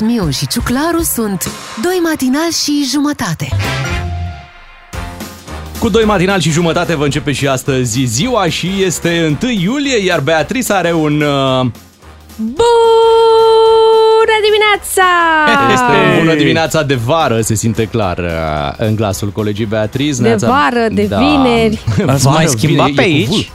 [0.00, 1.50] Miu și Ciuclaru sunt
[1.82, 3.48] Doi matinal și jumătate.
[5.78, 10.20] Cu doi matinal și jumătate vă începe și astăzi ziua și este 1 iulie, iar
[10.20, 11.20] Beatrice are un...
[11.20, 11.66] Uh,
[12.36, 12.66] Bună
[14.46, 15.08] dimineața!
[15.74, 18.24] este bună dimineața de vară, se simte clar uh,
[18.76, 20.22] în glasul colegii Beatrice.
[20.22, 21.84] De Neața- vară, de vineri.
[22.12, 23.46] Ați mai schimbat vineri, pe e cu aici?
[23.46, 23.50] V.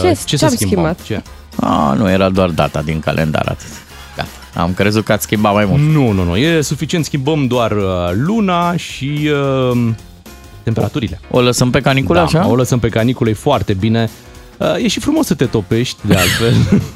[0.00, 0.96] Ce- Uh, ce ce-am să schimbăm?
[0.96, 1.02] schimbat?
[1.02, 1.22] Ce?
[1.66, 3.66] A, nu, era doar data din calendar atât.
[4.20, 4.62] Gata.
[4.62, 5.80] Am crezut că ați schimbat mai mult.
[5.82, 9.30] Nu, nu, nu, e suficient, schimbăm doar uh, luna și
[9.72, 9.88] uh,
[10.62, 11.20] temperaturile.
[11.30, 12.46] O lăsăm pe caniculă da, așa?
[12.48, 14.10] o lăsăm pe canicule, e foarte bine.
[14.56, 16.54] Uh, E și frumos să te topești, de altfel.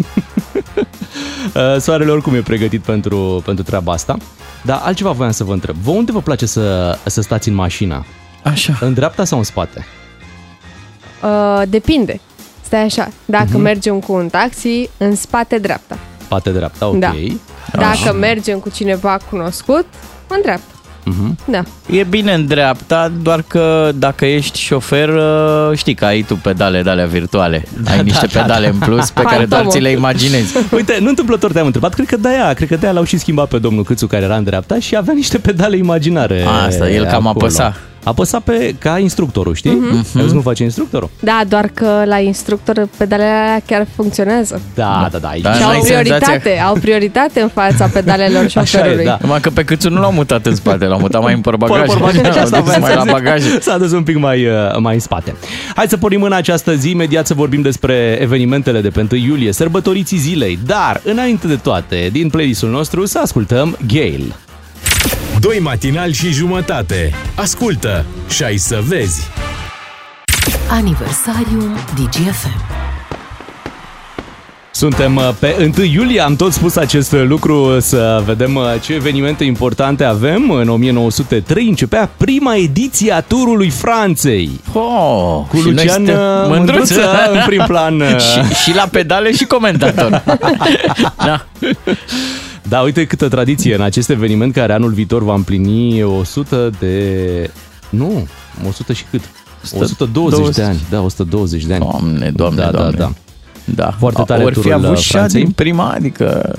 [1.55, 4.17] Uh, Soarele oricum e pregătit pentru, pentru treaba asta.
[4.63, 5.75] Dar altceva voiam să vă întreb.
[5.83, 8.05] Vă unde vă place să, să stați în mașina?
[8.43, 8.79] Așa.
[8.81, 9.85] În dreapta sau în spate?
[11.23, 12.21] Uh, depinde.
[12.63, 13.61] Stai așa, dacă Mhm.
[13.61, 15.99] mergem cu un taxi, în spate dreapta.
[16.35, 16.99] Spate dreapta, ok.
[16.99, 17.13] Da.
[17.73, 19.87] Dacă mergem cu cineva cunoscut,
[20.29, 20.75] în dreapta.
[21.05, 21.39] Mhm.
[21.45, 21.63] Da.
[21.91, 26.83] E bine în dreapta, doar că dacă ești șofer, uh, știi că ai tu pedale
[26.83, 27.65] de alea virtuale.
[27.87, 29.71] Ai niște da, pedale în plus pe care doar Fantomul.
[29.73, 30.57] ți le imaginezi.
[30.77, 33.59] Uite, nu întâmplător te-am întrebat, cred că de-aia, cred că de-aia l-au și schimbat pe
[33.59, 36.45] domnul Câțu care era în dreapta și avea niște pedale imaginare.
[36.67, 37.45] Asta, el cam acolo.
[37.45, 37.77] apăsa.
[38.05, 39.71] Apăsa pe, ca instructorul, știi?
[39.71, 39.89] Mhm.
[39.91, 40.17] Mm-hmm.
[40.17, 41.11] Ai văzut cum face instructorul?
[41.21, 44.61] Da, doar că la instructor pedalele alea chiar funcționează.
[44.75, 45.29] Da, da, da.
[45.29, 45.43] Aici.
[45.43, 49.05] Da, Și n-ai au senzația prioritate, au prioritate în fața pedalelor șoferului.
[49.05, 49.19] da.
[49.21, 51.87] Numai că pe câțu nu l-au mutat în spate, l-au mutat mai în portbagaj.
[51.87, 53.13] Portbagaj, asta L-au dus voiam mai să la zic.
[53.13, 53.61] bagaje.
[53.61, 55.35] S-a dus un pic mai, uh, mai în spate.
[55.75, 59.53] Hai să pornim în această zi, imediat să vorbim despre evenimentele de pe 1 iulie,
[59.53, 64.25] sărbătoriții zilei, dar înainte de toate, din playlistul nostru să ascultăm Gale.
[65.45, 67.13] Doi matinal și jumătate.
[67.35, 69.29] Ascultă și ai să vezi.
[70.71, 72.65] Aniversarium DGFM.
[74.71, 79.45] Suntem uh, pe 1 iulie, am tot spus acest lucru, să vedem uh, ce evenimente
[79.45, 80.51] importante avem.
[80.51, 84.61] În 1903 începea prima ediție a Turului Franței.
[84.73, 86.95] Oh, Cu și noi Lucian suntem uh, Mândruță.
[86.95, 88.01] Mândruță în prim plan.
[88.01, 88.21] uh.
[88.21, 90.23] și, și la pedale și comentator.
[91.27, 91.47] da.
[92.69, 97.51] Da, uite câtă tradiție în acest eveniment care anul viitor va împlini 100 de...
[97.89, 98.27] Nu,
[98.69, 99.21] 100 și cât?
[99.79, 100.57] 120 20.
[100.57, 100.81] de ani.
[100.91, 101.87] Da, 120 de ani.
[101.91, 102.97] Doamne, doamne, da, doamne.
[102.97, 103.13] Da, da.
[103.75, 103.95] Da.
[103.99, 105.43] Foarte tare Ori fi turul, avut uh, și Franței.
[105.43, 106.55] din prima, adică...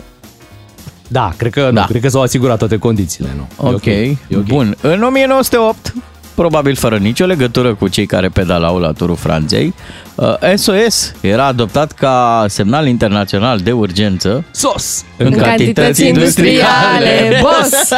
[1.07, 1.79] Da, cred că, Da.
[1.81, 3.29] nu, cred că s-au asigurat toate condițiile.
[3.35, 3.69] Nu?
[3.69, 4.43] E Ok, E ok.
[4.43, 4.75] bun.
[4.81, 5.93] În 1908,
[6.35, 9.73] probabil fără nicio legătură cu cei care pedalau la Turul Franței, uh,
[10.55, 15.03] SOS era adoptat ca semnal internațional de urgență Sos!
[15.17, 17.89] în, În cantități industriale, boss!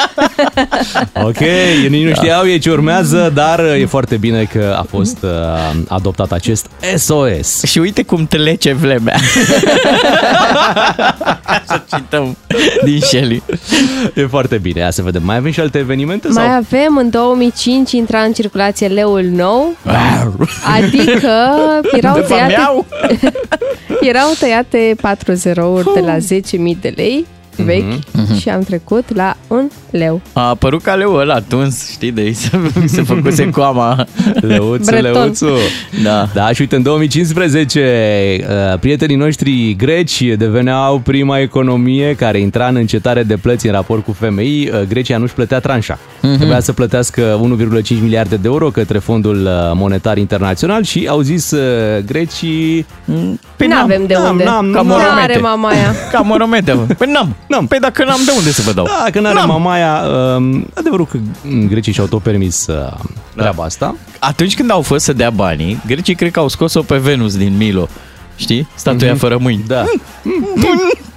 [1.28, 5.18] Ok, ei nici nu știau ei ce urmează, dar e foarte bine că a fost
[5.24, 5.30] uh,
[5.88, 6.66] adoptat acest
[6.98, 7.64] SOS.
[7.64, 9.18] Și uite cum trece vremea.
[11.68, 12.38] Să cităm
[12.84, 13.44] din Shelley.
[14.14, 15.22] E foarte bine, ia să vedem.
[15.26, 16.28] Mai avem și alte evenimente?
[16.28, 16.54] Mai sau?
[16.54, 19.76] avem în 2005 intra în circulație leul nou,
[20.78, 21.32] adică
[22.08, 22.86] erau De fapt, tăiate, miau.
[24.12, 26.22] erau tăiate 4 zerouri de la 10.000
[26.82, 27.26] de lei
[27.64, 27.94] vechi
[28.40, 30.22] și am trecut la un leu.
[30.34, 32.50] A apărut ca leu ăla tuns, știi, de ei se,
[32.86, 34.06] se făcuse coama.
[34.42, 35.12] Leuțu, Breton.
[35.22, 35.48] Leuțu.
[36.04, 36.28] Da.
[36.34, 38.38] Da, și uite, în 2015,
[38.74, 44.04] uh, prietenii noștri greci deveneau prima economie care intra în încetare de plăți în raport
[44.06, 44.70] cu FMI.
[44.74, 45.98] Uh, Grecia nu-și plătea tranșa.
[46.22, 46.36] Mhm.
[46.36, 47.40] Trebuia să plătească
[47.82, 51.60] 1,5 miliarde de euro către Fondul uh, Monetar Internațional și au zis uh,
[52.06, 52.86] grecii...
[53.56, 54.44] Păi nu avem de n-am, unde.
[54.44, 54.86] n-am, Ca n-am.
[54.86, 55.22] Nu moromete.
[55.32, 55.94] are mama aia.
[56.12, 56.72] Ca moromete.
[56.74, 56.86] mă.
[56.98, 57.36] Păi n-am.
[57.48, 57.68] N-am.
[57.68, 58.86] Păi dacă n-am, de unde să vă dau?
[58.86, 59.48] Da, că n-are N-am.
[59.48, 60.02] mamaia.
[60.38, 63.42] Uh, adevărul că mm, grecii și-au tot permis uh, Da.
[63.42, 63.96] treaba asta.
[64.20, 67.58] Atunci când au fost să dea banii, grecii cred că au scos-o pe Venus din
[67.58, 67.88] Milo.
[68.36, 68.68] Știi?
[68.76, 69.64] Statuia fără mâini.
[69.68, 69.84] Da.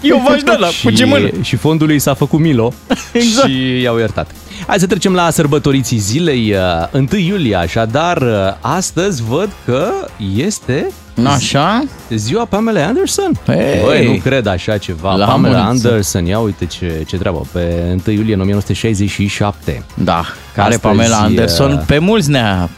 [0.01, 1.29] Eu v-aș da la cu ce mână.
[1.43, 2.73] și fondului s-a făcut Milo
[3.13, 3.49] Exact.
[3.49, 4.31] și i-au iertat.
[4.67, 6.55] Hai să trecem la sărbătoriții zilei,
[6.93, 8.29] uh, 1 iulie, așadar uh,
[8.61, 9.89] astăzi văd că
[10.37, 10.91] este
[11.25, 11.83] Așa?
[12.11, 13.33] ziua Pamela Anderson.
[13.47, 13.81] Hey.
[13.85, 15.15] Băi, nu cred așa ceva.
[15.15, 15.87] La Pamela mulți.
[15.87, 19.85] Anderson, ia uite ce, ce treabă, pe 1 iulie 1967.
[19.95, 20.25] Da.
[20.55, 22.69] Care Astăzi, Pamela Anderson uh, pe mulți ne-a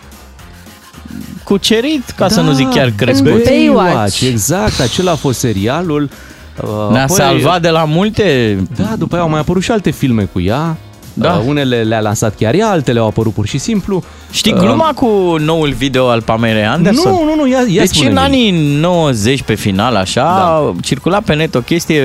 [1.45, 3.45] cucerit, ca să Da, nu zic chiar crescut.
[3.45, 4.21] Baywatch.
[4.21, 6.11] Exact, acela a fost serialul.
[6.63, 8.57] Uh, Ne-a apoi- salvat de la multe...
[8.77, 10.77] Da, după aia au mai apărut și alte filme cu ea.
[11.15, 11.33] Da.
[11.33, 14.03] Uh, unele le-a lansat chiar ea, altele au apărut pur și simplu.
[14.31, 17.13] Știi Uh, gluma cu noul video al Pamela Anderson?
[17.13, 18.51] Nu, nu, nu, ia, ia Deci spune în anii
[18.81, 20.73] 90 pe final, așa, Da.
[20.83, 22.03] circula pe net o chestie,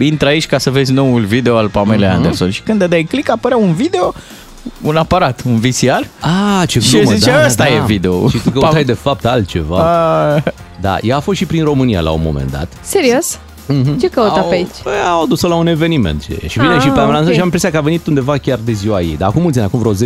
[0.00, 2.16] intră aici ca să vezi noul video al Pamela Mhm.
[2.16, 4.14] Anderson și când dai click apărea un video,
[4.82, 6.02] un aparat, un VCR.
[6.60, 7.84] A, ce Și glumă, zicea, da, "Ăsta da, e da.
[7.84, 9.76] video." Și tu căutai de fapt altceva.
[9.78, 10.42] A,
[10.80, 12.68] Da, ea a fost și prin România la un moment dat.
[12.82, 13.38] Serios?
[14.00, 14.68] Ce căuta Au, pe aici?
[14.82, 16.22] Păi, au dus-o la un eveniment.
[16.46, 17.32] Și vine Ah, și pe Pamela Anderson ok.
[17.32, 19.16] și am impresia că a venit undeva chiar de ziua ei.
[19.18, 19.96] Dar acum mulți ani, acum vreo 10-12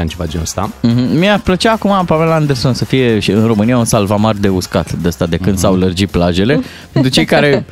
[0.00, 0.70] ani, ceva genul ăsta.
[0.82, 1.18] Mhm.
[1.18, 5.08] Mi-ar plăcea acum Pamela Anderson să fie și în România un salvamar de uscat de
[5.08, 6.60] ăsta de când s-au lărgit plajele
[6.92, 7.66] pentru cei care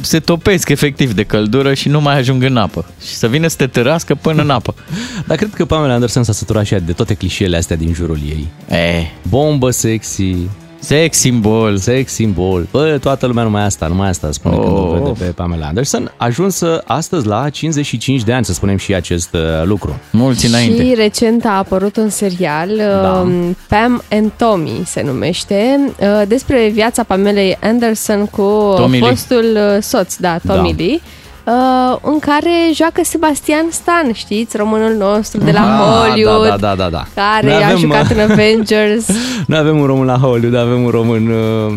[0.00, 3.56] se topesc efectiv de căldură și nu mai ajung în apă și să vină să
[3.56, 4.74] te tărască până în apă.
[5.26, 8.18] Dar cred că Pamela Anderson s-a săturat și ea de toate clișeele astea din jurul
[8.28, 8.46] ei.
[8.78, 10.34] E, Bombă sexy,
[10.80, 11.76] sex simbol.
[11.76, 12.66] sex symbol.
[12.70, 14.62] Bă, toată lumea numai asta, numai asta spune oh.
[14.64, 14.98] când o Oh.
[14.98, 16.12] vede pe Pamela Anderson.
[16.16, 20.00] Ajunsă astăzi la 55 de ani, să spunem și acest uh, lucru.
[20.10, 20.84] Mulți înainte.
[20.84, 23.20] Și recent a apărut un serial, Da.
[23.24, 28.42] um, Pam and Tommy se numește, uh, despre viața Pamelei Anderson cu
[28.76, 29.08] Tommy Lee.
[29.08, 29.44] fostul
[29.76, 30.82] uh, soț, da, Tommy Da.
[30.84, 31.00] Lee.
[31.46, 36.74] Uh, în care joacă Sebastian Stan, știți, românul nostru de la Ah, Hollywood, Da, da,
[36.74, 37.04] da, da.
[37.14, 39.06] care Noi a avem, jucat uh, în Avengers,
[39.46, 41.26] Noi avem un român la Hollywood, avem un român...
[41.30, 41.74] Uh,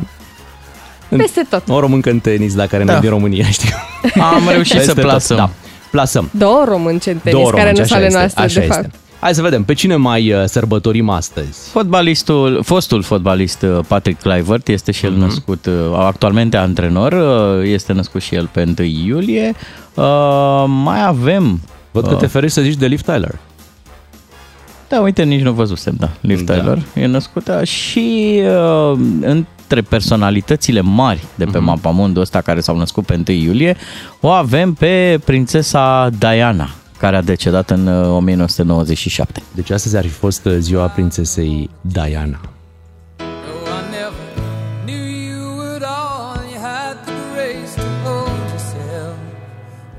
[1.09, 1.63] în- peste tot.
[1.69, 2.93] o româncă în tenis, la care Da.
[2.93, 2.99] da.
[2.99, 3.75] din România, știu.
[4.21, 5.37] Am reușit Peste să tot, plasăm.
[5.37, 5.49] Da,
[5.91, 6.29] plasăm.
[6.31, 8.65] Două români în tenis, Două care românci, nu sunt așa ale este, noastre, așa de
[8.65, 8.89] este.
[9.23, 9.25] Fapt.
[9.25, 11.69] Hai să vedem, pe cine mai uh, sărbătorim astăzi?
[11.69, 15.19] Fotbalistul, fostul fotbalist uh, Patrick Kluivert este și el Mhm.
[15.21, 19.53] născut, uh, actualmente antrenor, uh, este născut și el pe 1 iulie.
[19.93, 21.59] Uh, mai avem...
[21.91, 23.35] Văd că uh, te ferești să zici de Liv Tyler.
[24.89, 26.09] Da, uite, nici nu văzusem, da.
[26.21, 26.53] Liv Da.
[26.53, 31.65] Tyler e născută și uh, între personalitățile mari de pe Mhm.
[31.67, 33.75] mapamondul ăsta care s-au născut pe 1 iulie,
[34.19, 36.69] o avem pe prințesa Diana,
[37.03, 39.41] care a decedat în uh, 1997.
[39.55, 42.39] Deci astăzi ar fi fost uh, ziua prințesei Diana.
[43.19, 43.25] No,
[43.77, 44.25] I never
[44.85, 46.39] knew you at all.
[46.51, 49.15] You had the grace to hold yourself,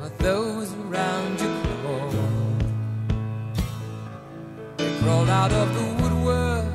[0.00, 2.14] but those around you crawled.
[4.76, 6.66] They crawled out of the woodwork,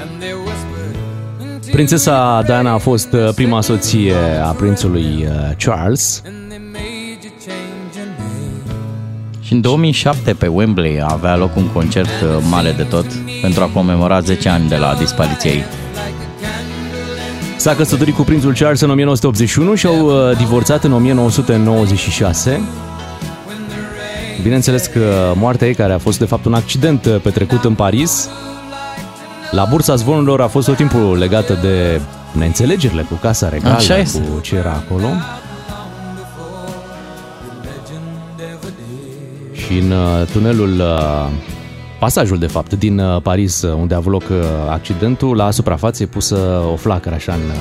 [0.00, 0.96] and they whispered
[1.40, 6.22] into Prințesa your Diana a fost uh, face, prima soție a prințului uh, Charles.
[9.54, 13.06] În 2007 pe Wembley avea loc un concert uh, mare de tot
[13.42, 15.64] pentru a comemora 10 ani de la dispariția ei.
[17.56, 22.60] S-a căsătorit cu prințul Charles în 1981 și au uh, divorțat în 1996.
[24.42, 28.28] Bineînțeles că moartea ei, care a fost de fapt un accident uh, petrecut în Paris,
[29.50, 32.00] la bursa zvonurilor a fost tot timpul legată de
[32.32, 34.18] neînțelegerile cu Casa Regală, Așa este.
[34.18, 35.06] cu ce era acolo.
[39.66, 41.28] Și în uh, tunelul, uh,
[41.98, 44.36] pasajul de fapt, din uh, Paris, uh, unde a avut loc uh,
[44.70, 47.56] accidentul, la suprafață e pusă o flacără așa în uh,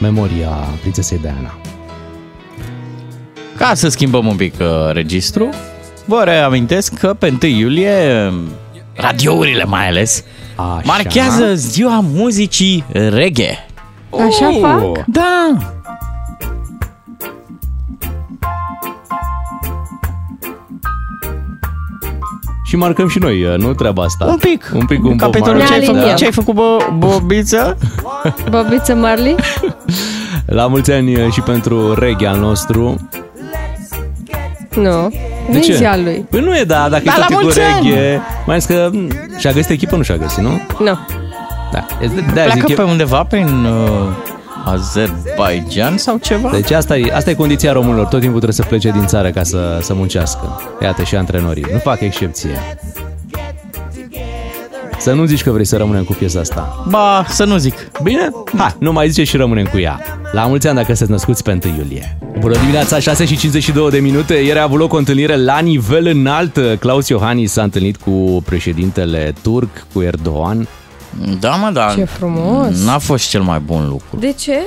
[0.00, 0.48] memoria
[0.80, 1.58] prințesei Diana.
[3.56, 5.48] Ca să schimbăm un pic uh, registru,
[6.04, 8.32] vă reamintesc că pe 1 iulie
[8.94, 10.24] radiourile mai ales
[10.56, 10.80] Așa.
[10.84, 13.66] marchează ziua muzicii reggae.
[14.26, 14.58] Așa Oh!
[14.60, 15.04] fac?
[15.06, 15.75] Da!
[22.76, 24.24] Și marcăm și noi, uh, nu treaba asta.
[24.24, 24.70] Un pic.
[24.74, 25.66] Un pic un Bob Capitolul Marley.
[25.66, 26.16] ce ai Ne făcut, aliniem.
[26.16, 27.76] ce ai făcut bă, bobiță?
[28.50, 29.34] Bobiță Marley?
[30.46, 33.08] La mulți ani uh, și pentru reggae al nostru.
[34.74, 35.12] Nu.
[35.50, 35.74] De ce?
[35.74, 36.26] Ziua lui.
[36.30, 37.88] Păi nu e, da, dacă Da, e la tot cu mulți ani!
[37.88, 39.08] reggae, mai ales că m,
[39.38, 40.50] și-a găsit echipă, nu și-a găsit, nu?
[40.78, 40.98] Nu.
[41.72, 41.86] Da.
[42.02, 44.08] E de- de-aia Pleacă zic pe eu- undeva prin uh,
[44.66, 46.50] Azerbaijan sau ceva?
[46.50, 48.06] Deci asta e, asta e condiția românilor.
[48.06, 50.60] Tot timpul trebuie să plece din țară ca să, să muncească.
[50.82, 51.66] Iată și antrenorii.
[51.72, 52.50] Nu fac excepție.
[54.98, 56.84] Să nu zici că vrei să rămânem cu piesa asta.
[56.88, 57.74] Ba, să nu zic.
[58.02, 58.30] Bine?
[58.56, 60.00] Hai, nu mai zice și rămânem cu ea.
[60.32, 62.18] La mulți ani dacă sunteți născuți pe 1 iulie.
[62.38, 64.34] Bună dimineața, 6 și 52 de minute.
[64.34, 66.58] Ieri a avut loc o întâlnire la nivel înalt.
[66.78, 70.68] Klaus Iohannis s-a întâlnit cu președintele turc, cu Erdogan.
[71.40, 71.92] Da, mă, da.
[71.96, 72.84] Ce frumos.
[72.84, 74.18] N-a fost cel mai bun lucru.
[74.18, 74.58] De ce?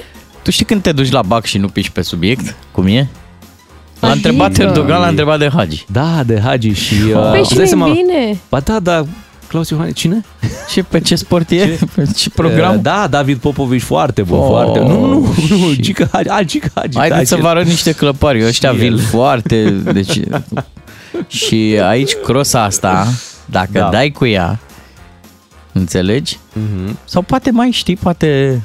[0.42, 2.56] Tu știi când te duci la bac și nu piși pe subiect?
[2.72, 3.08] Cum e?
[4.00, 4.28] L-a Adică?
[4.30, 5.86] întrebat Erdogan, l-a întrebat de Hagi.
[5.92, 6.94] Da, de Hagi și...
[7.16, 8.40] Uh, Păi îți și dai nu seama- bine.
[8.50, 9.06] Ba da, da,
[9.48, 10.22] Claus Iohannis, cine?
[10.70, 11.78] Și pe ce sport e?
[11.96, 12.76] Pe ce program?
[12.76, 14.80] Uh, Da, David Popovici, foarte bun, Oh, foarte.
[14.80, 15.08] Nu, nu,
[15.50, 16.94] nu, și- Gica Hagi, a, Gica Hagi.
[16.94, 18.46] da, Haideți să și- vă arăt niște clăpari.
[18.46, 19.00] Ăștia Și vin el.
[19.00, 19.70] foarte...
[19.70, 20.20] Deci...
[21.28, 23.08] Și aici crosa asta,
[23.46, 23.90] dacă Da.
[23.92, 24.60] dai cu ea,
[25.80, 26.38] înțelegi?
[26.54, 26.98] Mhm.
[27.06, 28.62] Sau poate mai știi, poate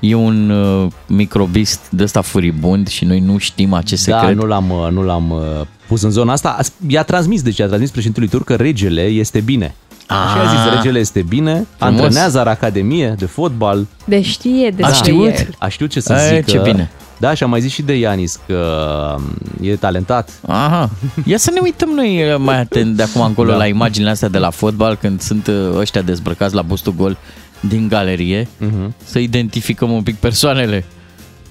[0.00, 4.36] e un uh, microbist de ăsta furibund și noi nu știm acest Da, secret.
[4.36, 5.40] nu l-am, uh, nu l-am uh,
[5.86, 6.48] pus în zona asta.
[6.58, 9.74] As- I-a transmis, deci i-a transmis președintelui turc că regele este bine.
[10.06, 10.74] Așa a zis, Ah.
[10.76, 11.66] regele este bine, Frumos.
[11.78, 13.86] antrenează la academie de fotbal.
[14.04, 15.26] De știe despre știut?
[15.38, 15.54] el.
[15.58, 16.50] A știut ce să E, zică.
[16.50, 16.90] ce bine.
[17.18, 19.22] Da, și am mai zis și de Ianis că um,
[19.66, 20.30] e talentat.
[20.46, 20.90] Aha.
[21.24, 23.56] Ia să ne uităm noi uh, mai atent de acum încolo Da.
[23.56, 27.16] la imaginile astea de la fotbal când sunt uh, ăștia dezbrăcați la bustul gol
[27.60, 28.94] din galerie, Mhm.
[29.04, 30.84] să identificăm un pic persoanele.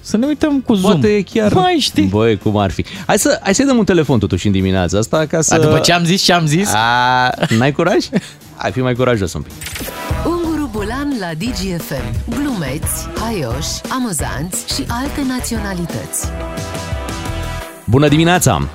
[0.00, 0.92] Să ne uităm cu Zoom.
[0.92, 1.52] Poate chiar...
[1.52, 2.04] Mai știi.
[2.04, 2.84] Băi, cum ar fi.
[3.06, 5.54] Hai să, hai să dăm un telefon totuși în dimineața asta ca să...
[5.54, 8.04] A, după ce am zis ce am zis, A, n-ai curaj?
[8.56, 9.52] Hai, fi mai curajos un pic.
[10.26, 10.37] Unguru
[10.78, 12.30] Bulan la DGFM.
[12.30, 16.26] Glumeți, haioși, amuzanți și alte naționalități.
[17.84, 18.68] Bună dimineața!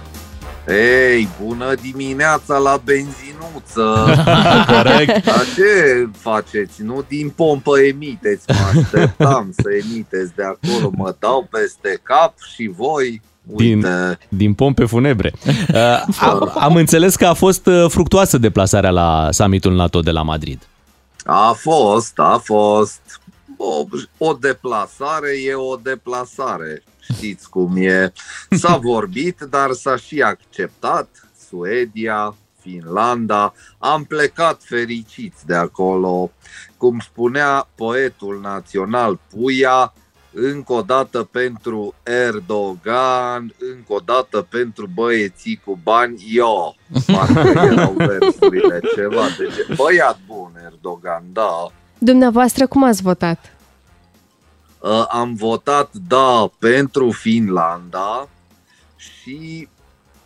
[0.67, 4.05] Ei, bună dimineața la benzinuță!
[4.75, 5.25] Corect.
[5.25, 6.81] Dar ce faceți?
[6.81, 12.71] Nu din pompă emiteți, mă așteptam să emiteți de acolo, mă dau peste cap și
[12.75, 15.33] voi, Din, uite, din pompe funebre.
[15.73, 20.21] Uh, am, am înțeles că a fost uh, fructuoasă deplasarea la summitul NATO de la
[20.21, 20.67] Madrid.
[21.25, 23.21] A fost, a fost.
[23.57, 23.85] O,
[24.17, 28.13] o deplasare e o deplasare, știți cum e.
[28.49, 33.53] S-a vorbit, dar s-a și acceptat Suedia, Finlanda.
[33.77, 36.31] Am plecat fericiți de acolo.
[36.77, 39.93] Cum spunea poetul național Puia,
[40.33, 46.75] încă o dată pentru Erdogan, încă o dată pentru băieții cu bani, eu.
[47.05, 49.75] Parcă erau versurile ceva de gen.
[49.75, 51.71] Băiat bun, Erdogan, da.
[51.97, 53.53] Dumneavoastră, cum ați votat?
[54.79, 58.27] Uh, am votat da pentru Finlanda
[58.95, 59.67] și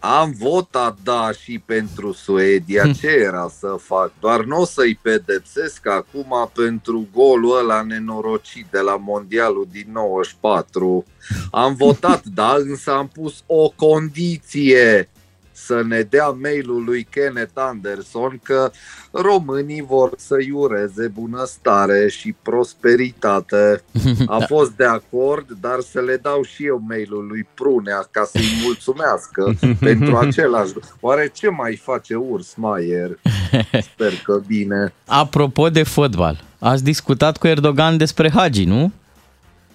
[0.07, 2.91] am votat da și pentru Suedia.
[2.91, 4.11] Ce era să fac?
[4.19, 11.05] Doar nu o să-i pedepsesc acum pentru golul ăla nenorocit de la Mondialul din 94.
[11.51, 15.09] Am votat da, însă am pus o condiție
[15.65, 18.71] să ne dea mailul lui Kenneth Anderson că
[19.11, 23.81] românii vor să-i ureze bunăstare și prosperitate.
[24.27, 28.61] A fost de acord, dar să le dau și eu mailul lui Prunea ca să-i
[28.63, 29.53] mulțumească
[29.89, 30.73] pentru același.
[30.99, 33.19] Oare ce mai face Urs Maier?
[33.93, 34.93] Sper că bine.
[35.05, 38.91] apropo de fotbal, ați discutat cu Erdogan despre Hagi, nu?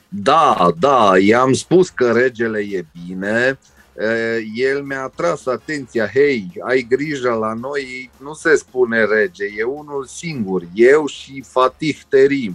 [0.08, 3.58] Da, da, i-am spus că regele e bine.
[3.98, 9.62] Eh, El mi-a tras atenția, hei, ai grijă la noi, nu se spune rege, e
[9.62, 12.54] unul singur, eu și Fatih Terim.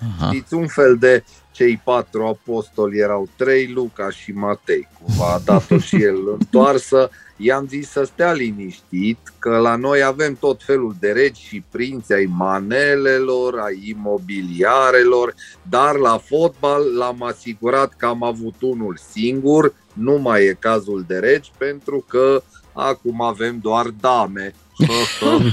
[0.00, 0.30] Aha.
[0.30, 1.24] Știți, un fel de
[1.58, 7.10] cei patru apostoli erau trei, Luca și Matei, cumva a dat-o și el întoarsă.
[7.36, 12.12] I-am zis să stea liniștit, că la noi avem tot felul de regi și prinți
[12.12, 20.18] ai manelelor, ai imobiliarelor, dar la fotbal l-am asigurat că am avut unul singur, nu
[20.18, 24.54] mai e cazul de regi, pentru că acum avem doar dame.
[24.78, 25.50] Mm.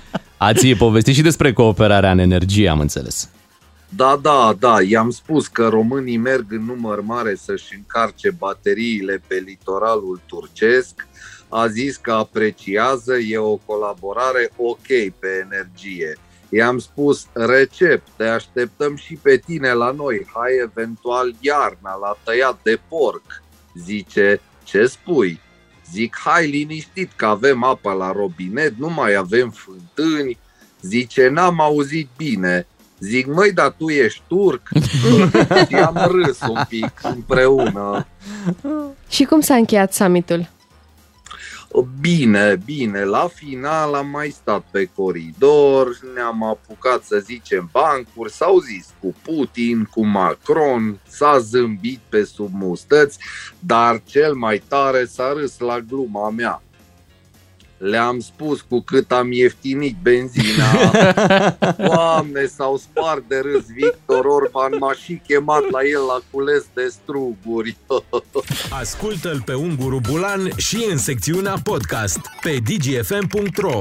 [0.36, 3.30] Ați povestit și despre cooperarea în energie, am înțeles.
[3.96, 9.34] Da, da, da, i-am spus că românii merg în număr mare să-și încarce bateriile pe
[9.34, 11.06] litoralul turcesc.
[11.48, 14.86] A zis că apreciază, e o colaborare ok
[15.18, 16.18] pe energie.
[16.48, 22.58] I-am spus, recep, te așteptăm și pe tine la noi, hai eventual iarna la tăiat
[22.62, 23.42] de porc.
[23.74, 25.40] Zice, ce spui?
[25.92, 30.38] Zic, hai liniștit că avem apă la robinet, nu mai avem fântâni.
[30.80, 32.66] Zice, n-am auzit bine.
[32.98, 34.68] Zic, măi, dar tu ești turc?
[35.68, 38.06] și am râs un pic împreună.
[39.08, 40.48] Și cum s-a încheiat summitul?
[42.00, 48.58] Bine, bine, la final am mai stat pe coridor, ne-am apucat să zicem bancuri, s-au
[48.58, 53.18] zis cu Putin, cu Macron, s-a zâmbit pe sub mustăți,
[53.58, 56.62] dar cel mai tare s-a râs la gluma mea.
[57.78, 60.64] Le-am spus cu cât am ieftinit benzina.
[61.86, 66.88] Doamne, s-au spart de râs Victor Orban, m-a și chemat la el la cules de
[66.90, 67.76] struguri.
[68.80, 73.80] Ascultă-l pe Unguru Bulan și în secțiunea podcast pe dgfm.ro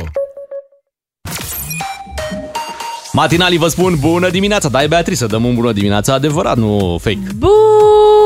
[3.14, 7.20] Matinalii vă spun bună dimineața, dai Beatrice, să dăm un bună dimineața adevărat, nu fake.
[7.38, 8.17] Bună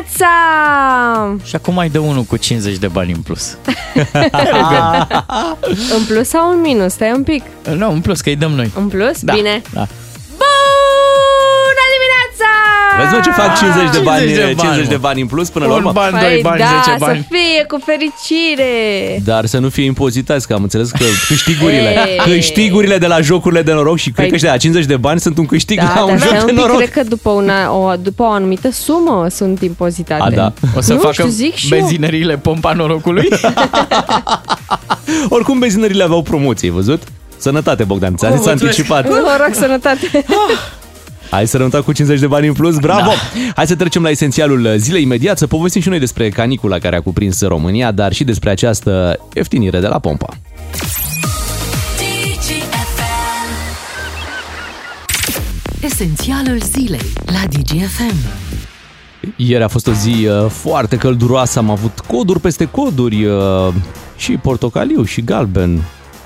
[0.00, 1.36] dimineața!
[1.44, 3.54] Și acum mai dă unul cu 50 de bani în plus.
[5.96, 6.92] În plus sau în minus?
[6.92, 7.42] Stai un pic.
[7.76, 8.70] nu, în plus, că îi dăm noi.
[8.76, 9.20] În plus?
[9.20, 9.62] Da, Bine.
[9.72, 9.86] Da.
[12.96, 13.10] Bună dimineața!
[13.10, 15.00] Vezi mă ce fac 50 de bani, 50 de 50 bani, de mă.
[15.06, 15.92] bani în plus până la Un urmă?
[15.92, 17.18] ban, doi Păi bani, da, 10 bani.
[17.18, 18.72] să fie cu fericire!
[19.24, 22.16] Dar să nu fie impozitați, că am înțeles că câștigurile, Ei.
[22.24, 24.96] câștigurile de la jocurile de noroc și cred Păi- că și de la 50 de
[24.96, 26.76] bani sunt un câștig Da, la un dar joc stai de un pic, noroc.
[26.76, 30.22] cred că după, una, o, după o anumită sumă sunt impozitate.
[30.22, 30.52] A, da.
[30.76, 31.78] O să nu facă știu, zic și eu.
[31.78, 33.28] benzinăriile pompa norocului?
[35.28, 37.02] Oricum benzinările aveau promoții, ai văzut?
[37.36, 39.06] Sănătate, Bogdan, ți-a zis anticipat.
[39.08, 40.24] Vă rog sănătate!
[41.32, 43.10] Hai să rământăm cu 50 de bani în plus, bravo!
[43.10, 43.50] Da.
[43.54, 47.00] Hai să trecem la esențialul zilei imediat, să povestim și noi despre canicula care a
[47.00, 50.28] cuprins România, dar și despre această ieftinire de la pompa.
[55.80, 58.14] Esențialul zilei la DGFM.
[59.36, 63.68] Ieri a fost o zi uh, foarte călduroasă, am avut coduri peste coduri, uh,
[64.16, 65.84] și portocaliu, și galben,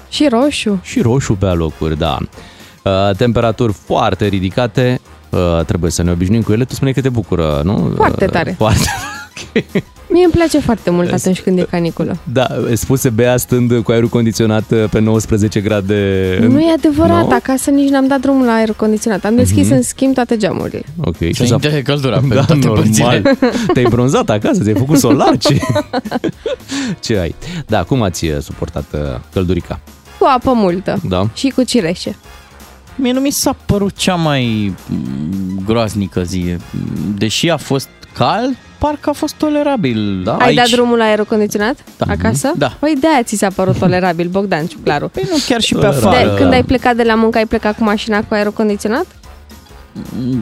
[0.09, 0.81] Și roșu.
[0.83, 2.19] și roșu pe alocuri, da.
[2.87, 5.01] Uh, Temperaturi foarte ridicate,
[5.31, 6.65] uh, trebuie să ne obișnuim cu ele.
[6.65, 7.93] Tu spune că te bucură, nu?
[7.97, 8.55] Foarte Uh, tare.
[8.59, 8.85] Foarte
[10.09, 12.17] Mie îmi place foarte mult atunci când e caniculă.
[12.33, 16.39] Da, spuse Bea stând cu aerul condiționat uh, pe 19 grade.
[16.49, 17.35] Nu e adevărat, Nu?
[17.35, 19.25] acasă nici n-am dat drumul la aer condiționat.
[19.25, 20.83] Am deschis în schimb toate geamurile.
[21.05, 21.17] Ok.
[21.33, 23.05] Să s-a- intre căldura pe Da, toate părțile.
[23.23, 23.37] normal.
[23.73, 25.59] Te-ai bronzat acasă, ți-ai făcut solar, ce,
[27.05, 27.35] ce ai?
[27.67, 29.01] Da, cum ați uh, suportat uh,
[29.33, 29.81] căldurica?
[30.19, 31.01] Cu apă multă.
[31.09, 31.29] Da?
[31.35, 32.17] Și cu cireșe.
[32.97, 36.57] Mie nu mi s-a părut cea mai mm, groaznică zi.
[37.17, 40.23] Deși a fost cald, parcă a fost tolerabil.
[40.25, 42.07] Da, Ai dat drumul la aer condiționat Da.
[42.13, 42.53] acasă?
[42.57, 42.77] Da.
[42.79, 45.09] Păi de-aia ți s-a părut tolerabil, Bogdan Ciuclaru.
[45.09, 46.09] Păi nu chiar și pe Tolerabil.
[46.09, 46.31] afară.
[46.31, 49.07] De, când ai plecat de la muncă, ai plecat cu mașina cu aer condiționat?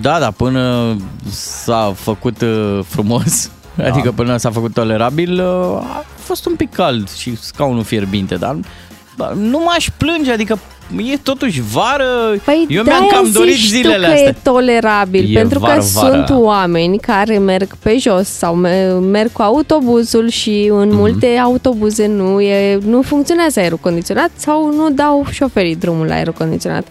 [0.01, 0.97] Da, da, până
[1.31, 3.85] s-a făcut uh, frumos, da.
[3.87, 8.57] adică până s-a făcut tolerabil, uh, a fost un pic cald și scaunul fierbinte, dar
[9.17, 10.59] dar nu m-aș plânge, adică
[10.97, 14.29] e totuși vară, Păi eu mi-am de-aia cam dorit zici zilele tu că astea.
[14.29, 16.15] e tolerabil, E pentru că vară, vară.
[16.27, 20.97] sunt oameni care merg pe jos sau me- merg cu autobuzul și în Mhm.
[20.97, 26.33] multe autobuze nu, e, nu funcționează aerul condiționat sau nu dau șoferii drumul la aerul
[26.33, 26.87] condiționat.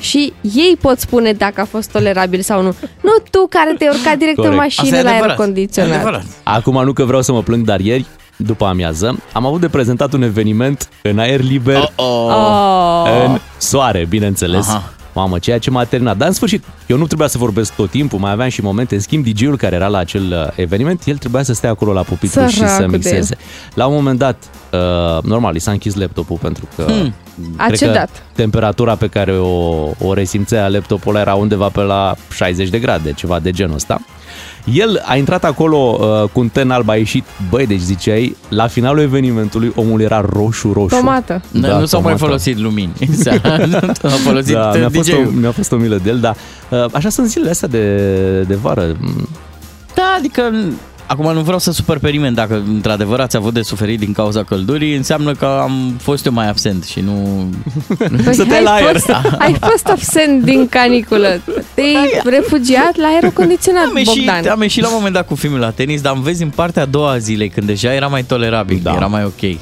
[0.00, 2.74] Și ei pot spune dacă a fost tolerabil sau nu.
[3.02, 4.54] Nu tu care te-ai urcat direct Corect.
[4.54, 5.92] în Asta mașină e la aer adevărat, e condiționat.
[5.94, 6.24] adevărat.
[6.42, 8.04] Acum nu că vreau să mă plâng, dar ieri,
[8.38, 13.24] după amiază, am avut de prezentat un eveniment în aer liber, Oh, Oh.
[13.26, 14.68] în soare, bineînțeles.
[14.68, 14.92] Aha.
[15.14, 16.16] Mamă, ceea ce m-a terminat.
[16.16, 18.94] Dar în sfârșit, eu nu trebuia să vorbesc tot timpul, mai aveam și momente.
[18.94, 22.02] În schimb, DJ-ul care era la acel uh, eveniment, el trebuia să stea acolo la
[22.02, 23.36] pupitru și să Săracul de mixeze.
[23.74, 24.36] La un moment dat,
[24.72, 26.82] uh, normal, i s-a închis laptopul pentru că...
[26.82, 27.14] Hmm.
[27.56, 28.22] A cred că cedat.
[28.34, 33.12] temperatura pe care o, o resimțea laptopul ăla era undeva pe la 60 de grade,
[33.12, 34.00] ceva de genul ăsta.
[34.72, 38.66] El a intrat acolo uh, cu un ten alb, a ieșit, băi, deci ziceai, la
[38.66, 40.96] finalul evenimentului omul era roșu-roșu.
[40.96, 41.42] Tomată.
[41.50, 42.24] Da, nu s-au mai tomată.
[42.24, 42.92] folosit lumini.
[44.00, 45.32] S-a folosit Da, uh, mi-a fost, o, DJ-ul.
[45.40, 46.36] mi-a fost o milă de el, dar
[46.68, 47.96] uh, așa sunt zilele astea de,
[48.42, 48.96] de vară.
[49.00, 49.28] Mm,
[49.94, 50.42] Da, adică
[51.08, 54.42] acum nu vreau să supăr pe nimeni dacă într-adevăr ați avut de suferit din cauza
[54.42, 57.46] căldurii, înseamnă că am fost eu mai absent și nu...
[58.24, 58.92] Păi Să te ai, la aer.
[58.92, 61.40] fost, ai fost absent din caniculă.
[61.74, 64.46] Te-ai refugiat la aerul condiționat, Am ieșit, Bogdan.
[64.50, 66.82] am ieșit la un moment dat cu filmul la tenis, dar am vezi în partea
[66.82, 68.92] a doua a zilei, când deja era mai tolerabil, Da.
[68.94, 69.58] era mai ok.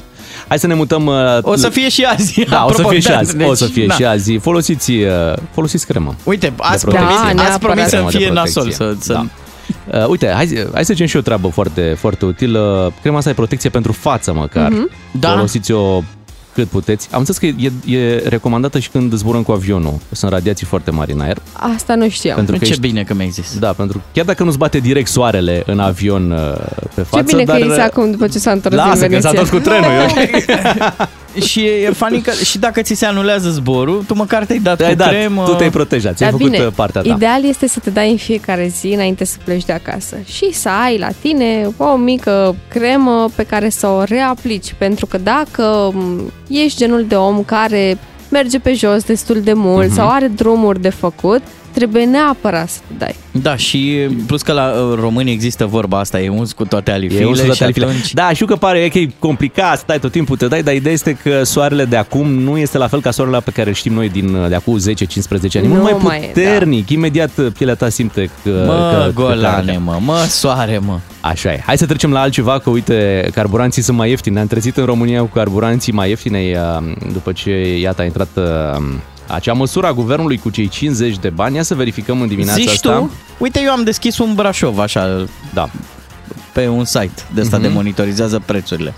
[0.47, 1.05] Hai să ne mutăm...
[1.05, 2.45] Uh, O să fie și azi.
[2.49, 3.37] Da, o să apropo, fie și da, azi.
[3.37, 3.93] deci, o să fie da.
[3.93, 4.37] și azi.
[4.37, 6.15] Folosiți, uh, folosiți cremă.
[6.23, 7.35] Uite, ați De promis, protecție.
[7.35, 8.09] Da, ați promis să neapărat.
[8.09, 8.61] Cremă de fie nasol.
[8.61, 8.85] protecție.
[8.85, 9.13] Să, să...
[9.13, 9.25] Da.
[9.91, 12.93] Uh, uite, hai, hai să zicem și o treabă foarte, foarte utilă.
[13.01, 14.71] Crema asta e protecție pentru față măcar.
[15.11, 15.29] Da.
[15.29, 16.01] Folosiți-o
[16.53, 17.07] cât puteți.
[17.11, 19.99] Am înțeles că e, e recomandată și când zburăm cu avionul.
[20.11, 21.37] Sunt radiații foarte mari în aer.
[21.75, 22.35] Asta nu știam.
[22.35, 23.59] Pentru că Ce ești, bine că mi-ai zis.
[23.59, 26.37] Da, pentru chiar dacă nu-ți bate direct soarele în avion uh,
[26.93, 27.59] pe față, Ce bine dar...
[27.59, 29.19] că e acum după ce s-a întors din Lasă că Veneția.
[29.19, 31.07] s-a întors cu trenul, e ok.
[31.45, 34.89] Și e funny că și dacă ți se anulează zborul, tu măcar te-ai dat Te-ai
[34.91, 35.43] cu dat, cremă.
[35.43, 37.13] tu te-ai protejat, ți-ai Dar făcut bine, uh, partea ta.
[37.15, 40.69] ideal este să te dai în fiecare zi înainte să pleci de acasă și să
[40.85, 46.31] ai la tine o mică cremă pe care să o reaplici, pentru că dacă m,
[46.49, 47.97] ești genul de om care
[48.29, 49.95] merge pe jos destul de mult Mhm.
[49.95, 51.41] sau are drumuri de făcut,
[51.77, 53.15] trebuie neapărat să te dai.
[53.31, 56.93] Da, și plus că la uh, români există vorba asta, e uns cu toate E
[56.93, 58.13] alifile un și și atunci...
[58.13, 61.17] Da, știu că pare că e complicat, stai tot timpul, te dai, dar ideea este
[61.23, 64.09] că soarele de acum nu este la fel ca soarele pe care îl știm noi
[64.09, 65.49] din, de acum 10-15 ani.
[65.53, 68.63] E Nu mult mai mai e, puternic, imediat pielea ta simte că...
[68.65, 70.99] Mă, că, că golane, mă, mă, soare, mă.
[71.21, 71.61] Așa e.
[71.65, 74.35] Hai să trecem la altceva, că uite, carburanții sunt mai ieftini.
[74.35, 78.83] Ne-am trezit în România cu carburanții mai ieftine uh, după ce, iată, a intrat uh,
[79.27, 81.55] acea măsură a guvernului cu cei 50 de bani.
[81.55, 82.93] Ia să verificăm în dimineața Zici asta.
[82.97, 83.11] tu?
[83.37, 85.69] Uite, eu am deschis un Brașov, așa, Da.
[86.53, 88.93] pe un site de asta de monitorizeze prețurile.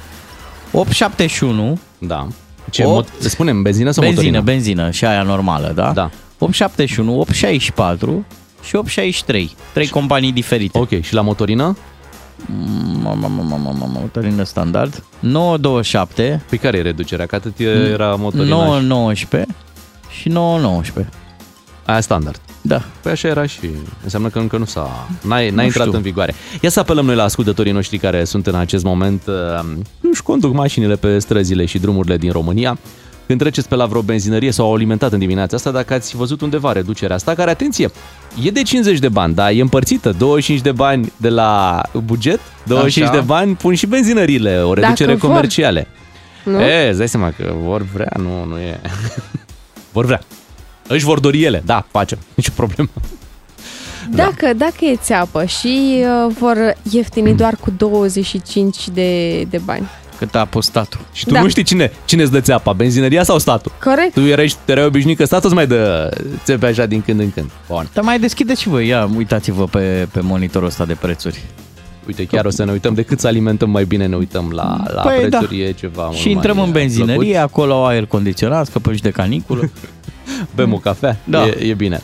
[0.72, 2.28] 871, Da.
[2.70, 3.10] Ce, Opt.
[3.10, 4.52] mot- spunem, benzină sau benzină, motorină?
[4.52, 5.92] benzină și aia normală, da?
[5.92, 6.10] Da.
[6.38, 8.26] 871, 864
[8.63, 9.56] și 863.
[9.74, 10.78] Trei companii diferite.
[10.78, 11.78] Ok, și la motorină?
[13.04, 15.04] Mamă, mamă, mamă, mamă, motorină standard.
[15.20, 17.26] 927, Pe care e reducerea?
[17.26, 19.46] Că atât era motorina 919
[20.10, 21.13] și 919.
[21.86, 22.41] Aia standard.
[22.62, 22.82] Da.
[23.02, 23.69] Păi așa era și
[24.04, 25.08] înseamnă că încă nu s-a...
[25.22, 25.98] N-ai, n-ai intrat știu.
[25.98, 26.34] în vigoare.
[26.62, 29.65] Ia să apelăm noi la ascultătorii noștri care sunt în acest moment, uh,
[30.00, 32.78] nu-și conduc mașinile pe străzile și drumurile din România.
[33.28, 36.41] Când treceți pe la vreo benzinărie sau au alimentat în dimineața asta, dacă ați văzut
[36.41, 37.89] undeva reducerea asta, care, atenție,
[38.43, 43.10] e de 50 de bani, dar e împărțită, 25 de bani de la buget, 25
[43.10, 43.19] Așa.
[43.19, 45.30] de bani pun și benzinările, o reducere vor.
[45.30, 45.88] comerciale.
[46.43, 46.62] Nu?
[46.62, 48.82] E, îți dai seama că vor vrea, nu, nu e...
[49.91, 50.21] vor vrea.
[50.88, 52.89] Își vor dori ele, da, facem, nicio problemă.
[54.12, 56.58] Dacă, dacă e țeapă și uh, vor
[56.91, 59.88] ieftini doar cu 25 de, de bani.
[60.17, 60.99] Cât a pus statul.
[61.13, 61.41] Și tu Da.
[61.41, 63.71] nu știi cine, cine îți dă țeapa, benzinăria sau statul?
[63.84, 64.13] Corect?
[64.13, 66.10] Tu erai, erai obișnuit că statul îți mai dă
[66.43, 67.49] țepe așa din când în când.
[67.67, 67.89] Bun.
[67.93, 71.43] Dar mai deschideți și voi, ia, uitați-vă pe, pe monitorul ăsta de prețuri.
[72.10, 74.84] Uite, chiar o să ne uităm de cât să alimentăm mai bine, ne uităm la,
[74.93, 77.36] la Păi, prețuri, e ceva mult Și intrăm mai în benzinărie, plăcut.
[77.36, 79.72] acolo au aer condiționat, scăpăm și de caniculă.
[80.56, 81.45] Bem o cafea, Da.
[81.48, 82.02] e, e bine.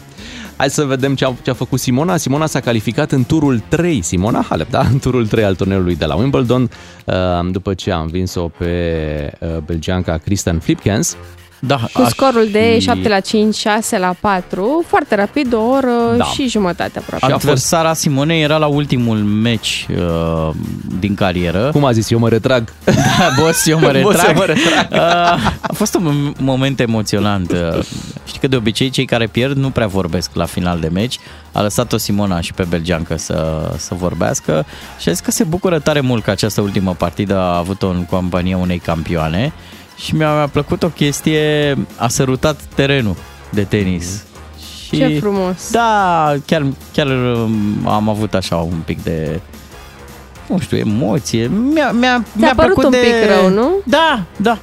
[0.58, 2.18] Hai să vedem ce a, ce a făcut Simona.
[2.18, 4.80] Simona s-a calificat în turul 3, Simona Halep, da?
[4.91, 6.70] În turul 3 al turneului de la Wimbledon,
[7.06, 7.13] uh,
[7.52, 11.18] după ce a învins-o pe uh, belgianca Kristen Flipkens.
[11.67, 15.89] Da, Cu scorul de și 7 la 5, 6 la 4, foarte rapid, o oră
[16.17, 16.23] Da.
[16.23, 17.25] și jumătate aproape.
[17.25, 20.49] Și a fost- Adversara Simonei era la ultimul meci uh,
[20.99, 21.69] din carieră.
[21.71, 22.73] Cum a zis, eu mă retrag.
[22.86, 24.36] Da, boss, eu mă Boss, retrag.
[24.36, 24.88] eu mă retrag.
[25.36, 27.51] Uh, a fost un mom- moment emoționant.
[27.51, 27.84] Uh,
[28.25, 31.19] Știi că de obicei cei care pierd nu prea vorbesc la final de meci.
[31.51, 34.65] A lăsat-o Simona și pe belgeancă să, să vorbească
[34.99, 38.06] și a zis că se bucură tare mult că această ultimă partidă a avut-o în
[38.10, 39.54] compania unei campioane
[39.98, 43.16] și mi-a, mi-a plăcut o chestie, a sărutat terenul
[43.50, 44.24] de tenis.
[44.86, 45.72] Și, Ce frumos.
[45.72, 49.40] Da, chiar, chiar um, am avut așa un pic de
[50.48, 51.48] nu știu, emoție.
[51.48, 52.98] Mi-a, mi-a, mi-a părut plăcut un de...
[52.98, 53.70] pic rău, nu?
[53.84, 54.58] Da, da.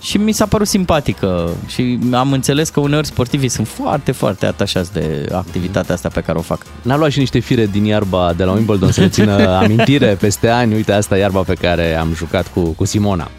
[0.00, 4.92] Și mi s-a părut simpatică și am înțeles că uneori sportivii sunt foarte, foarte atașați
[4.92, 6.66] de activitatea asta pe care o fac.
[6.82, 10.48] N-a luat și niște fire din iarba de la Wimbledon să ne țină amintire peste
[10.48, 10.74] ani.
[10.74, 13.30] Uite, asta e iarba pe care am jucat cu, cu Simona.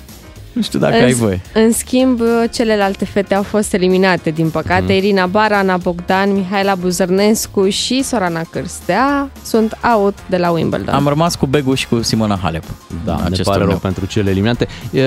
[0.54, 1.42] Nu știu dacă în, ai voie.
[1.54, 2.20] în schimb,
[2.52, 4.82] celelalte fete au fost eliminate, din păcate.
[4.82, 4.92] Mhm.
[4.92, 10.94] Irina Bara, Ana Bogdan, Mihaela Buzărnescu și Sorana Cârstea sunt out de la Wimbledon.
[10.94, 12.64] Am rămas cu Begu și cu Simona Halep.
[13.06, 13.78] Da, în ne acest pare rău turneu.
[13.78, 14.68] pentru cele eliminate.
[14.92, 15.02] E,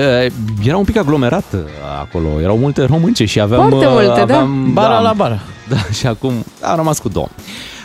[0.63, 1.59] Era un pic aglomerat uh,
[2.01, 3.69] acolo, erau multe românce și aveam...
[3.69, 4.21] Foarte uh, multe, da.
[4.21, 5.39] aveam, Bara la bara.
[5.69, 7.27] Da, și acum a rămas cu două.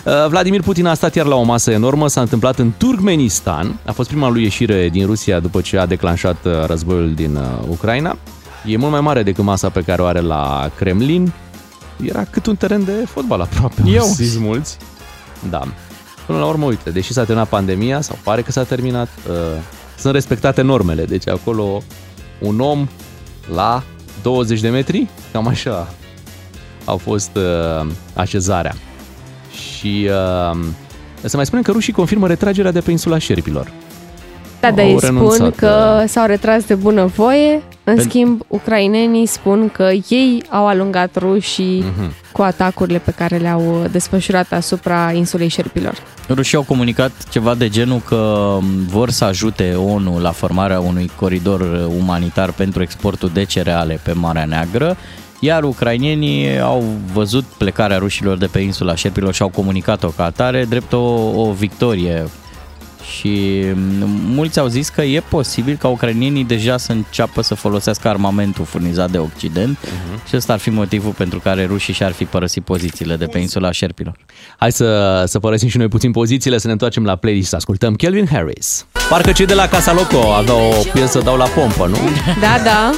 [0.04, 3.78] Uh, Vladimir Putin a stat iar la o masă enormă, s-a întâmplat în Turkmenistan.
[3.84, 7.42] A fost prima lui ieșire din Rusia după ce a declanșat uh, războiul din uh,
[7.68, 8.16] Ucraina.
[8.66, 11.32] E mult mai mare decât masa pe care o are la Kremlin.
[12.04, 13.82] Era cât un teren de fotbal aproape.
[13.86, 14.02] Eu.
[14.02, 14.76] au zis mulți.
[15.50, 15.62] Da.
[16.26, 19.34] Până la urmă, uite, deși s-a terminat pandemia, sau pare că s-a terminat, uh,
[19.98, 21.04] sunt respectate normele.
[21.04, 21.82] Deci acolo
[22.38, 22.88] un om
[23.54, 23.82] la
[24.22, 25.88] 20 de metri, cam așa
[26.84, 28.74] a fost uh, așezarea.
[29.52, 30.58] Și uh,
[31.22, 33.72] să mai spunem că rușii confirmă retragerea de pe insula șerpilor.
[34.60, 35.66] Da, dar au ei spun renunțat, că
[35.98, 36.06] da.
[36.06, 42.12] s-au retras de bunăvoie, în Pen- schimb, ucrainenii spun că ei au alungat rușii Mhm.
[42.32, 45.94] cu atacurile pe care le-au desfășurat asupra insulei șerpilor.
[46.28, 51.88] Rușii au comunicat ceva de genul că vor să ajute ONU la formarea unui coridor
[51.98, 54.96] umanitar pentru exportul de cereale pe Marea Neagră,
[55.40, 60.64] iar ucrainienii au văzut plecarea rușilor de pe insula Șerpilor și au comunicat-o ca atare
[60.64, 60.98] drept o,
[61.40, 62.24] o victorie.
[63.16, 68.08] Și m, mulți au zis că e posibil ca ucrainienii deja să înceapă să folosească
[68.08, 70.28] armamentul furnizat de Occident uh-huh.
[70.28, 73.70] și ăsta ar fi motivul pentru care rușii și-ar fi părăsit pozițiile de pe insula
[73.70, 74.16] Șerpilor.
[74.56, 77.94] Hai să, să părăsim și noi puțin pozițiile, să ne întoarcem la playlist, să ascultăm
[77.94, 78.86] Kelvin Harris.
[79.08, 81.96] Parcă cei de la Casa Loco aveau o piesă Dau la pompă, nu?
[82.40, 82.90] Da, da.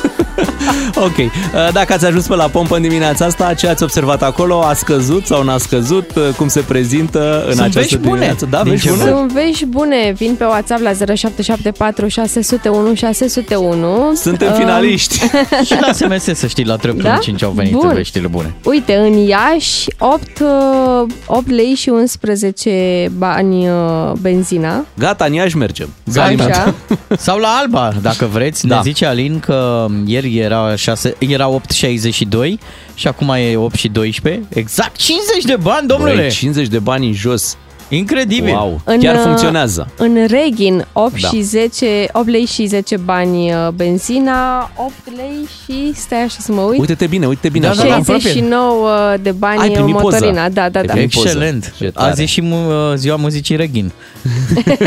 [1.06, 1.28] Ok, Uh,
[1.72, 4.60] dacă ați ajuns pe la pompă în dimineața asta, ce ați observat acolo?
[4.60, 6.10] A scăzut sau n-a scăzut?
[6.14, 8.12] Uh, Cum se prezintă în Sunt această vești bune.
[8.14, 8.46] dimineață?
[8.50, 9.04] Da, Din vești ce bune?
[9.10, 9.14] văd.
[9.18, 10.12] Sunt vești bune.
[10.16, 14.12] Vin pe WhatsApp la 0774 601 601.
[14.14, 15.18] Suntem Uh, finaliști.
[15.66, 17.16] Și la SMS, să știi, la 3 Da?
[17.16, 17.90] 5 au venit Bun.
[17.94, 18.54] veștile bune.
[18.64, 24.84] Uite, în Iași 8, uh, 8 lei și 11 bani uh, benzina.
[24.98, 25.88] Gata, în Iași mergem.
[26.04, 26.26] S-a Gata.
[26.26, 26.66] alimentat.
[26.66, 26.74] Așa.
[27.18, 28.66] Sau la Alba, dacă vreți.
[28.66, 28.74] Da.
[28.74, 32.58] Ne zice Alin că ieri era, 6, era 8,62
[32.94, 34.42] și acum e 8 și 12.
[34.48, 36.14] Exact 50 de bani, domnule!
[36.14, 37.56] Băi, 50 de bani în jos.
[37.96, 38.54] Incredibil!
[38.54, 39.88] Wow, În, chiar uh, funcționează.
[39.96, 41.28] În Reghin 8 Da.
[41.28, 46.52] și 10, 8 lei și 10 bani uh, benzina, 8 lei și stai așa să
[46.52, 46.80] mă uit.
[46.80, 47.64] Uite-te bine, uite-te bine.
[47.66, 47.82] Da, așa.
[47.82, 48.02] da, da.
[48.02, 50.16] 69 de Ai bani primit poză.
[50.18, 50.48] motorina.
[50.48, 50.92] Da, da, Ai da.
[50.92, 51.26] primit poză.
[51.28, 51.74] Excelent!
[51.78, 52.10] Ce tare.
[52.10, 53.92] Azi e și mu- ziua muzicii Reghin.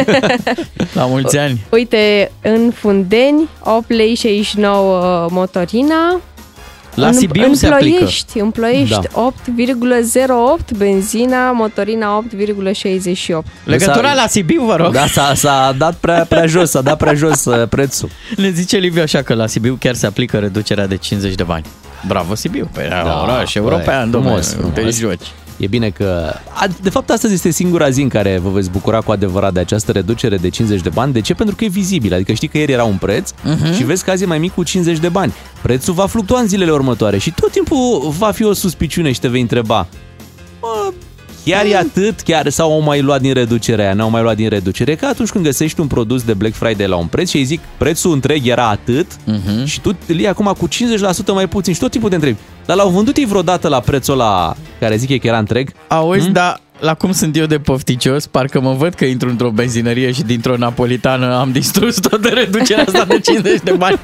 [0.93, 1.65] la mulți ani!
[1.71, 6.19] Uite, în Fundeni 8 lei 69 motorina.
[6.95, 7.97] La în, Sibiu în se aplică.
[7.97, 9.34] Ploiești, în Ploiești Da.
[10.62, 13.43] 8,08 benzina, motorina 8,68.
[13.63, 14.93] Legătura la Sibiu, vă rog.
[14.93, 18.10] Da, s-a, s-a dat prea, prea jos, s-a dat prea jos uh, prețul.
[18.36, 21.65] Ne zice Liviu așa că la Sibiu chiar se aplică reducerea de 50 de bani.
[22.08, 24.97] Bravo Sibiu, pe da, oraș european, băi, domnule, frumos, nu te frumos.
[24.97, 25.27] joci.
[25.57, 26.33] E bine că...
[26.53, 29.59] A, de fapt, astăzi este singura zi în care vă veți bucura cu adevărat de
[29.59, 31.13] această reducere de 50 de bani.
[31.13, 31.33] De ce?
[31.33, 32.13] Pentru că e vizibil.
[32.13, 33.75] Adică știi că ieri era un preț uh-huh.
[33.75, 35.33] și vezi că azi e mai mic cu 50 de bani.
[35.61, 39.27] Prețul va fluctua în zilele următoare și tot timpul va fi o suspiciune și te
[39.27, 39.87] vei întreba
[40.61, 40.93] Mă,
[41.45, 44.49] chiar e atât, chiar sau au mai luat din reducerea aia, n-au mai luat din
[44.49, 47.43] reducere, că atunci când găsești un produs de Black Friday la un preț și îi
[47.43, 49.65] zic prețul întreg era atât uh-huh.
[49.65, 50.71] și tu îl iei acum cu 50%
[51.34, 54.55] mai puțin și tot timpul te întrebi, dar l-au vândut ei vreodată la prețul la
[54.79, 55.71] care zic ei că era întreg?
[55.88, 56.34] Auzi, hmm?
[56.34, 60.23] da, la cum sunt eu de pofticios, parcă mă văd că intru într-o benzinărie și
[60.23, 63.99] dintr-o napolitană am distrus toată reducerea asta de 50 de bani.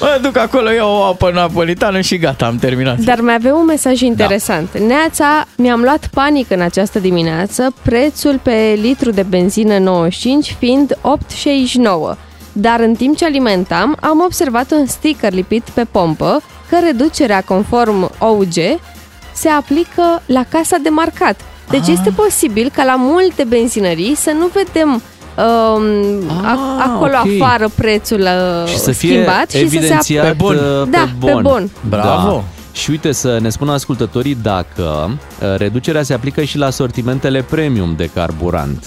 [0.00, 2.98] mă duc acolo, iau o apă napolitană și gata, am terminat.
[2.98, 4.72] Dar mai avem un mesaj interesant.
[4.72, 4.84] Da.
[4.84, 12.16] Neața, mi-am luat panic în această dimineață, prețul pe litru de benzină 95 fiind 8,69.
[12.52, 18.10] Dar în timp ce alimentam, am observat un sticker lipit pe pompă că reducerea conform
[18.18, 18.54] OUG
[19.42, 21.40] se aplică la casa de marcat.
[21.70, 21.94] Deci ah.
[21.98, 27.38] este posibil ca la multe benzinării să nu vedem um, ah, acolo okay.
[27.40, 30.56] afară prețul uh, și să fie schimbat și să se ap- pe bon.
[30.90, 31.34] Da, pe bon.
[31.34, 31.70] pe bon.
[31.88, 32.32] Bravo!
[32.32, 32.44] Da.
[32.72, 37.94] Și uite să ne spună ascultătorii dacă uh, reducerea se aplică și la sortimentele premium
[37.96, 38.84] de carburant.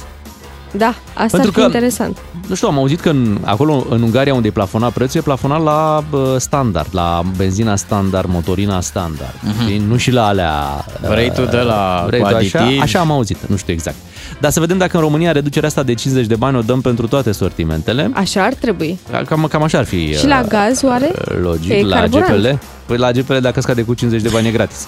[0.77, 2.17] Da, asta Pentru ar fi că, interesant.
[2.47, 5.63] Nu știu, am auzit că în, acolo, în Ungaria, unde e plafonat prețul, e plafonat
[5.63, 9.33] la uh, standard, la benzina standard, motorina standard.
[9.33, 9.87] Uh-huh.
[9.87, 10.85] Nu și la alea...
[11.09, 12.81] Vrei tu de la vrei cu tu așa, aditivi?
[12.81, 13.95] așa am auzit, nu știu exact.
[14.39, 17.07] Dar să vedem dacă în România reducerea asta de 50 de bani o dăm pentru
[17.07, 18.09] toate sortimentele.
[18.13, 18.99] Așa ar trebui.
[19.27, 20.13] Cam, cam așa ar fi.
[20.17, 21.11] Și la gaz, oare?
[21.31, 22.27] uh, Logic, Că e la carburant.
[22.41, 22.47] GPL.
[22.85, 24.87] Păi la GPL dacă scade cu 50 de bani e gratis.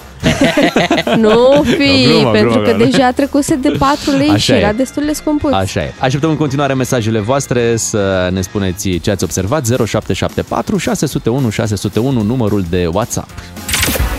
[1.16, 2.90] Nu fi, glumă, pentru glumă, că glumă.
[2.90, 4.54] deja trecuse de 4 lei Așa și e.
[4.54, 5.52] era destul de scumpuț.
[5.52, 5.92] Așa e.
[5.98, 9.66] Așteptăm în continuare mesajele voastre să ne spuneți ce ați observat.
[9.66, 13.28] 0774 601 601 numărul de WhatsApp.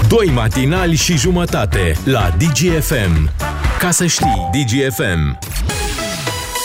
[0.08, 3.30] Doi matinali și jumătate la DGFM.
[3.80, 5.40] Ca să știi, DGFM.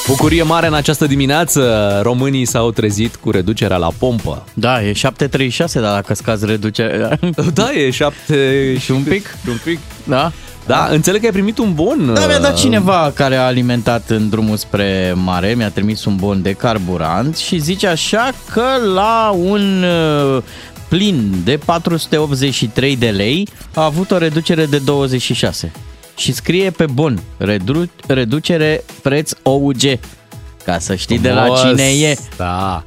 [0.06, 2.00] Bucurie mare în această dimineață.
[2.02, 4.44] Românii s-au trezit cu reducerea la pompă.
[4.54, 4.96] Da, e 7,36,
[5.72, 7.18] dar dacă scazi reducerea...
[7.54, 9.26] Da, e 7 și un pic?
[9.26, 9.78] Și un pic.
[10.04, 10.32] Da?
[10.66, 12.14] Da, înțeleg că ai primit un bon.
[12.14, 16.16] Da, mi-a dat uh, cineva care a alimentat în drumul spre mare, mi-a trimis un
[16.16, 19.84] bon de carburant și zice așa că la un
[20.36, 20.42] uh,
[20.88, 25.72] plin de 483 de lei a avut o reducere de 26.
[26.16, 29.80] Și scrie pe bon, redu- reducere preț OUG.
[30.64, 31.60] Ca să știi de la frumos.
[31.60, 32.16] cine e.
[32.36, 32.84] Da.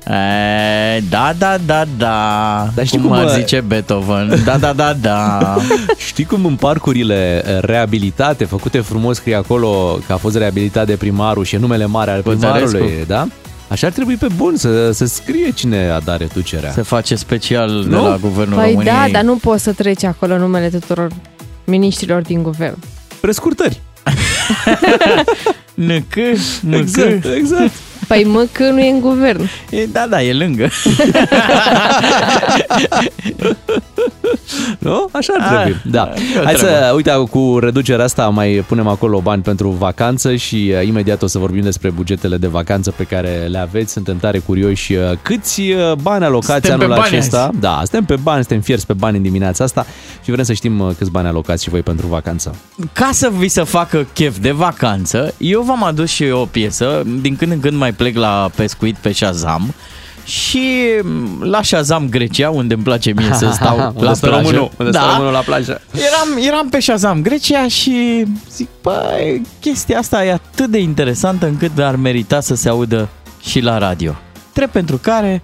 [0.96, 2.68] E, da, da, da, da.
[2.76, 3.32] Dar știi cum, cum, ar bă?
[3.40, 4.42] zice Beethoven.
[4.46, 5.56] Da, da, da, da.
[6.08, 11.44] Știi cum în parcurile reabilitate, făcute frumos, scrie acolo că a fost reabilitat de primarul
[11.46, 12.68] și e numele mare al Bătărescu.
[12.70, 13.28] primarului, da?
[13.68, 16.72] Așa ar trebui pe bun să, să scrie cine a dat reducerea.
[16.72, 18.04] Se face special de Nu?
[18.10, 18.94] la Guvernul Păi României.
[18.94, 21.12] da, dar nu poți să treci acolo numele tuturor
[21.66, 22.78] miniștrilor din guvern.
[23.19, 23.82] Prescurtări.
[25.75, 26.15] NC,
[26.62, 26.73] MK.
[26.73, 27.71] Exact, exact.
[28.08, 29.50] Păi mă, că nu e în guvern.
[29.70, 30.70] E, da, da, e lângă.
[34.80, 35.10] Nu?
[35.12, 35.82] Așa ar A, trebui.
[35.91, 36.10] Da.
[36.36, 36.96] e o Hai să, treabă.
[36.96, 41.38] uite, cu reducerea asta mai punem acolo bani pentru vacanță și uh, imediat o să
[41.39, 43.91] vorbim despre bugetele de vacanță pe care le aveți.
[43.91, 47.43] Suntem tare curioși uh, câți uh, bani alocați Suntem pe anul bani acesta.
[47.43, 47.60] azi.
[47.60, 49.86] Da, suntem pe bani, suntem fierți pe bani în dimineața asta
[50.24, 52.56] și vrem să știm uh, câți bani alocați și voi pentru vacanță.
[52.93, 57.04] Ca să vi se facă chef de vacanță, eu v-am adus și eu o piesă.
[57.22, 59.73] Din când în când mai plec la pescuit pe Shazam.
[60.23, 60.67] Și
[61.41, 64.41] la Shazam Grecia, unde îmi place mie să stau Unde la stă plajă.
[64.43, 64.71] românul?
[64.77, 65.81] Unde stă românul la plajă?
[65.91, 71.79] Eram, eram pe Shazam Grecia și zic, băi, chestia asta e atât de interesantă încât
[71.79, 73.07] ar merita să se audă
[73.43, 74.15] și la radio.
[74.53, 75.41] Drept pentru care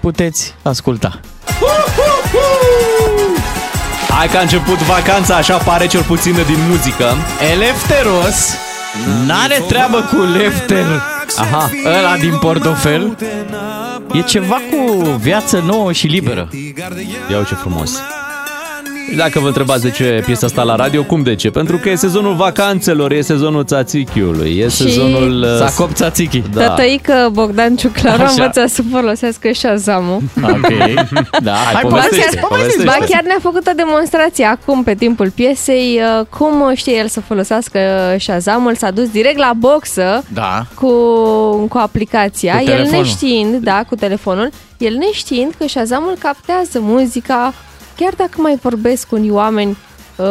[0.00, 1.20] puteți asculta.
[4.08, 7.04] Hai că a început vacanța, așa pare cel puțin din muzică.
[7.52, 8.54] Elefteros
[9.26, 10.86] n-are treabă cu lefter.
[11.36, 13.16] Aha, ăla din portofel.
[14.12, 16.48] E ceva cu viață nouă și liberă.
[17.30, 18.00] Ia ce frumos.
[19.16, 21.50] Dacă vă întrebați de ce piesa asta la radio, cum de ce?
[21.50, 25.42] Pentru că e sezonul vacanțelor, e sezonul tzațichiului, e Și sezonul...
[25.42, 26.44] uh, S-a copt țațichii.
[26.52, 26.68] Da.
[26.68, 28.32] Tătăică Bogdan Ciuclaru a Așa.
[28.32, 30.22] învățat să folosească Shazam-ul.
[30.58, 30.68] Ok.
[31.42, 32.84] Da, hai, Hai, Ba povestește, chiar, povestește.
[32.84, 37.20] ba chiar ne-a făcut o demonstrație acum pe timpul piesei uh, cum știe el să
[37.20, 37.78] folosească
[38.18, 40.66] Shazam-ul, s-a dus direct la boxă Da.
[40.74, 40.90] cu,
[41.68, 43.00] cu aplicația, Cu el telefonul.
[43.02, 47.54] neștiind, da, cu telefonul, el neștiind că Shazam-ul captează muzica
[47.98, 49.76] chiar dacă mai vorbesc cu unii oameni
[50.16, 50.26] uh,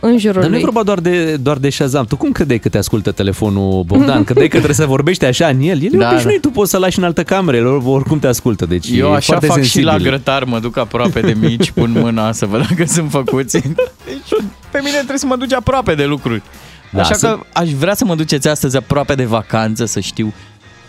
[0.00, 0.60] în jurul Dar nu e lui.
[0.60, 2.04] vorba doar de, doar de Shazam.
[2.04, 4.24] Tu cum credeai că te ascultă telefonul Bogdan?
[4.24, 5.82] Credeai că trebuie să vorbești așa în el?
[5.82, 8.66] El e Da, obișnuit, tu poți să lași în altă cameră, el oricum te ascultă.
[8.66, 9.88] Deci Eu e așa foarte fac sensibil.
[9.88, 13.58] și la grătar, mă duc aproape de mici, pun mâna să văd dacă sunt făcuți.
[13.58, 16.42] Deci pe pe mine trebuie să mă duci aproape de lucruri.
[16.92, 20.32] Da, Așa să- că aș vrea să mă duceți astăzi aproape de vacanță, să știu,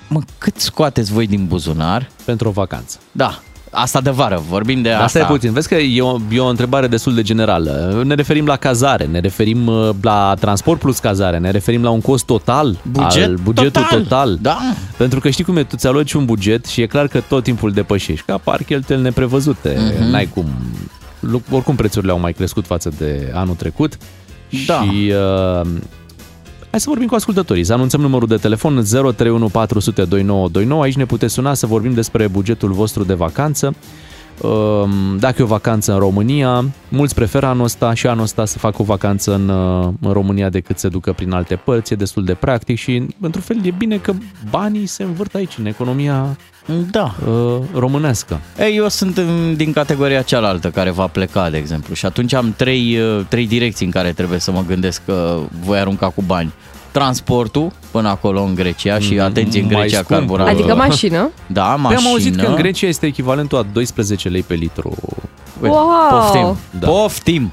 [0.07, 2.09] mă, cât scoateți voi din buzunar?
[2.25, 2.97] Pentru o vacanță.
[3.11, 3.39] Da,
[3.71, 5.19] asta de vară, vorbim de Asta, asta.
[5.19, 5.51] asta e puțin.
[5.53, 8.01] Vezi că e o, e o întrebare destul de generală.
[8.05, 12.01] Ne referim la cazare, ne referim uh, la transport plus cazare, ne referim la un
[12.01, 14.01] cost total, Buget al bugetul total.
[14.01, 14.37] total.
[14.41, 14.57] Da.
[14.97, 17.71] Pentru că știi cum e, tu ți-aloci un buget și e clar că tot timpul
[17.71, 20.09] depășești, că apar cheltuieli neprevăzute, Mhm.
[20.09, 20.45] n-ai cum.
[21.19, 23.97] Lu- Oricum prețurile au mai crescut față de anul trecut
[24.65, 24.81] Da.
[24.81, 25.11] și
[25.61, 25.67] uh,
[26.71, 30.83] Hai să vorbim cu ascultătorii, să anunțăm numărul de telefon 031 400 2929.
[30.83, 33.75] Aici ne puteți suna să vorbim despre bugetul vostru de vacanță.
[34.41, 38.57] Um, Dacă e o vacanță în România, mulți preferă anul ăsta și anul ăsta să
[38.57, 41.93] facă o vacanță în, uh, în România decât să ducă prin alte părți.
[41.93, 44.13] E destul de practic și, într-un fel, e bine că
[44.49, 46.37] banii se învârt aici, în economia
[46.91, 47.15] Da.
[47.29, 48.39] uh, românească.
[48.59, 52.53] Ei, eu sunt în- din categoria cealaltă care va pleca, de exemplu, și atunci am
[52.57, 56.51] trei, uh, trei direcții în care trebuie să mă gândesc că voi arunca cu bani.
[56.91, 60.19] Transportul până acolo în Grecia și atenție în mai Grecia scump.
[60.19, 60.55] carburantul.
[60.57, 61.29] Adică mașină.
[61.47, 61.99] Da, Păi mașină.
[62.07, 64.93] am auzit că în Grecia este echivalentul a 12 lei pe litru.
[65.61, 65.87] Uite, Wow!
[66.09, 66.87] Poftim, Da.
[66.87, 67.51] poftim.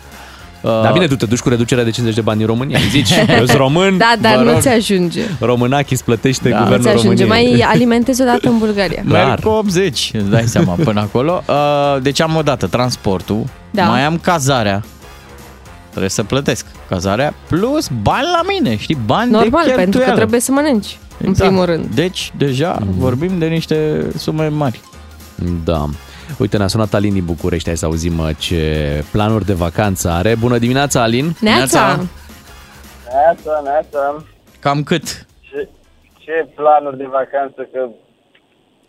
[0.62, 2.79] Uh, Dar bine, tu te duci cu reducerea de 50 de bani în România.
[2.79, 5.20] Îi zici, eu sunt român, Da, dar vă nu rog, ți ajunge.
[5.40, 6.59] Românachis plătește Da.
[6.59, 7.22] Nu ți guvernul ajunge.
[7.25, 7.51] României.
[7.57, 9.03] Mai alimentezi o dată în Bulgaria.
[9.09, 9.27] Clar.
[9.27, 11.42] Merg cu 80, îți dai seama, până acolo.
[11.49, 13.85] Uh, Deci am o dată transportul, Da.
[13.85, 14.85] mai am cazarea,
[15.88, 20.16] trebuie să plătesc cazarea, plus bani la mine, știi, bani de Normal, pentru că cheltuială.
[20.16, 21.49] trebuie să mănânci, în Exact.
[21.51, 21.85] primul rând.
[21.85, 24.81] Deci, deja vorbim de niște sume mari.
[25.64, 25.85] Da.
[26.38, 30.35] Uite, ne-a sunat Alin din București, hai să auzim uh, ce planuri de vacanță are.
[30.35, 31.37] Bună dimineața, Alin!
[31.40, 31.96] Neața!
[33.12, 34.25] Neața, neața.
[34.61, 35.05] Cam cât?
[35.40, 35.68] Ce,
[36.18, 37.88] ce planuri de vacanță că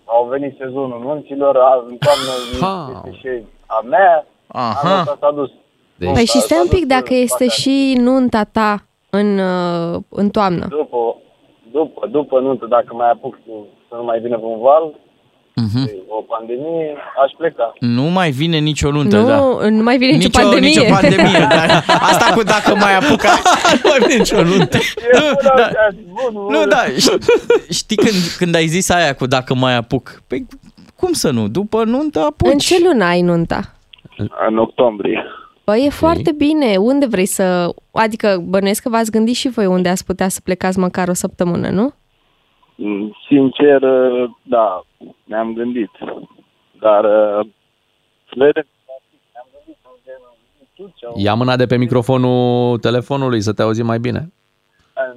[0.06, 3.02] au venit sezonul nunților, a- în toamnă Ha.
[3.06, 4.80] este și a mea, Aha.
[4.84, 5.50] anul ăsta s-a dus.
[5.98, 7.62] Deci- Păi și S-a- stai s-a un pic dus dacă în este vacanță.
[7.62, 10.66] și nunta ta în, uh, în toamnă.
[10.70, 10.98] După,
[11.72, 13.52] după, după nuntă, dacă mai apuc să-
[13.90, 14.96] să nu mai vină un val,
[15.56, 15.86] Mhm.
[15.86, 17.74] de o pandemie, aș pleca.
[17.80, 19.68] Nu mai vine nicio nuntă, Nu, da.
[19.70, 20.68] nu mai vine nicio, pandemie.
[20.68, 21.64] Nicio pandemie, da.
[22.00, 23.28] Asta cu dacă mai apucă...
[23.84, 24.78] nu mai vine nicio nuntă.
[24.78, 25.70] E Nu, bună, da.
[26.32, 27.24] bun, Nu, da, ș-
[27.70, 30.22] știi când, când ai zis aia cu dacă mai apuc?
[30.28, 30.46] Păi
[30.96, 31.48] cum să nu?
[31.48, 32.52] După nuntă apuci.
[32.52, 33.60] În ce lună ai nunta?
[34.50, 35.24] În octombrie.
[35.70, 36.76] Păi e foarte bine.
[36.78, 37.74] Unde vrei să...
[37.92, 41.70] Adică bănuiesc că v-ați gândit și voi unde ați putea să plecați măcar o săptămână,
[41.70, 41.94] nu?
[42.76, 43.82] Mm, Sincer,
[44.44, 44.84] da,
[45.24, 45.90] ne-am gândit.
[46.80, 47.48] Dar uh,
[48.30, 48.66] vedem.
[49.34, 49.78] Ne-am gândit
[50.60, 54.32] în Turcia, Ia mâna de pe microfonul telefonului să te auzim mai bine.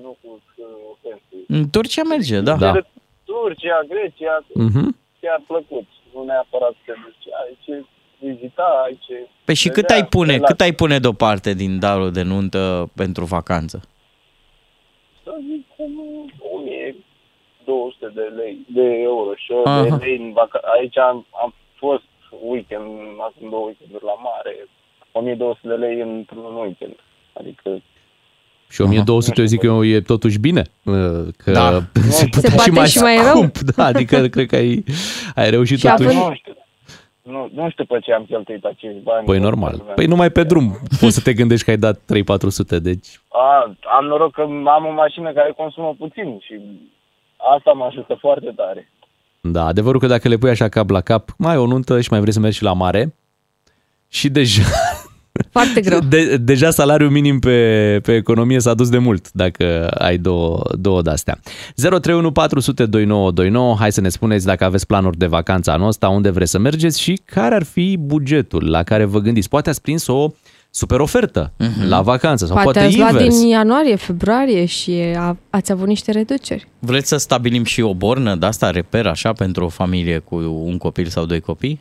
[0.03, 1.45] nu cu uh, ofensii.
[1.49, 2.55] În Turcia merge, da.
[2.57, 2.73] Da.
[3.25, 4.97] Turcia, Grecia, Mhm.
[5.21, 5.87] chiar plăcut.
[6.15, 7.27] Nu neapărat să te duci.
[7.41, 7.85] Ai ce
[8.21, 9.27] vizita, ai ce...
[9.45, 10.51] Păi și cât vedea, ai pune, relax.
[10.51, 13.83] cât ai pune deoparte din darul de nuntă pentru vacanță?
[15.25, 15.93] Să zic cum
[16.57, 19.97] 1200 de lei, de euro și eu de Aha.
[20.01, 22.03] lei în vaca- Aici am, am fost
[22.51, 22.83] weekend,
[23.29, 24.69] acum două weekenduri la mare,
[25.13, 26.97] 1200 de lei într-un weekend.
[27.33, 27.83] Adică
[28.69, 30.63] Și 1200 eu zic eu e totuși bine.
[30.85, 30.95] uh,
[31.37, 31.81] Că Da.
[32.19, 33.25] se, putea poate și mai rău.
[33.35, 33.57] scump.
[33.77, 34.85] Da, adică cred că ai,
[35.35, 36.17] ai reușit Și totuși.
[36.17, 36.43] având-
[37.23, 37.51] nu știu.
[37.57, 39.25] Nu, nu știu pe ce am cheltuit acești bani.
[39.27, 39.85] Păi normal.
[39.95, 42.01] Păi numai pe drum poți să te gândești că ai dat 3-400,
[42.83, 46.61] deci A, am noroc că am o mașină care consumă puțin și
[47.57, 48.91] asta mă ajută foarte tare.
[49.41, 52.09] Da, adevărul că dacă le pui așa cap la cap, mai ai o nuntă și
[52.11, 53.15] mai vrei să mergi și la mare
[54.09, 54.63] și deja,
[55.51, 55.99] Foarte greu.
[55.99, 61.03] de, deja salariul minim pe, pe economie s-a dus de mult dacă ai două, două
[61.03, 61.41] de-astea.
[61.75, 66.31] 031 400 2929, hai să ne spuneți dacă aveți planuri de vacanță anul ăsta, unde
[66.31, 69.49] vreți să mergeți și care ar fi bugetul la care vă gândiți.
[69.49, 70.31] Poate ați prins o
[70.71, 71.53] super ofertă
[71.89, 73.39] la vacanță sau Poate, poate, ați luat invers.
[73.39, 76.67] din ianuarie, februarie și a, ați avut niște reduceri.
[76.79, 80.79] Vreți să stabilim și o bornă de asta, reper, așa, pentru o familie cu un
[80.79, 81.81] copil sau doi copii?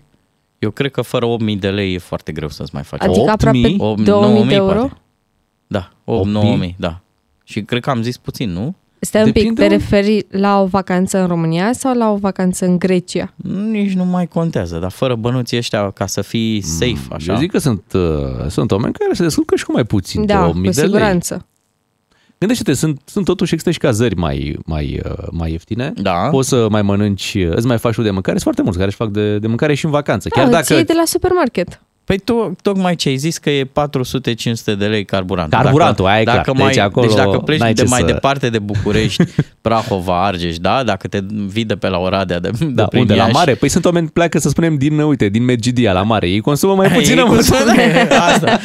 [0.60, 3.02] Eu cred că fără 8.000 de lei e foarte greu să-ți mai faci.
[3.02, 3.32] Adică 8.000?
[3.32, 3.60] aproape
[4.02, 4.74] 8.000, 2000 de euro.
[4.74, 4.93] poate.
[5.67, 5.91] Da,
[6.63, 7.00] 8-9.000, da.
[7.43, 8.76] Și cred că am zis puțin, nu?
[9.02, 12.15] Stai un pic, Depinde te unde- referi la o vacanță în România sau la o
[12.15, 13.34] vacanță în Grecia?
[13.71, 17.31] Nici nu mai contează, dar fără bănuții ăștia, ca să fii safe, așa.
[17.34, 18.02] Eu zic că sunt, uh,
[18.48, 21.29] sunt oameni care se descurcă și cu mai puțin de Da, 8.000 cu de lei.
[22.40, 22.63] Siguranță.
[22.63, 25.94] Gândește-te, sunt, sunt totuși există și cazări mai, mai, uh, mai ieftine.
[25.96, 26.29] Da.
[26.29, 28.37] Poți să mai mănânci, îți mai faci și de mâncare.
[28.37, 30.29] Sunt foarte mulți care își fac de, de mâncare și în vacanță.
[30.29, 31.81] Chiar da, dacă îți iei de la supermarket.
[32.10, 33.68] Păi tu tocmai ce ai zis că e 400-500
[34.78, 35.60] de lei carburantul.
[35.60, 36.56] Carburantul, dacă, aia e dacă clar.
[36.56, 39.24] Mai, Deci acolo deci dacă pleci n-ai de ce mai să- departe de București,
[39.62, 40.84] Prahova, Argeș, da?
[40.84, 43.14] Dacă te vii de pe la Oradea, de, Da, de prin unde?
[43.14, 43.54] La Iași, mare?
[43.56, 46.30] Păi sunt oameni pleacă, să spunem, din, uite, din Medgidia la mare.
[46.30, 47.58] Ei consumă mai puțină Ei, măsură.
[48.34, 48.60] Asta.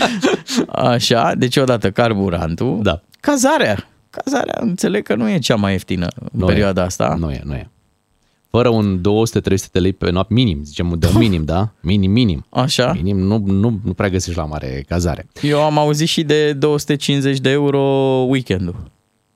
[0.69, 2.79] Așa, deci odată carburantul.
[2.83, 3.01] Da.
[3.21, 3.89] Cazarea.
[4.11, 6.49] Cazarea, înțeleg că nu e cea mai ieftină în Nu e.
[6.49, 7.17] perioada asta.
[7.19, 7.69] Nu e, nu e.
[8.55, 9.03] Fără un 200-300
[9.73, 11.73] de lei pe noapte, minim, zicem de un minim, da?
[11.81, 12.45] Minim, minim.
[12.51, 12.93] Așa.
[12.95, 15.27] Minim, nu, nu, nu prea găsești la mare cazare.
[15.43, 17.81] Eu am auzit și de 250 de euro
[18.29, 18.75] weekendul.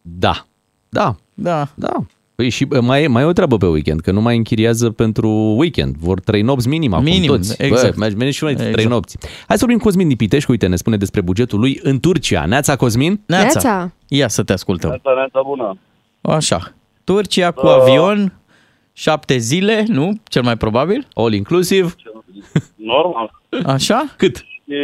[0.03, 0.47] Da,
[0.89, 1.69] da, Da.
[1.75, 1.93] da.
[2.35, 4.91] Păi și bă, mai e, mai e o treabă pe weekend, că nu mai închiriază
[4.91, 5.97] pentru weekend.
[5.97, 7.63] Vor trei nopți minim acum Minim, toți.
[7.63, 7.97] exact.
[7.97, 8.89] Bă, mergi și noi trei Exact.
[8.89, 9.17] nopți.
[9.21, 12.45] Hai să vorbim cu Cosmin Nipiteșcu, uite, ne spune despre bugetul lui în Turcia.
[12.47, 13.21] Neața, Cosmin?
[13.27, 13.45] Neața.
[13.63, 13.93] Neața.
[14.09, 14.89] Ia să te ascultăm.
[14.89, 15.79] Neața, neața bună.
[16.21, 16.73] Așa.
[17.05, 17.77] Turcia cu Uh.
[17.81, 18.33] avion,
[19.05, 20.07] șapte zile, nu?
[20.29, 21.07] Cel mai probabil.
[21.15, 21.89] All inclusive?
[22.77, 23.31] Normal.
[23.77, 24.01] Așa?
[24.17, 24.37] Cât?
[24.65, 24.83] E,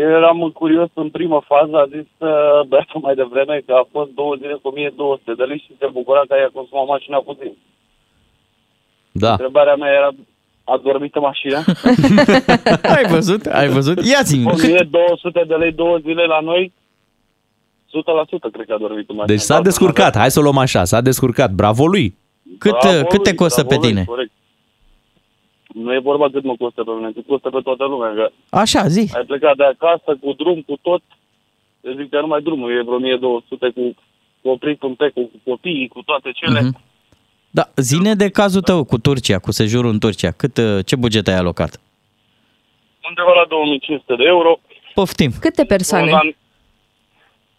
[0.00, 4.10] eu eram curios în primă fază, a zis uh, băiatul mai devreme că a fost
[4.10, 7.52] două zile cu 1200 de lei și se bucura că a consumat mașina puțin.
[9.12, 9.30] Da.
[9.30, 10.10] Întrebarea mea era,
[10.64, 11.58] a dormit în mașină?
[12.96, 13.46] Ai văzut?
[13.46, 13.96] Ai văzut?
[14.12, 14.46] Ia-ți-mi.
[14.46, 14.52] Cât...
[14.52, 16.72] 1200 de lei două zile la noi?
[16.78, 19.34] 100% cred că a dormit în mașină.
[19.34, 22.06] Deci s-a Dar descurcat, hai să o luăm așa, s-a descurcat, bravo lui.
[22.58, 24.04] Cât, Bravo cât te lui, costă pe bravo lui, tine?
[24.04, 24.30] corect.
[25.74, 28.14] Nu e vorba cât mă costă pe mine, cât costă pe toată lumea.
[28.14, 29.10] Că Așa, zi.
[29.16, 31.02] ai plecat de acasă cu drum, cu tot.
[31.80, 33.94] Eu zic că numai drumul e vreo 1200 cu
[34.42, 36.60] cu oprit un tec, cu copiii, cu toate cele.
[36.60, 36.78] Mhm.
[37.50, 40.30] Da, zine de cazul tău cu Turcia, cu sejurul în Turcia.
[40.30, 41.80] Cât, uh, ce buget ai alocat?
[43.08, 44.60] Undeva la 2500 de euro.
[44.94, 45.30] Poftim.
[45.40, 46.10] Câte persoane?
[46.10, 46.34] Un an-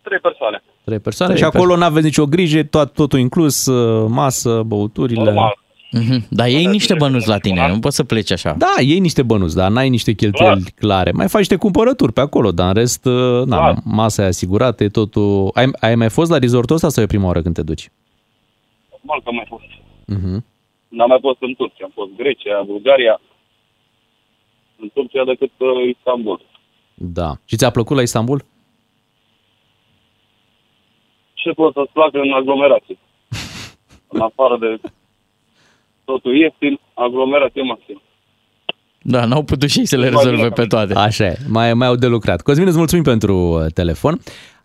[0.04, 0.64] Trei persoane.
[0.84, 5.24] Trei persoane Trei și acolo nu aveți nicio grijă, tot, totul inclus, uh, masă, băuturile.
[5.24, 5.62] Normal.
[5.92, 6.26] Mhm.
[6.30, 8.54] Dar iei niște bănuți la tine, nu poți să pleci așa.
[8.58, 11.12] Da, iei niște bănuți, dar n-ai niște cheltuieli clare.
[11.12, 13.76] Mai faci niște cumpărături pe acolo, dar în rest, uh, na, Clar.
[13.84, 15.50] masa e asigurată, e totul...
[15.54, 17.92] Ai, ai mai fost la resortul ăsta sau e prima oară când te duci?
[18.90, 19.64] Normal că am mai fost.
[20.14, 20.38] Uh-huh.
[20.88, 21.84] N-am mai fost în Turcia.
[21.84, 23.22] Am fost Grecia, Bulgaria.
[24.82, 26.42] În Turcia decât uh, Istanbul.
[26.94, 27.30] Da.
[27.46, 28.46] Și ți-a plăcut la Istanbul?
[31.44, 32.98] Ce pot să-ți placă în aglomerație?
[34.16, 34.70] în afară de
[36.06, 38.02] totul ieftin, aglomerație maxim.
[39.02, 40.94] Da, n-au putut și ei să le Mai bine rezolve ca pe toate.
[40.94, 42.42] Așa e, mai, mai au de lucrat.
[42.42, 44.14] Cosmin, îți mulțumim pentru uh, telefon.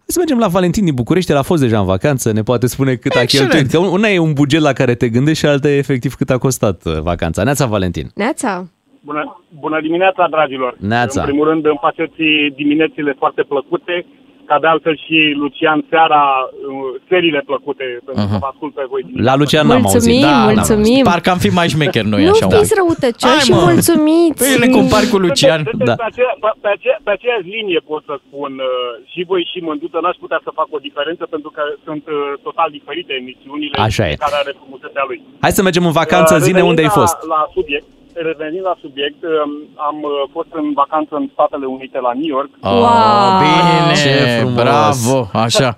[0.08, 2.66] Hai să mergem la Valentin din București, el a fost deja în vacanță, ne poate
[2.66, 3.50] spune cât a Excelent.
[3.50, 3.72] cheltuit.
[3.72, 6.38] Că una e un buget la care te gândești și alta e efectiv cât a
[6.38, 7.42] costat uh, vacanța.
[7.42, 8.06] Neața, Valentin.
[8.14, 8.68] Neața.
[9.00, 10.76] Bună, bună dimineața, dragilor!
[10.78, 11.20] Neața.
[11.20, 12.22] În primul rând îmi faceți
[12.54, 14.06] diminețile foarte plăcute,
[14.50, 18.42] ca de altfel și Lucian seara, uh, seriile plăcute, pentru că Aha.
[18.44, 19.30] vă ascult pe voi dimineața.
[19.30, 19.92] La Lucian n-am auzit.
[19.92, 20.56] Mulțumim, Da, n-am auzit.
[20.60, 21.02] mulțumim.
[21.12, 22.46] Parcă am fi mai șmecheri noi nu așa.
[22.56, 23.62] fiți răutăcioși Hai, și mă.
[23.68, 24.38] mulțumiți.
[24.42, 25.60] Păi ne compari cu Lucian.
[25.70, 25.96] Sunteți Da.
[26.02, 28.70] pe, aceea, pe, pe, aceea, pe aceeași linie pot să spun uh,
[29.12, 32.68] și voi și Mânduță, n-aș putea să fac o diferență pentru că sunt uh, total
[32.78, 34.12] diferite emisiunile Așa e.
[34.24, 35.18] care are frumusețea lui.
[35.44, 37.16] Hai să mergem în vacanță, Uh, zine revenind unde ai la, fost.
[37.34, 37.86] La subiect,
[38.30, 39.50] revenind la subiect, um,
[39.88, 42.50] am uh, fost în vacanță în Statele Unite, la New York.
[42.62, 43.38] Oh, Wow.
[43.44, 44.54] Bine, Ce frumos.
[44.62, 45.16] bravo,
[45.46, 45.70] așa.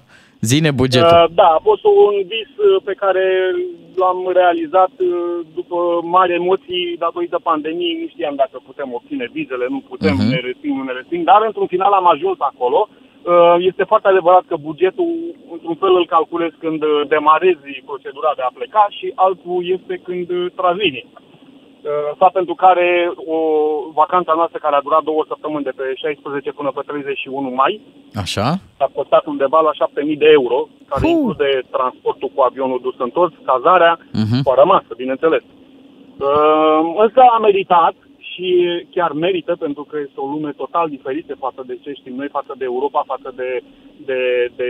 [0.50, 1.16] Zine bugetul.
[1.22, 3.24] Uh, da, a fost un vis uh, pe care
[4.00, 5.10] l-am realizat uh,
[5.58, 5.76] după
[6.16, 7.98] mari emoții datorită pandemiei.
[8.02, 10.28] Nu știam dacă putem obține vizele, nu putem, Mhm.
[10.32, 12.80] ne resping, nu ne resping, dar într-un final am ajuns acolo.
[12.88, 15.10] Uh, Este foarte adevărat că bugetul,
[15.54, 20.26] într-un fel, îl calculezi când uh, demarezi procedura de a pleca și altul este când
[20.30, 20.46] uh,
[21.82, 22.08] trazini.
[22.10, 22.88] Uh, Fapt pentru care
[23.36, 23.38] o
[24.00, 27.80] vacanța noastră care a durat două săptămâni de pe 16 până pe 31 mai
[28.14, 28.46] Așa?
[28.78, 31.10] a costat undeva la 7000 de euro, care Puh.
[31.10, 34.42] include transportul cu avionul dus întors, cazarea, Mhm.
[34.42, 35.42] cu a rămasă, bineînțeles.
[36.28, 37.94] Uh, însă a meritat
[38.30, 38.46] și
[38.94, 42.54] chiar merită pentru că este o lume total diferită față de ce știm noi, față
[42.58, 43.60] de Europa, față de,
[44.08, 44.66] de, de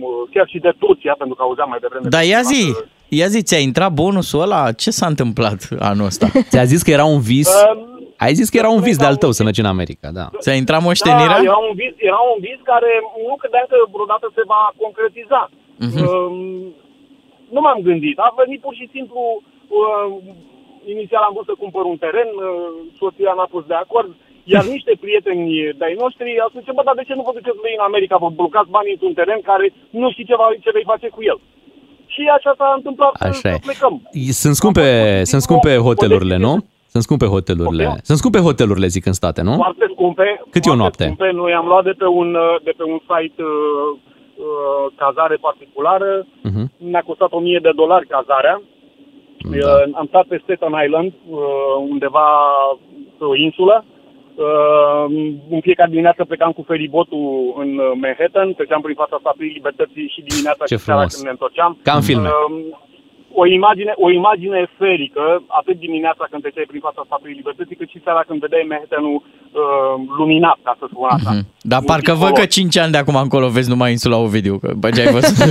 [0.00, 2.08] uh, chiar și de Turcia, pentru că auzeam mai devreme.
[2.08, 2.76] Dar ia zi, Uh,
[3.18, 4.72] ia zi, ți-a intrat bonusul ăla?
[4.82, 5.58] Ce s-a întâmplat
[5.90, 6.26] anul ăsta?
[6.52, 7.50] Ți-a zis că era un vis?
[7.54, 7.80] um,
[8.24, 10.26] Ai zis că era un vis de-al tău să mergi în America, da.
[10.42, 11.38] Ți-a intrat moștenirea?
[11.40, 12.90] Da, era un, vis, era un vis care
[13.28, 15.40] nu credeam că vreodată se va concretiza.
[15.86, 15.98] Mhm.
[16.06, 16.36] Um,
[17.54, 18.16] nu m-am gândit.
[18.26, 19.20] A venit pur și simplu...
[19.68, 20.12] Uh,
[20.96, 22.48] inițial am vrut să cumpăr un teren, uh,
[23.00, 24.10] soția n-a fost de acord,
[24.52, 25.46] iar niște prieteni
[25.78, 28.28] de-ai noștri au spus, bă, dar de ce nu vă duceți voi în America, vă
[28.40, 29.66] blocați banii într-un teren care
[30.00, 31.38] nu știi ce, va, ce vei face cu el.
[32.14, 33.58] Și așa s-a întâmplat Așa să e.
[33.68, 33.94] plecăm.
[34.42, 34.86] Sunt scumpe,
[35.24, 36.70] sunt scumpe O hotelurile, decizie nu?
[36.92, 37.84] Sunt scumpe hotelurile.
[37.84, 38.04] Poftim?
[38.08, 39.54] Sunt scumpe hotelurile, zic, în state, nu?
[39.54, 40.26] Foarte scumpe.
[40.54, 41.04] Cât e o foarte noapte?
[41.04, 41.30] Scumpe.
[41.42, 43.98] Noi am luat de pe un, uh, de pe un site uh,
[44.46, 46.26] uh, cazare particulară.
[46.48, 46.62] Mhm.
[46.90, 48.56] Ne-a costat 1000 de dolari cazarea.
[49.50, 49.56] Da.
[49.56, 52.26] Uh, am stat pe Staten Island, uh, undeva
[53.18, 53.76] pe o insulă.
[53.84, 54.01] Uh,
[55.50, 60.20] în fiecare dimineață plecam cu feribotul în uh, Manhattan, treceam prin fața statului Libertății și
[60.28, 61.14] dimineața Ce și seara frumos.
[61.14, 61.78] când ne întorceam.
[61.82, 62.28] Ca în filme.
[62.28, 62.80] Uh,
[63.34, 68.02] o imagine, o imagine ferică, atât dimineața când treceai prin fața statului Libertății, cât și
[68.04, 71.30] seara când vedeai Manhattan-ul uh, luminat, ca să spun așa.
[71.32, 71.46] Mhm.
[71.60, 74.88] Dar parcă văd că 5 ani de acum încolo vezi numai insula Ovidiu, că bă,
[74.90, 75.36] ce ai văzut.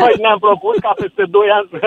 [0.00, 1.78] Noi ne-am propus ca peste 2 ani să,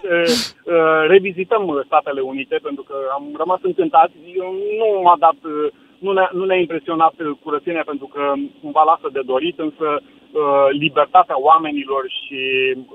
[0.00, 4.14] să uh, revizităm Statele Unite, pentru că am rămas încântați.
[4.40, 4.48] Eu
[4.80, 5.72] nu m-a dat, uh,
[6.04, 8.22] nu ne-a, nu ne-a impresionat uh, curățenia, pentru că
[8.60, 12.42] cumva lasă de dorit, însă uh, libertatea oamenilor și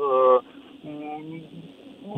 [0.07, 0.37] uh,
[0.87, 1.59] m-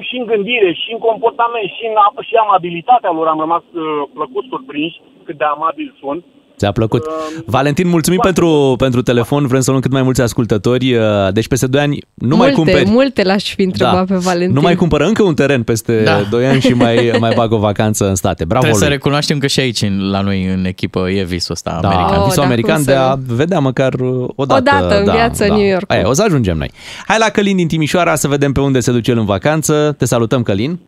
[0.08, 3.84] și în gândire, și în comportament, și în a- și amabilitatea lor am rămas uh,
[4.14, 6.24] plăcut surprinși cât de amabili sunt.
[6.62, 7.04] Ți-a plăcut.
[7.46, 9.48] Valentin, mulțumim pentru, pentru telefon.
[9.48, 10.94] Vrem să luăm cât mai mulți ascultători.
[10.96, 11.04] Uh,
[11.34, 12.86] Deci peste 2 ani nu mai multe, cumperi.
[12.86, 12.92] Da.
[12.92, 14.56] multe l-aș fi întrebat pe Valentin.
[14.56, 16.22] Nu mai cumpără încă un teren peste Da.
[16.30, 18.46] 2 ani și mai, mai bag o vacanță în state.
[18.46, 18.96] Bravo Trebuie să lui.
[18.98, 22.18] recunoaștem că și aici, în- la noi, în echipă, e visul ăsta Da, american.
[22.18, 24.62] Oh, visul da, american cum de să a vedea măcar uh, o dată.
[24.78, 25.56] Odată în da, viață da.
[25.56, 25.92] New York.
[25.92, 26.72] Aia, o să ajungem noi.
[27.08, 29.96] Hai la Călin din Timișoara să vedem pe unde se duce el în vacanță.
[29.98, 30.80] Te salutăm, Călin.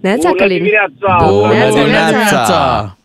[0.00, 0.56] Neața, Bună Călin.
[0.56, 1.26] dimineața!
[1.30, 2.96] Bună Neața, dimineața!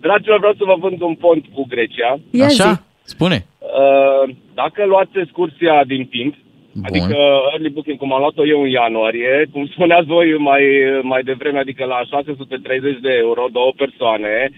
[0.00, 2.10] Dragilor, vreau să vă vând un pont cu Grecia.
[2.30, 2.60] Ia zi.
[2.60, 2.84] Așa?
[3.02, 3.46] Spune.
[3.58, 6.34] Uh, dacă luați excursia din timp,
[6.72, 6.84] Bun.
[6.86, 7.16] adică
[7.52, 10.62] early booking, cum am luat-o eu în ianuarie, cum spuneați voi mai,
[11.02, 14.50] mai devreme, adică la 630 de euro, două persoane,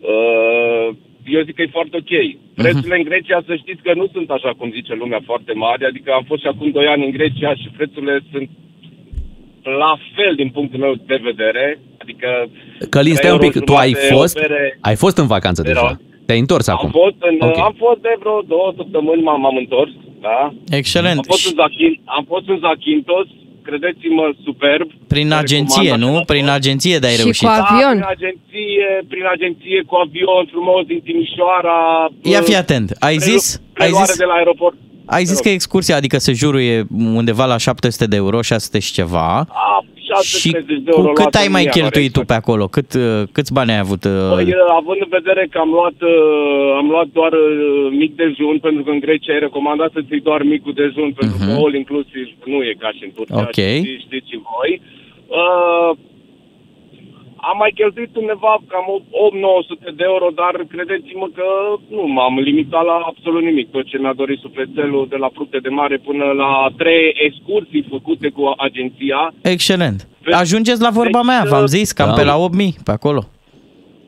[0.00, 0.88] uh,
[1.26, 2.12] eu zic că e foarte ok.
[2.54, 6.12] Prețurile în Grecia, să știți că nu sunt așa cum zice lumea foarte mari, adică
[6.12, 8.50] am fost și acum 2 ani în Grecia și prețurile sunt
[9.62, 12.28] la fel din punctul meu de vedere, adică...
[12.94, 13.54] Călin, stai un pic.
[13.54, 14.78] euro Tu ai jumate, fost, o bere.
[14.80, 16.00] ai fost în vacanță Era- deja.
[16.26, 16.90] Te-ai întors acum.
[16.94, 17.58] Am fost, în, Ok.
[17.58, 19.90] am fost de vreo două săptămâni, m-am, m-am întors,
[20.20, 20.38] da?
[20.80, 21.18] Excelent.
[21.18, 23.26] Am fost, în Zachin, am fost în Zakynthos,
[23.68, 24.88] credeți-mă, superb.
[25.14, 26.10] Prin Recomand agenție, dacă nu?
[26.12, 26.54] n-ați Prin fost.
[26.60, 27.46] agenție de-ai Și reușit.
[27.48, 27.96] cu avion.
[27.98, 31.78] Da, prin agenție, prin agenție, cu avion frumos din Timișoara.
[32.34, 32.88] Ia uh, fi atent.
[33.08, 34.76] Ai prelu- zis, ai preluare zis, de la aeroport.
[35.16, 36.76] ai zis că excursia, adică sejurul e
[37.20, 39.28] undeva la 700 de euro, 600 și ceva.
[39.48, 42.28] A, 630 Și de euro cu cât luat ai în mai ianuarie, cheltuit tu exact.
[42.30, 42.64] pe acolo?
[42.76, 44.02] Cât, uh, câți bani ai avut?
[44.04, 48.12] uh, Păi, uh, având în vedere că am luat, uh, am luat doar uh, mic
[48.22, 51.74] dejun, pentru că în Grecia e recomandat să ții doar micul dejun, pentru că all
[51.82, 53.58] inclusiv nu e ca și în Turcia, Ok.
[53.82, 54.70] știți, știți și voi.
[55.40, 55.90] Uh,
[57.50, 61.46] am mai cheltuit undeva cam 8-900 de euro, dar credeți-mă că
[61.96, 63.70] nu m-am limitat la absolut nimic.
[63.70, 68.28] Tot ce mi-a dorit sufletelul, de la fructe de mare până la trei excursii făcute
[68.36, 69.20] cu agenția.
[69.42, 70.08] Excelent.
[70.24, 72.14] Pe- Ajungeți la vorba Deci, mea, v-am uh, zis, cam da.
[72.14, 73.22] pe la 8000 pe acolo.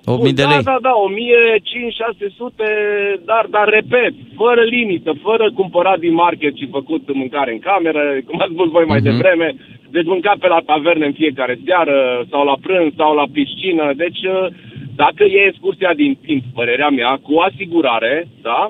[0.05, 0.63] 8000 de da, lei.
[0.63, 7.53] Da, da, 1500-600, dar, dar repet, fără limită, fără cumpărat din market și făcut mâncare
[7.53, 9.09] în cameră, cum ați spus voi mai Mhm.
[9.11, 9.55] devreme,
[9.91, 14.23] deci mânca pe la taverne în fiecare seară, sau la prânz, sau la piscină, deci
[14.23, 14.47] uh,
[14.97, 18.69] dacă e excursia din timp, părerea mea, cu asigurare, da,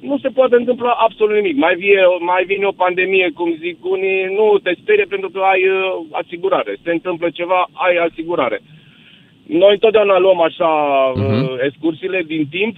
[0.00, 1.56] nu se poate întâmpla absolut nimic.
[1.56, 5.62] Mai, vie, mai vine o pandemie, cum zic unii, nu te sperie pentru că ai
[5.68, 5.76] uh,
[6.10, 6.76] asigurare.
[6.84, 8.60] Se întâmplă ceva, ai asigurare.
[9.48, 10.70] Noi întotdeauna luăm așa
[11.14, 12.74] uh, excursiile din timp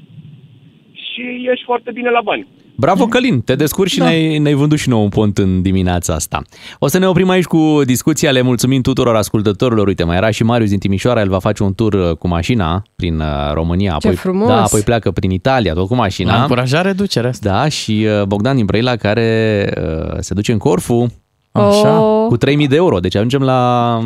[0.93, 2.47] și ești foarte bine la bani.
[2.77, 4.05] Bravo, Călin, te descurci și da.
[4.05, 6.43] ne-ai, ne-ai vândut și nouă un pont în dimineața asta.
[6.79, 9.87] O să ne oprim aici cu discuția, le mulțumim tuturor ascultătorilor.
[9.87, 12.83] Uite, mai era și Marius din Timișoara, el va face un tur uh, cu mașina
[12.97, 14.49] prin uh, România, Ce apoi, frumos!
[14.49, 16.41] da, apoi pleacă prin Italia, tot cu M-a mașina.
[16.41, 17.51] încurajat reducerea asta.
[17.51, 21.13] Da, și uh, Bogdan din Brăila care uh, se duce în Corfu
[21.53, 22.01] Așa.
[22.01, 22.99] Oh, cu 3000 de euro.
[22.99, 23.99] Deci ajungem la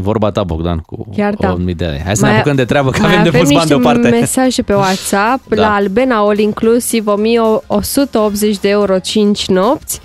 [0.00, 1.48] vorba ta, Bogdan, cu Chiar da.
[1.50, 2.00] 8000 de lei.
[2.04, 4.08] Hai să Mai- ne apucăm de treabă, că mai avem de pus bani niște deoparte.
[4.08, 5.60] mesaje pe WhatsApp Da.
[5.60, 10.00] la Albena All Inclusiv 1180 de euro 5 nopți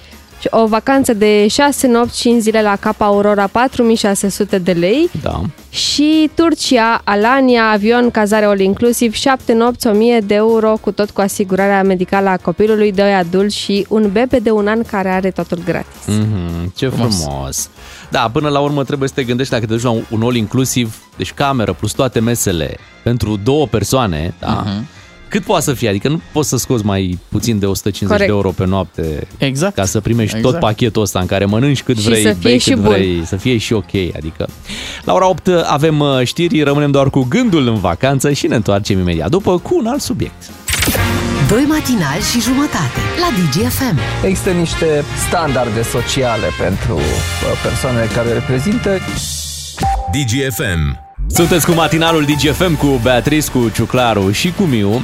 [0.45, 5.41] și o vacanță de 6 nopți 5 zile la Capa Aurora 4600 de lei Da.
[5.69, 11.21] și Turcia, Alania, avion, cazare all inclusiv 7 nopți 1000 de euro cu tot cu
[11.21, 15.59] asigurarea medicală a copilului, 2 adulți și un bebe de un an care are totul
[15.65, 16.03] gratis.
[16.07, 17.21] Mm-hmm, ce frumos.
[17.23, 17.69] frumos.
[18.09, 20.35] Da, până la urmă trebuie să te gândești dacă te duci la un- un all
[20.35, 24.63] inclusiv, deci cameră plus toate mesele pentru două persoane, da?
[24.65, 24.87] Mhm.
[25.27, 25.89] Cât poate să fie?
[25.89, 28.31] Adică nu poți să scoți mai puțin de 150 Corect.
[28.31, 29.75] de euro pe noapte Exact.
[29.75, 30.53] ca să primești Exact.
[30.53, 32.91] tot pachetul ăsta în care mănânci cât Și vrei, să fie bei și cât bun.
[32.91, 33.91] vrei, să fie și ok.
[34.15, 34.47] Adică
[35.03, 38.99] la ora 8 avem uh, știri, rămânem doar cu gândul în vacanță și ne întoarcem
[38.99, 40.43] imediat după cu un alt subiect.
[41.47, 43.99] Doi matinali și jumătate la DGFM.
[44.25, 47.01] Există niște standarde sociale pentru uh,
[47.63, 48.89] persoanele care reprezintă.
[50.11, 51.04] DGFM.
[51.27, 55.01] Sunteți cu matinalul DGFM cu Beatrice, cu Ciuclaru și cu Miu.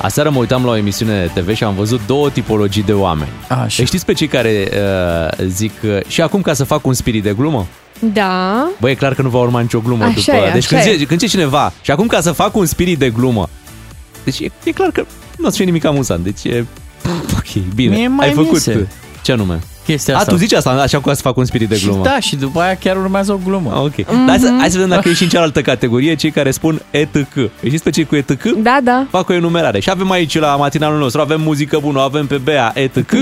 [0.00, 3.30] Aseară mă uitam la o emisiune TV și am văzut două tipologii de oameni.
[3.48, 3.76] Așa.
[3.78, 7.22] Îi știți pe cei care uh, zic uh, și acum ca să fac un spirit
[7.22, 7.66] de glumă?
[8.12, 8.68] Da.
[8.80, 10.36] Băi, e clar că nu va urma nicio glumă Așa după...
[10.36, 10.92] e, deci așa când, e.
[10.92, 13.48] zice, când zice cineva și acum ca să fac un spirit de glumă,
[14.24, 15.04] deci e, e clar că
[15.38, 16.24] nu o să fie nimic amuzant.
[16.24, 16.66] Deci e...
[17.36, 17.96] Ok, bine.
[17.96, 18.52] Mie mai Ai făcut...
[18.52, 18.88] iese.
[19.22, 19.58] Ce anume?
[19.90, 20.30] Chestia A, asta.
[20.30, 22.02] tu zici asta, așa ca să fac un spirit de Și glumă.
[22.04, 23.76] da, și după aia chiar urmează o glumă.
[23.84, 23.94] Ok.
[24.06, 26.82] Dar hai să, hai să vedem dacă e și în cealaltă categorie, cei care spun
[26.90, 27.32] ETC.
[27.66, 28.42] Știți pe cei cu ETC?
[28.42, 29.06] Da, da.
[29.10, 29.80] Fac o enumerare.
[29.80, 33.12] Și avem aici la matinalul nostru, avem muzică bună, avem pe Bea ETC.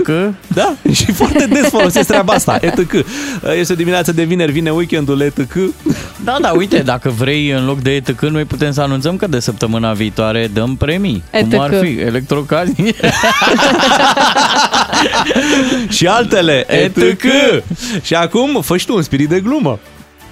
[0.47, 0.75] Da?
[0.93, 2.93] Și foarte des folosesc treaba asta, ETC.
[3.59, 5.53] Este o dimineață de vineri, vine weekendul ETC.
[6.25, 9.41] Da, da, uite, dacă vrei în loc de ETC, noi putem să anunțăm că de
[9.41, 11.23] săptămâna viitoare dăm premii.
[11.31, 11.61] Cum ETC.
[11.61, 12.97] ar fi electrocasnic.
[15.97, 16.97] și altele, ETC.
[16.97, 17.23] ETC.
[18.03, 19.79] Și acum, fă și tu un spirit de glumă.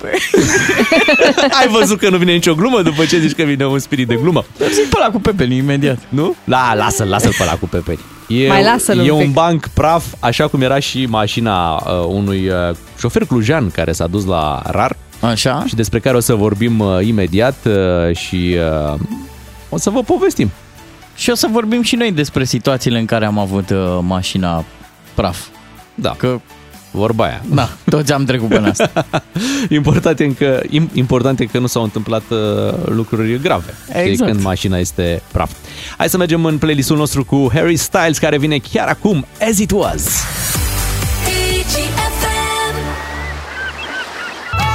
[1.61, 4.15] Ai văzut că nu vine nicio glumă după ce zici că vine un spirit de
[4.15, 4.45] glumă?
[4.73, 5.99] Zic pe ăla cu pepeni imediat.
[6.09, 6.35] Nu?
[6.45, 7.99] La, lasă-l, lasă-l pe ăla cu pepeni.
[8.29, 9.33] E, Mai lasă-l e un un pic.
[9.33, 14.25] banc praf, așa cum era și mașina uh, unui uh, șofer clujan care s-a dus
[14.25, 15.65] la RAR Așa?
[15.67, 18.57] și despre care o să vorbim uh, imediat uh, și
[18.93, 18.99] uh,
[19.69, 20.51] o să vă povestim.
[21.17, 24.65] Și o să vorbim și noi despre situațiile în care am avut uh, mașina
[25.15, 25.39] praf.
[25.99, 26.41] Da, Că,
[26.91, 27.43] vorba aia.
[27.51, 29.07] da, toți am trecut până asta.
[29.69, 32.39] Important e că, im- important e că nu s-au întâmplat uh,
[32.85, 33.75] lucruri grave.
[33.89, 34.31] Știi, Exact.
[34.31, 35.51] Când mașina este praf.
[35.97, 39.71] Hai să mergem în playlistul nostru cu Harry Styles, care vine chiar acum, As It
[39.71, 40.09] Was.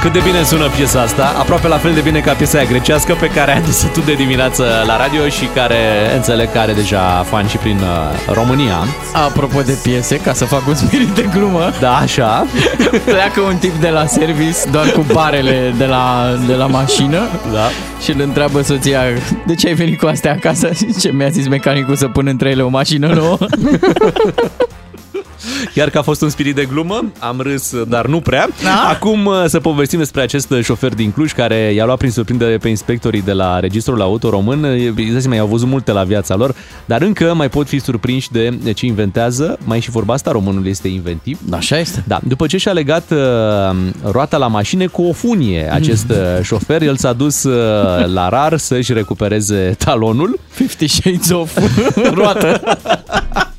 [0.02, 3.16] Cât de bine sună piesa asta, aproape la fel de bine ca piesa aia grecească
[3.20, 5.76] pe care ai adus-o tu de dimineață la radio și care
[6.14, 8.76] înțeleg că are deja fan și prin uh, România.
[9.12, 12.46] Apropo de piese, ca să fac un spirit de glumă, Da, așa.
[13.04, 17.18] pleacă un tip de la service doar cu barele de la, de la mașină
[17.52, 17.68] Da.
[18.02, 19.00] și îl întreabă soția
[19.46, 20.70] de ce ai venit cu astea acasă?
[21.00, 23.38] Ce mi-a zis mecanicul să pun între ele o mașină nouă?
[25.74, 28.48] Chiar că a fost un spirit de glumă, am râs, dar nu prea.
[28.62, 28.88] Da?
[28.88, 32.68] Acum uh, să povestim despre acest șofer din Cluj care i-a luat prin surprindere pe
[32.68, 34.64] inspectorii de la Registrul Auto Român.
[34.64, 38.30] Îți dai seama, i-au văzut multe la viața lor, dar încă mai pot fi surprinși
[38.32, 39.58] de ce inventează.
[39.64, 41.38] Mai e și vorba asta, românul este inventiv.
[41.50, 42.04] Așa este.
[42.06, 43.76] Da, după ce și-a legat uh,
[44.10, 48.56] roata la mașină cu o funie, acest uh, șofer, el s-a dus uh, la rar
[48.58, 50.38] să-și recupereze talonul.
[50.48, 51.58] Fifty Shades of
[52.14, 52.60] roată.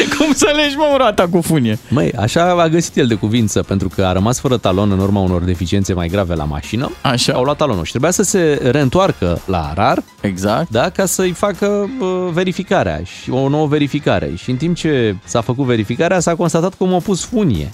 [0.18, 1.78] Cum să legi, mă, roata cu funie?
[1.88, 5.20] Măi, așa a găsit el de cuvință, pentru că a rămas fără talon în urma
[5.20, 6.90] unor deficiențe mai grave la mașină.
[7.00, 7.32] Așa.
[7.32, 10.70] Au luat talonul și trebuia să se reîntoarcă la RAR, Exact.
[10.70, 14.32] da, ca să-i facă uh, verificarea și o nouă verificare.
[14.36, 17.72] Și în timp ce s-a făcut verificarea, s-a constatat că m-a pus funie.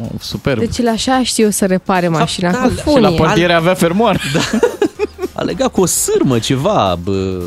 [0.00, 0.58] Oh, superb.
[0.58, 3.16] Deci el așa știu să repare mașina da, cu și la și la funie.
[3.18, 4.20] portiere avea fermoar.
[4.32, 4.58] Da.
[5.38, 7.42] A legat cu o sârmă ceva bă,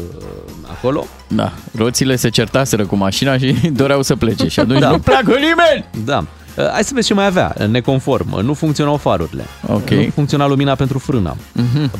[0.79, 1.05] acolo.
[1.27, 1.51] da.
[1.77, 4.47] Roțile se certaseră cu mașina și doreau să plece.
[4.47, 4.89] Și atunci Da.
[4.89, 5.85] nu pleacă nimeni!
[6.05, 6.25] Da.
[6.59, 7.55] Uh, Hai să vezi ce mai avea.
[7.69, 8.39] Neconform.
[8.43, 9.43] Nu funcționau farurile.
[9.67, 9.89] Ok.
[9.89, 11.35] Nu funcționa lumina pentru frână.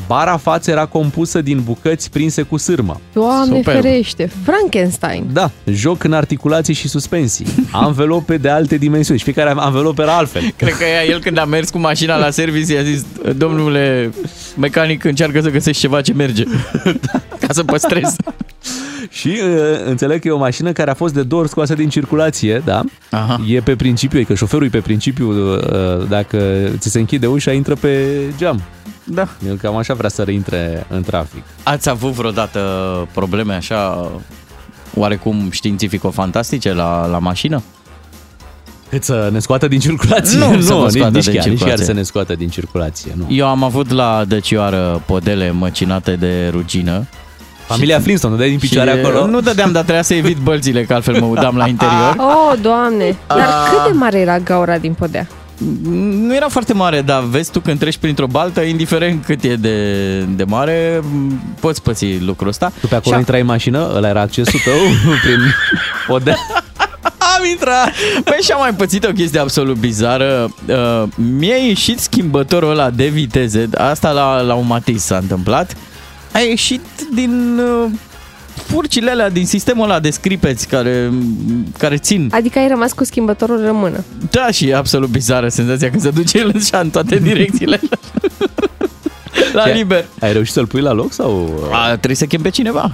[0.06, 3.00] Bara față era compusă din bucăți prinse cu sârmă.
[3.12, 3.80] Doamne Superb.
[3.82, 5.26] ferește, Frankenstein.
[5.32, 7.46] Da, joc în articulații și suspensii.
[7.70, 10.42] Anvelope de alte dimensiuni și fiecare anvelopă era altfel.
[10.56, 13.04] Cred că ea, el când a mers cu mașina la service i-a zis
[13.36, 14.10] Domnule
[14.56, 16.44] mecanic, încearcă să găsești ceva ce merge
[17.46, 18.16] Ca să păstrezi
[19.08, 21.88] Și uh, înțeleg că e o mașină care a fost de două ori scoasă din
[21.88, 22.82] circulație, da?
[23.10, 23.40] Aha.
[23.46, 25.58] E pe principiu, e că șoferul e pe principiu, uh,
[26.08, 28.62] dacă ți se închide ușa, intră pe geam.
[29.04, 31.42] Da El cam așa vrea să reintre în trafic.
[31.62, 32.60] Ați avut vreodată
[33.12, 34.10] probleme așa
[34.94, 37.62] oarecum științifico-fantastice la, la mașină?
[38.90, 40.38] Cât să ne scoată din circulație?
[40.38, 41.84] Nu, să vă nici, scoată nici, din chiar, nici chiar circulație.
[41.84, 43.12] să ne scoată din circulație.
[43.16, 43.26] Nu.
[43.28, 47.06] Eu am avut la dăcioară podele măcinate de rugină
[47.74, 49.26] Familia Flintstone, dai din și picioare acolo?
[49.26, 52.14] Nu dădeam, dar trebuia să evit bălțile, că altfel mă udam la interior.
[52.18, 53.16] Oh, doamne!
[53.26, 53.38] Dar
[53.70, 55.26] cât de mare era gaura din podea?
[56.20, 60.18] Nu era foarte mare, dar vezi tu când treci printr-o baltă, indiferent cât e de,
[60.20, 61.00] de mare,
[61.60, 62.72] poți păți lucrul ăsta.
[62.80, 64.74] Tu pe acolo Și- intrai în mașină, ăla era accesul tău
[65.24, 65.38] prin
[66.06, 66.36] podea.
[67.36, 67.90] Am intrat!
[68.24, 70.54] Păi și am mai pățit o chestie absolut bizară.
[70.66, 71.02] Uh,
[71.38, 75.76] mi-a ieșit schimbătorul ăla de viteze, asta la, la un Matiz s-a întâmplat.
[76.32, 76.80] A ieșit
[77.14, 77.90] din uh,
[78.66, 81.10] furcile alea, din sistemul ăla de scripeți care,
[81.78, 82.28] care țin.
[82.32, 84.04] Adică ai rămas cu schimbătorul în mână.
[84.30, 87.80] Da, și e absolut bizară senzația când se duce el în șa în toate direcțiile.
[89.52, 90.04] la Ce- liber.
[90.20, 91.60] Ai reușit să-l pui la loc sau...
[91.72, 92.90] A, trebuie să chem pe cineva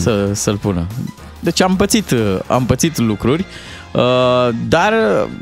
[0.00, 0.86] să, să-l pună.
[1.40, 2.14] Deci am pățit,
[2.46, 3.40] am pățit lucruri.
[3.40, 3.46] Uh,
[4.68, 4.92] dar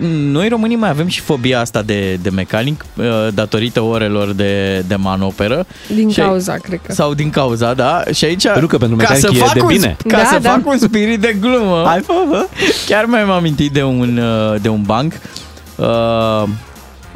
[0.08, 4.94] noi românii mai avem și fobia asta de, de mecanic uh, datorită orelor de, de
[4.94, 5.66] manoperă.
[5.94, 6.92] Din Și- cauza, cred că.
[6.92, 8.02] Sau din cauza, da.
[8.12, 9.96] Și aici, Pentru că pentru ca mecanic să e fac de un, bine.
[10.08, 10.50] Ca Da, să da.
[10.50, 11.82] fac un spirit de glumă.
[11.86, 12.46] Hai, fă, fă.
[12.86, 15.12] Chiar mi-am amintit de un, uh, de un banc.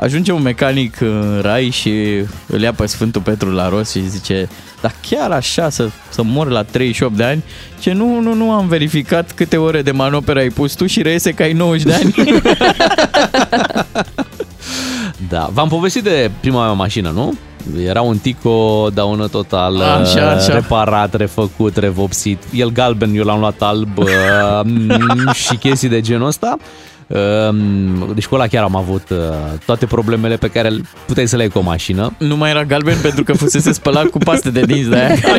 [0.03, 1.91] Uh, ajunge un mecanic în rai și
[2.47, 4.49] îl ia pe Sfântul Petru la rost și zice
[4.81, 7.45] dar chiar așa să, să mor la 38 de ani?
[7.81, 11.33] Ce nu, nu, nu am verificat câte ore de manoperă ai pus tu și reiese
[11.33, 12.15] că ai 90 de ani.
[15.29, 17.35] Da, v-am povestit de prima mea mașină, nu?
[17.87, 20.55] Era un Tico daună total, Așa, așa.
[20.55, 22.43] reparat, refăcut, revopsit.
[22.55, 24.07] El galben, eu l-am luat alb uh,
[24.65, 26.57] mm, și chestii de genul ăsta.
[27.13, 27.57] Uh,
[28.15, 29.19] Deci cu ăla chiar am avut uh,
[29.67, 30.71] toate problemele pe care
[31.07, 32.15] puteai să le ai cu o mașină.
[32.19, 35.15] nu mai era galben pentru că fusese spălat cu paste de dinți de aia.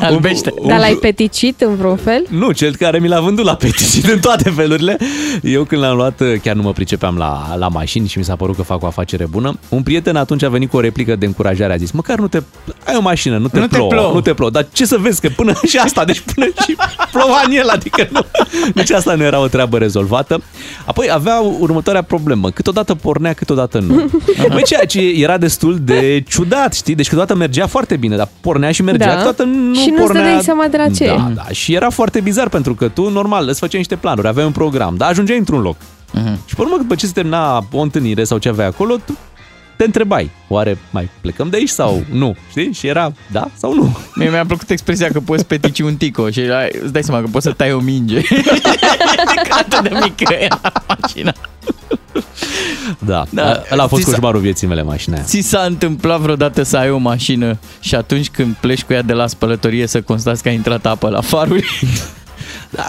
[0.00, 0.54] Albește.
[0.66, 2.26] Dar l-ai peticit în vreun fel?
[2.28, 4.96] Nu, cel care mi l-a vândut la peticit în toate felurile.
[5.42, 8.56] Eu când l-am luat, chiar nu mă pricepeam la, la mașini și mi s-a părut
[8.56, 9.58] că fac o afacere bună.
[9.68, 12.42] Un prieten atunci a venit cu o replică de încurajare, a zis, măcar nu te...
[12.84, 14.50] Ai o mașină, nu te, Nu te plouă, plouă." nu te plouă.
[14.50, 16.76] Dar ce să vezi, că până și asta, deci până și
[17.12, 18.20] ploua în el, adică nu.
[18.74, 20.42] Deci asta nu era o treabă rezolvată.
[20.84, 23.94] Apoi avea următoarea problemă, câteodată pornea, câteodată nu.
[24.52, 26.94] Băi, ceea ce era destul de ciudat, știi?
[26.94, 29.10] Deci câteodată mergea foarte bine, dar pornea și mergea, Da.
[29.14, 30.22] câteodată nu Și nu-ți pornea...
[30.22, 31.06] dădeai seama de la ce.
[31.06, 34.46] Da, da, și era foarte bizar pentru că tu, normal, îți făceai niște planuri, aveai
[34.46, 35.76] un program, dar ajungeai într-un loc.
[36.46, 39.16] Și pe urmă, după ce se termina o întâlnire sau ce aveai acolo, tu
[39.80, 42.36] te întrebai, oare mai plecăm de aici sau nu?
[42.50, 42.72] Știi?
[42.72, 43.96] Și era da sau nu.
[44.14, 47.26] Mie mi-a plăcut expresia că poți petici un tico și ai- îți dai seama că
[47.30, 48.20] poți să tai o minge.
[49.48, 50.60] Că atât de mică era
[51.00, 51.32] mașina.
[52.98, 53.42] Da, Da.
[53.42, 53.62] da.
[53.72, 55.24] ăla a fost Ți s-a- coșmarul vieții mele, mașina aia.
[55.24, 59.12] Ți s-a întâmplat vreodată să ai o mașină și atunci când pleci cu ea de
[59.12, 61.66] la spălătorie să constați că a intrat apă la faruri?
[62.72, 62.84] Da,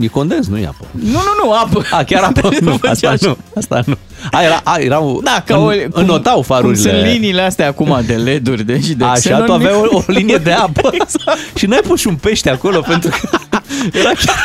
[0.00, 0.84] e condens, nu e apă.
[0.90, 1.82] Nu, nu, nu, apă.
[1.90, 2.48] A, chiar apă?
[2.60, 3.26] Nu nu, făcea asta așa.
[3.26, 3.36] nu.
[3.56, 3.96] Asta nu.
[4.32, 6.82] A, era, a, erau, Da, ca în, o, înnotau farurile.
[6.90, 9.96] Cum sunt liniile astea acum de LED-uri de, și de Așa, xenon, tu aveai o,
[9.96, 10.90] o linie de apă
[11.54, 13.38] și n-ai pus și un pește acolo pentru că
[13.98, 14.36] era chiar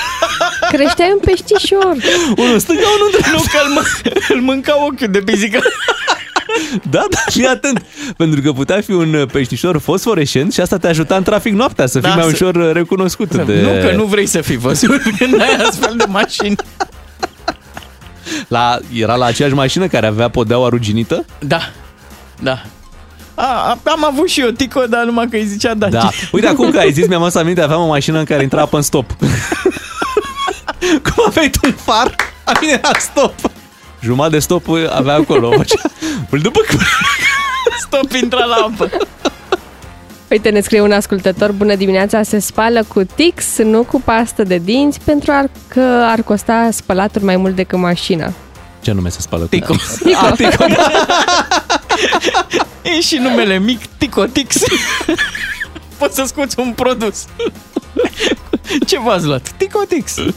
[0.71, 1.95] Creșteai un peștișor.
[2.37, 3.31] unul în stânga, unul în dreapta.
[3.37, 5.59] Nu, că îl, mân- îl mânca ochiul de pisică.
[6.89, 7.85] Da, da, fii atent.
[8.17, 11.99] Pentru că putea fi un peștișor fosforescent și asta te ajuta în trafic noaptea să
[11.99, 13.35] fii Da, mai să- ușor uh, recunoscut.
[13.45, 13.61] De...
[13.61, 16.55] Nu, că nu vrei să fii văzut când ai astfel de mașini.
[18.47, 21.25] La, era la aceeași mașină care avea podeaua ruginită?
[21.39, 21.59] Da,
[22.41, 22.61] da.
[23.35, 25.91] A, a, am avut și eu tico, dar numai că îi zicea Daci.
[25.91, 26.09] Da.
[26.31, 28.75] Uite, acum că ai zis, mi-am adus aminte, aveam o mașină în care intra apă
[28.75, 29.11] în stop.
[31.03, 33.33] Cum aveai tu un far, a mine era stop.
[34.03, 35.51] Jumătate de stop uh, avea acolo.
[35.57, 35.81] Făcea...
[36.29, 36.77] Îl după că...
[37.79, 38.89] Stop, intra la apă.
[40.29, 44.57] Uite, ne scrie un ascultător, bună dimineața, se spală cu Tix, nu cu pastă de
[44.57, 48.33] dinți, pentru ar, că ar costa spălatul mai mult decât mașina.
[48.81, 49.45] Ce nume se spală?
[49.45, 49.75] Tico.
[50.21, 50.91] Ah, Tico, da.
[52.97, 54.55] E și numele mic, Ticotix.
[55.97, 57.25] Poți să scoți un produs.
[58.87, 59.53] Ce v-ați luat?
[59.57, 60.15] Ticotix.
[60.15, 60.33] Uh,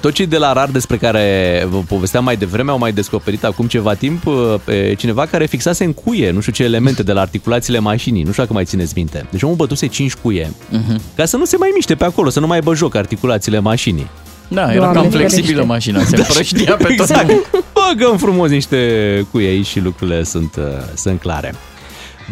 [0.00, 3.66] Tot cei de la RAR despre care vă povesteam mai devreme au mai descoperit acum
[3.66, 7.20] ceva timp uh, pe cineva care fixase în cuie nu știu ce elemente de la
[7.20, 8.22] articulațiile mașinii.
[8.22, 9.26] Nu știu dacă mai țineți minte.
[9.30, 11.00] Deci omul bătuse 5 cuie Mhm.
[11.16, 14.06] ca să nu se mai miște pe acolo, să nu mai aibă joc articulațiile mașinii.
[14.48, 15.66] Da, era Doamne cam flexibilă ferește.
[15.66, 17.24] mașina, se împrăștia pe tot exact.
[17.24, 17.44] drumul.
[17.72, 18.78] Băgăm frumos niște
[19.30, 20.64] cuie aici și lucrurile sunt, uh,
[20.96, 21.54] sunt clare.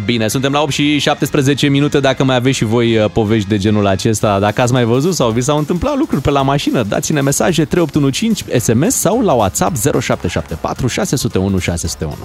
[0.05, 2.01] Bine, suntem la 8 și 17 minute.
[2.01, 5.31] Dacă mai aveți și voi uh, povești de genul acesta, dacă ați mai văzut sau
[5.31, 10.87] vi s-au întâmplat lucruri pe la mașină, dați-ne mesaje 3815 SMS sau la WhatsApp 0774
[10.87, 12.17] 601 601.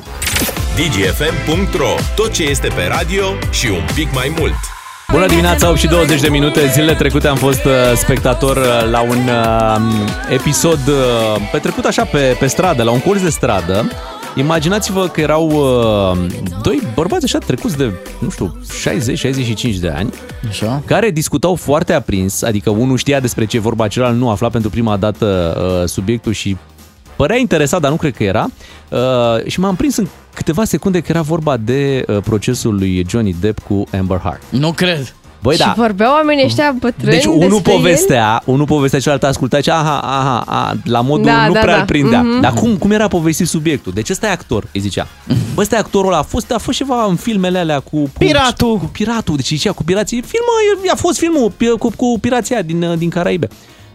[0.75, 4.55] dgfm.ro Tot ce este pe radio și un pic mai mult.
[5.11, 6.67] Bună dimineața, 8 și 20 de minute.
[6.67, 9.81] Zilele trecute am fost uh, spectator uh, la un uh,
[10.29, 13.91] episod uh, petrecut așa pe, pe stradă, la un curs de stradă.
[14.37, 16.25] Imaginați-vă că erau uh,
[16.61, 18.57] doi bărbați așa trecuți de, nu știu,
[19.75, 20.09] 60-65 de ani,
[20.49, 20.81] Așa.
[20.85, 24.69] care discutau foarte aprins, adică unul știa despre ce e vorba, celălalt nu afla pentru
[24.69, 26.57] prima dată uh, subiectul și
[27.15, 28.47] părea interesat, dar nu cred că era.
[28.89, 33.35] Uh, și m-am prins în câteva secunde că era vorba de uh, procesul lui Johnny
[33.39, 34.41] Depp cu Amber Heard.
[34.49, 35.15] Nu cred.
[35.47, 35.73] Băi, și da.
[35.77, 37.77] vorbeau oamenii ăștia bătrâni Deci unul despre el?
[37.77, 41.73] povestea, unul povestea, celălalt asculta și aha, aha, aha, la modul Da, nu da, prea
[41.73, 41.79] da.
[41.79, 42.21] îl prindea.
[42.21, 42.41] Mhm.
[42.41, 43.91] Dar cum, cum era povestit subiectul?
[43.95, 45.07] Deci ăsta e actor, îi zicea.
[45.53, 47.97] Bă, ăsta e actorul ăla, a fost, a fost ceva în filmele alea cu...
[48.01, 48.77] cu Piratul.
[48.77, 50.21] Cu piratul, deci zicea cu pirații.
[50.21, 53.47] Filmă, a fost filmul pi- cu, cu pirația din, din Caraibe.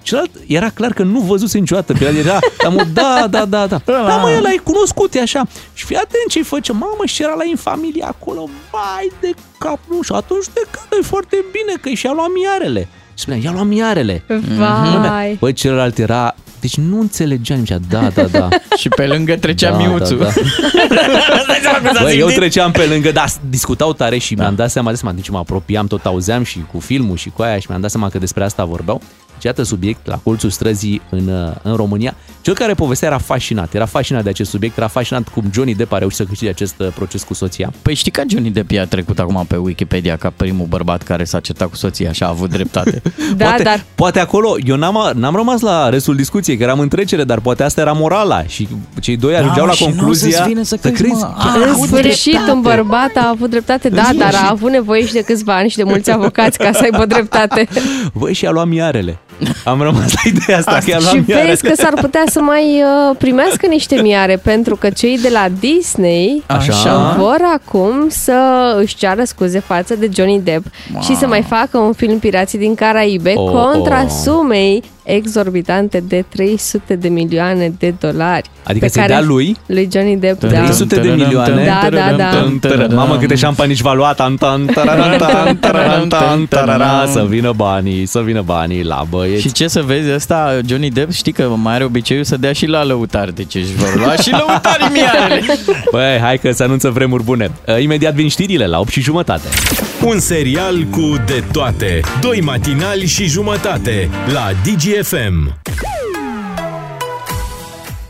[0.02, 2.18] Celălalt era clar că nu văzuse niciodată pirații.
[2.18, 3.80] Era la mod, da, da, da, da.
[3.84, 5.46] Da, mă, el ai cunoscut, e așa.
[5.72, 9.78] Și fii atent ce-i face, mamă, și era la în familie acolo, vai de cap,
[9.88, 12.88] nu, și atunci de cap, e foarte bine că și-a luat miarele.
[13.14, 14.24] Și spunea, i-a luat miarele.
[14.56, 15.36] Vai.
[15.40, 17.88] Băi, celălalt era Deci nu înțelegeam nimic.
[17.88, 18.48] Da, da, da.
[18.80, 20.18] Și pe lângă trecea Da, miuțul.
[20.18, 20.28] da,
[21.92, 22.00] da.
[22.02, 24.42] Bă, eu treceam pe lângă, dar discutau tare și da.
[24.42, 27.42] mi-am dat seama, de seama, deci mă apropiam, tot auzeam și cu filmul și cu
[27.42, 29.00] aia și mi-am dat seama că despre asta vorbeau.
[29.42, 32.14] Și iată subiect la colțul străzii în, uh, în România.
[32.40, 35.92] Cel care povestea era fascinat, era fascinat de acest subiect, era fascinat cum Johnny Depp
[35.92, 37.72] a reușit să câștige acest uh, proces cu soția.
[37.82, 41.40] Păi știi că Johnny Depp i-a trecut acum pe Wikipedia ca primul bărbat care s-a
[41.40, 43.02] certat cu soția și a avut dreptate.
[43.36, 46.88] Da, poate, dar poate acolo, eu n-am, n-am rămas la restul discuției, că eram în
[46.88, 48.68] trecere, dar poate asta era morala și
[49.00, 51.14] cei doi ajungeau mă, la și nu o concluzia să-ți vină să crezi, crezi.
[51.20, 52.50] mă, a, în avut sfârșit dreptate.
[52.50, 55.56] un bărbat a avut dreptate, da, Zi, dar și- a avut nevoie și de câțiva
[55.56, 57.68] ani și de mulți avocați ca să aibă dreptate.
[58.12, 59.18] Băi, și a luat miarele.
[59.64, 61.48] Am rămas la ideea asta, că i-a luat și miarele.
[61.48, 65.46] vezi că s-ar putea să mai uh, primească niște miare, pentru că cei de la
[65.60, 67.14] Disney Așa.
[67.18, 68.32] vor acum să
[68.80, 70.64] își ceară scuze față de Johnny Depp
[71.02, 74.08] și să mai facă un film Pirații din Caraibe Oh, contra oh.
[74.24, 78.50] sumei exorbitante de 300 de milioane de dolari.
[78.62, 80.48] Adică pe să-i care- dea lui Lui Johnny Depp, da.
[80.48, 81.64] 300 de milioane.
[81.64, 82.28] Da, da, da.
[82.40, 82.88] Tân, tără.
[82.94, 84.12] Mamă, câte șampanici va lua.
[84.12, 87.06] Tan, tan, tararan, tan, tararan, tan, tarara.
[87.06, 89.46] Să vină banii, să vină banii la băieți.
[89.46, 92.66] Și ce să vezi, ăsta, Johnny Depp, știi că mai are obiceiul să dea și
[92.66, 95.58] la lăutari, deci își vor lua și lăutarii miarele.
[95.90, 97.50] Băi, hai că se anunță vremuri bune.
[97.66, 99.48] Uh, Imediat vin știrile la 8 și jumătate.
[100.04, 102.00] Un serial cu de toate.
[102.20, 105.60] Doi matinali și jumătate la DGFM.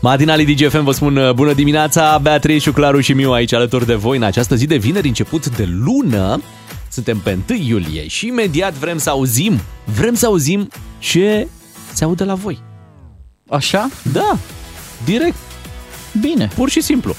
[0.01, 4.17] Matinalii DGFM vă spun uh, bună dimineața, Beatrice, Claru și Miu aici alături de voi
[4.17, 6.41] în această zi de vineri, început de lună.
[6.91, 9.59] Suntem pe 1 iulie și imediat vrem să auzim,
[9.97, 10.67] vrem să auzim
[11.03, 11.47] ce
[11.93, 12.59] se aude la voi.
[13.49, 13.89] Așa?
[14.11, 14.37] Da,
[15.05, 15.37] direct,
[16.21, 16.49] Bine.
[16.55, 17.15] pur și simplu.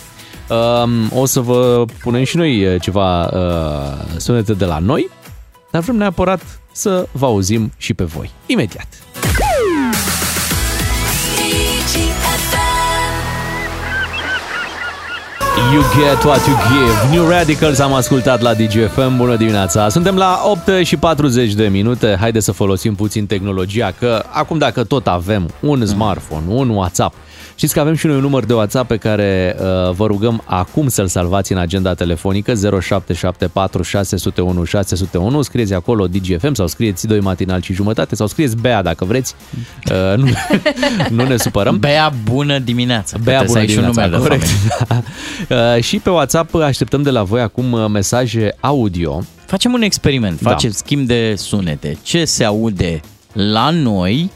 [0.48, 5.10] Um, o să vă punem și noi uh, ceva uh, sunete de la noi,
[5.70, 8.30] dar vrem neapărat să vă auzim și pe voi.
[8.46, 8.88] Imediat.
[15.56, 17.16] You get what you give.
[17.16, 19.16] New Radicals am ascultat la DGFM.
[19.16, 19.88] Bună dimineața.
[19.88, 22.16] Suntem la 8 și 40 de minute.
[22.20, 27.14] Haide să folosim puțin tehnologia, că acum dacă tot avem un smartphone, un WhatsApp,
[27.54, 30.88] Știți că avem și noi un număr de WhatsApp pe care uh, vă rugăm acum
[30.88, 35.42] să-l salvați în agenda telefonică 0774 601 601.
[35.42, 39.34] Scrieți acolo DGFM sau scrieți 2 matinal și jumătate sau scrieți Bea dacă vreți.
[39.90, 40.28] Uh, nu,
[41.22, 41.78] nu ne supărăm.
[41.78, 43.16] Bea bună dimineața.
[43.22, 44.46] Bea Puteți să bună ai și un dimineața, nume de corect.
[44.46, 45.02] familie.
[45.48, 45.74] Da.
[45.76, 49.22] Uh, și pe WhatsApp așteptăm de la voi acum uh, mesaje audio.
[49.46, 50.50] Facem un experiment, Da.
[50.50, 51.98] facem schimb de sunete.
[52.02, 53.00] Ce se aude
[53.32, 54.30] la noi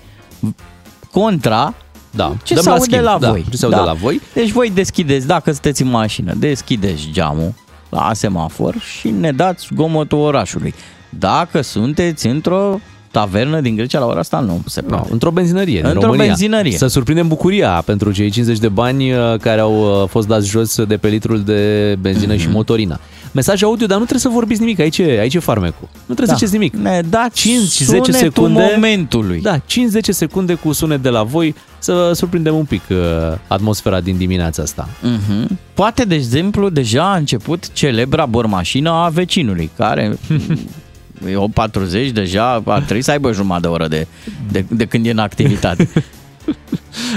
[1.13, 1.75] contra
[2.11, 3.05] Da, ce dăm se la aude schimb.
[3.05, 3.45] la Da, voi.
[3.51, 4.21] ce se aude la voi.
[4.35, 7.53] Deci voi deschideți, dacă sunteți în mașină, deschideți geamul
[7.89, 10.75] la semafor și ne dați zgomotul orașului.
[11.19, 12.81] Dacă sunteți într-o
[13.11, 15.13] tavernă din Grecia la ora asta, nu se No, poate.
[15.13, 16.27] într-o benzinărie din Într-o România.
[16.27, 16.77] benzinărie.
[16.79, 20.85] Să surprindem bucuria pentru cei 50 de bani uh, care au uh, fost dați jos
[20.85, 22.43] de pe litrul de benzină Mhm.
[22.43, 23.01] și motorina.
[23.33, 25.89] Mesaj audio, dar nu trebuie să vorbiți nimic, aici e, aici e farmecul.
[26.07, 26.75] Nu trebuie să ziceți nimic.
[26.75, 28.71] Ne dați 5-10 sunetul secunde.
[28.75, 29.41] momentului.
[29.41, 29.61] Da, 5-10
[30.11, 32.97] secunde cu sunet de la voi să surprindem un pic uh,
[33.47, 34.89] atmosfera din dimineața asta.
[35.03, 35.59] Mhm.
[35.75, 40.19] Poate, de exemplu, deja a început celebra bormașină a vecinului, care
[41.31, 44.07] e o 40, deja ar trebui să aibă jumătate de oră de,
[44.51, 45.89] de, de când e în activitate.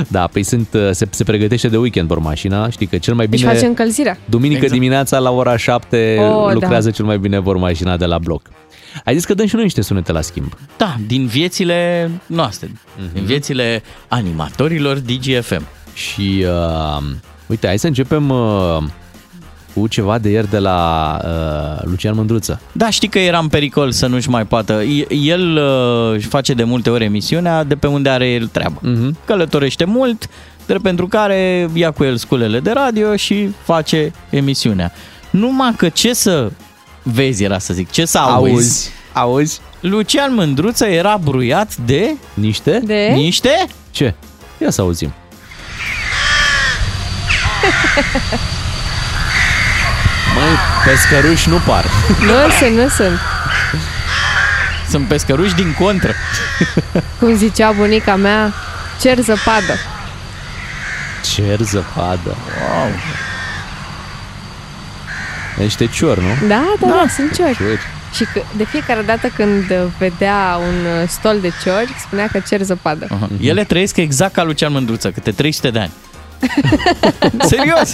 [0.08, 3.40] Da, păi sunt, uh, se, se pregătește de weekend bormașina, știi că cel mai Deci
[3.40, 3.52] bine...
[3.52, 4.18] face încălzirea.
[4.26, 4.74] Duminică Exact.
[4.74, 6.96] dimineața la ora 7 Oh, lucrează da.
[6.96, 8.42] cel mai bine bormașina de la bloc.
[9.04, 10.54] Ai zis că dăm și noi niște sunete la schimb.
[10.78, 12.72] Da, din viețile noastre,
[13.14, 15.68] din viețile animatorilor DGFM.
[15.94, 17.04] Și uh,
[17.48, 18.78] uite, hai să începem uh,
[19.74, 22.62] cu ceva de ieri de la uh, Lucian Mândruță.
[22.72, 24.82] Da, știi că era în pericol să nu-și mai poată.
[25.10, 28.80] El uh, își face de multe ori emisiunea de pe unde are el treabă.
[28.82, 29.18] Mhm.
[29.26, 30.30] Călătorește mult,
[30.66, 34.92] drept pentru care ia cu el sculele de radio și face emisiunea.
[35.30, 36.52] Numai că ce să
[37.04, 38.92] vezi era să zic, ce să auzi.
[39.14, 39.60] Auzi?
[39.80, 42.80] Lucian Mândruță era bruiat de Niște?
[42.84, 43.12] De?
[43.14, 44.14] niște Ce?
[44.58, 45.14] Ia să auzim.
[50.36, 51.86] Măi, pescăruși nu par.
[52.20, 53.20] Nu sunt, nu sunt.
[54.90, 56.14] sunt pescăruși din contră.
[57.20, 58.54] Cum zicea bunica mea,
[59.02, 59.76] cer zăpadă.
[61.34, 62.36] Cer zăpadă.
[62.70, 62.90] Wow.
[65.62, 66.48] Niște ciori, nu?
[66.48, 67.56] Da, da, da, sunt ciori.
[67.56, 67.80] Ciori.
[68.14, 69.64] Și că, de fiecare dată când
[69.98, 73.08] vedea un uh, stol de ciori, spunea că cer zăpadă.
[73.10, 73.30] Aha.
[73.42, 75.92] Ele trăiesc exact ca Lucian Mândruță, câte 300 de ani.
[77.52, 77.94] Serios!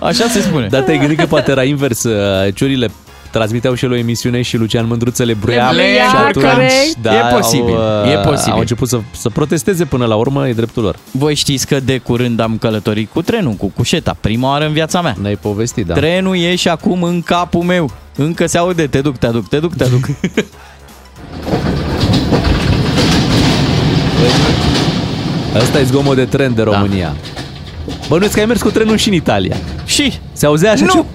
[0.00, 0.66] Așa se spune.
[0.66, 2.90] Dar te-ai gândit că poate era invers, uh, ciorile
[3.30, 5.70] transmiteau și el o emisiune și Lucian Mândruță le bruia.
[5.70, 6.96] Le bruia, și atunci, corect.
[7.02, 8.52] da, E posibil, au, e posibil.
[8.52, 10.96] Au început să, să protesteze până la urmă, e dreptul lor.
[11.10, 15.00] Voi știți că de curând am călătorit cu trenul, cu cușeta, prima oară în viața
[15.00, 15.16] mea.
[15.20, 15.94] Ne-ai povestit, da.
[15.94, 17.90] Trenul e și acum în capul meu.
[18.16, 20.04] Încă se aude, te duc, te aduc, te duc, te aduc.
[25.54, 27.16] Asta e zgomot de tren de România.
[28.08, 29.56] Bănuiesc că ai mers cu trenul și în Italia.
[29.84, 30.12] și?
[30.32, 31.06] Se auzea așa Nu!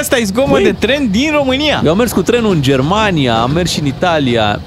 [0.00, 0.62] Ăsta e zgomot Băi.
[0.62, 1.80] de tren din România.
[1.84, 4.60] Eu am mers cu trenul în Germania, am mers și în Italia.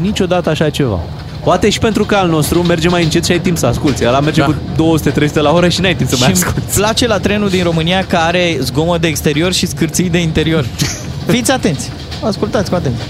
[0.00, 0.98] Niciodată așa ceva.
[1.44, 4.06] Poate și pentru că al nostru merge mai încet și ai timp să asculti.
[4.06, 4.46] Ăla merge Da.
[4.46, 4.54] cu
[5.00, 6.76] 200-300 la oră și n-ai timp să mai Și îmi asculti.
[6.76, 10.64] place la trenul din România că are zgomot de exterior și scârții de interior.
[11.32, 11.90] Fiți atenți!
[12.24, 13.04] Ascultați cu atenție.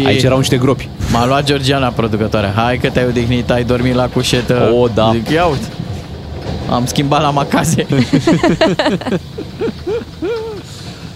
[0.00, 0.88] Și Aici erau niște gropi.
[1.12, 2.52] m-a luat Georgiana, producătoarea.
[2.56, 4.70] Hai că te-ai odihnit, ai dormit la cușetă.
[4.74, 5.10] O, da.
[5.14, 5.66] Zic, ia uite.
[6.70, 7.86] Am schimbat la macaze.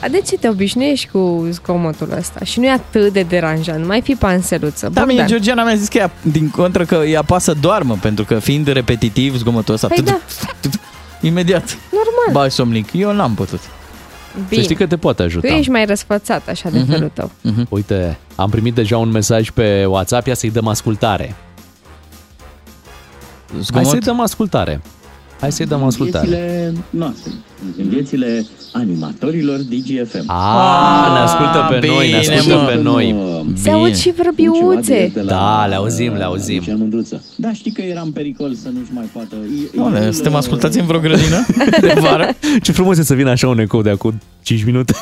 [0.03, 2.45] A, de ce te obișnuiești cu zgomotul ăsta?
[2.45, 3.87] Și nu e atât de deranjant.
[3.87, 4.89] Mai fi panseluță.
[4.93, 5.27] Da, mie Bogdan.
[5.27, 9.37] Georgiana mi-a zis că ea, din contră că ea pasă doarmă, pentru că fiind repetitiv
[9.37, 10.19] zgomotul ăsta, Păi tut- da.
[10.61, 10.81] tut-
[11.21, 12.43] imediat, Normal.
[12.43, 12.89] bai somnic.
[12.93, 13.61] Eu n-am putut.
[13.61, 13.69] Să
[14.49, 14.63] Bine.
[14.63, 15.47] știi că te poate Tu ajuta.
[15.55, 16.91] ești mai răsfățat așa de Mhm.
[16.91, 17.31] felul tău.
[17.69, 21.37] Uite, am primit deja un mesaj pe WhatsApp, ia să-i dăm ascultare.
[23.53, 23.87] Hai Zgomot?
[23.87, 24.81] să-i dăm ascultare.
[25.41, 26.27] Hai să-i dăm ascultare.
[26.27, 27.33] viețile noastre,
[27.79, 30.25] în viețile animatorilor DGFM.
[30.27, 32.67] A, ne ascultă pe noi, ne bine, ascultă mă.
[32.69, 33.17] pe noi.
[33.55, 35.13] Se aud și vrăbiuțe.
[35.25, 36.57] Da, le auzim, le auzim.
[36.57, 37.25] Lucian Mândruță.
[37.37, 39.37] Da, știi că eram pericol să nu-și mai poată...
[39.79, 41.47] Oale, suntem ascultați în vreo grădină
[41.81, 42.29] de vară?
[42.63, 44.95] Ce frumos e să vină așa un ecou de acum 5 minute.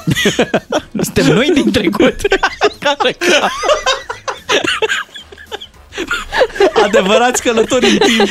[1.00, 2.14] Suntem noi din trecut.
[6.84, 8.28] Adevărați călători în timp.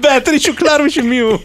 [0.00, 1.42] Beatrice, Claru și Miu.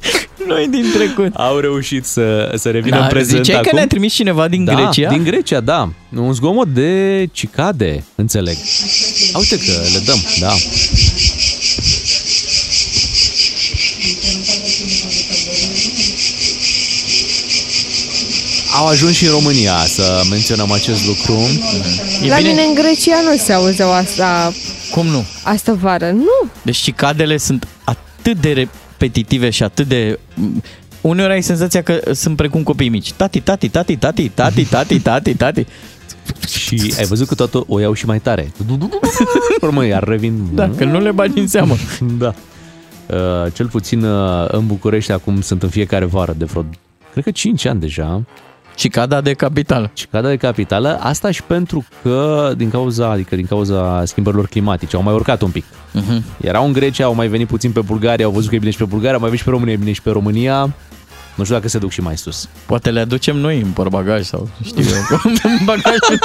[0.47, 1.33] Noi din trecut.
[1.35, 3.69] Au reușit să, să revină în Da, prezent ziceai acum.
[3.69, 5.09] că ne-a trimis cineva din da, Grecia?
[5.09, 5.89] din Grecia, da.
[6.15, 8.55] Un zgomot de cicade, înțeleg.
[9.37, 10.53] Uite că le dăm, da.
[18.77, 21.39] Au ajuns și în România să menționăm acest lucru.
[22.23, 22.49] E La bine?
[22.49, 24.53] mine în Grecia nu se auzeau asta
[24.93, 25.25] Cum nu?
[25.43, 26.11] astă vară.
[26.11, 26.49] Nu.
[26.61, 30.19] Deci cicadele sunt atât de repetitive și atât de...
[31.01, 33.13] Uneori ai senzația că sunt precum copii mici.
[33.13, 35.65] Tati, tati, tati, tati, tati, tati, tati, tati.
[36.47, 38.51] Și ai văzut că toată o iau și mai tare.
[39.61, 40.49] Urmă, iar revin.
[40.53, 41.75] Da, că nu le bagi în seamă.
[42.17, 42.33] Da.
[43.07, 46.65] Uh, cel puțin uh, în București acum sunt în fiecare vară de vreo,
[47.11, 48.23] cred că 5 ani deja.
[48.75, 49.89] Cicada de capitală.
[49.93, 55.03] Cicada de capitală, asta și pentru că din cauza, adică din cauza schimbărilor climatice, au
[55.03, 55.63] mai urcat un pic.
[55.65, 56.21] Uh-huh.
[56.41, 58.77] Erau în Grecia, au mai venit puțin pe Bulgaria, au văzut că e bine și
[58.77, 60.73] pe Bulgaria, au mai venit și pe România, e bine și pe România.
[61.35, 62.49] Nu știu dacă se duc și mai sus.
[62.65, 65.19] Poate le aducem noi în portbagaj sau știu eu.
[65.43, 65.95] în bagaj.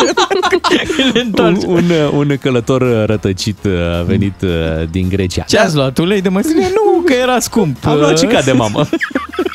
[1.14, 1.70] le Un, întoarcem.
[1.70, 4.50] un, un călător rătăcit uh, venit uh,
[4.90, 5.42] din Grecia.
[5.42, 5.98] Ce ați luat?
[5.98, 6.70] Ulei de măsline?
[6.74, 7.86] Nu, că era scump.
[7.86, 8.88] Am luat cica de mamă.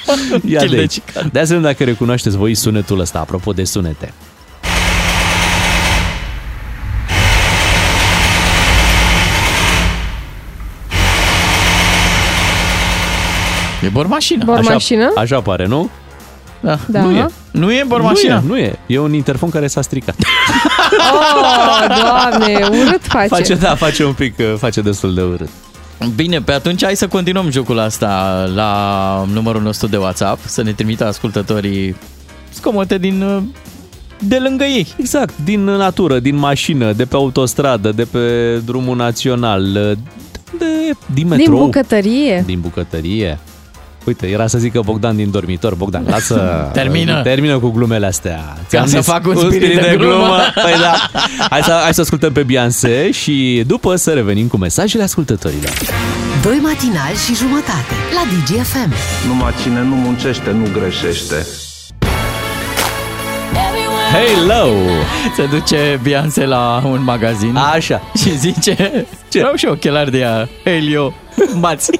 [0.45, 0.91] Ia Chil de de aici.
[0.91, 1.31] cicad.
[1.31, 4.13] De asemenea, dacă recunoașteți voi sunetul ăsta, apropo de sunete.
[13.83, 14.43] E bormașină.
[14.45, 15.03] Bormașină?
[15.03, 15.89] Așa, așa pare, nu?
[16.59, 16.77] Da.
[16.87, 17.01] Da.
[17.01, 17.25] Nu e.
[17.51, 18.43] Nu e bormașină?
[18.45, 18.79] Nu e, nu e.
[18.85, 20.15] E un interfon care s-a stricat.
[21.13, 23.27] Oh, doamne, urât face.
[23.27, 25.49] Face, da, face un pic, uh, face destul de urât.
[26.15, 30.71] Bine, pe atunci hai să continuăm jocul asta la numărul nostru de WhatsApp, să ne
[30.71, 31.95] trimită ascultătorii
[32.49, 33.43] scomote din uh,
[34.19, 34.87] de lângă ei.
[34.97, 39.97] Exact, din natură, din mașină, de pe autostradă, de pe drumul național, uh,
[40.57, 41.55] de, din metrou.
[41.55, 42.43] Din bucătărie.
[42.45, 43.39] Din bucătărie.
[44.03, 45.75] Uite, era să zică Bogdan din dormitor.
[45.75, 46.69] Bogdan, lasă...
[46.73, 47.21] Termină.
[47.21, 48.57] Termină cu glumele astea.
[48.67, 50.37] Ți-am să zis, fac un spirit de glumă.
[50.63, 51.21] Păi da.
[51.49, 55.73] Hai să, hai să ascultăm pe Beyoncé și după să revenim cu mesajele ascultătorilor.
[56.41, 58.93] Doi matinali și jumătate la DGFM.
[59.27, 61.47] Numai cine nu muncește, nu greșește.
[64.13, 64.69] Hello!
[65.35, 68.01] Se duce Beyoncé la un magazin Așa.
[68.17, 69.39] și zice Ce?
[69.39, 71.13] Vreau și ochelari de ea, Helio,
[71.59, 71.89] bați.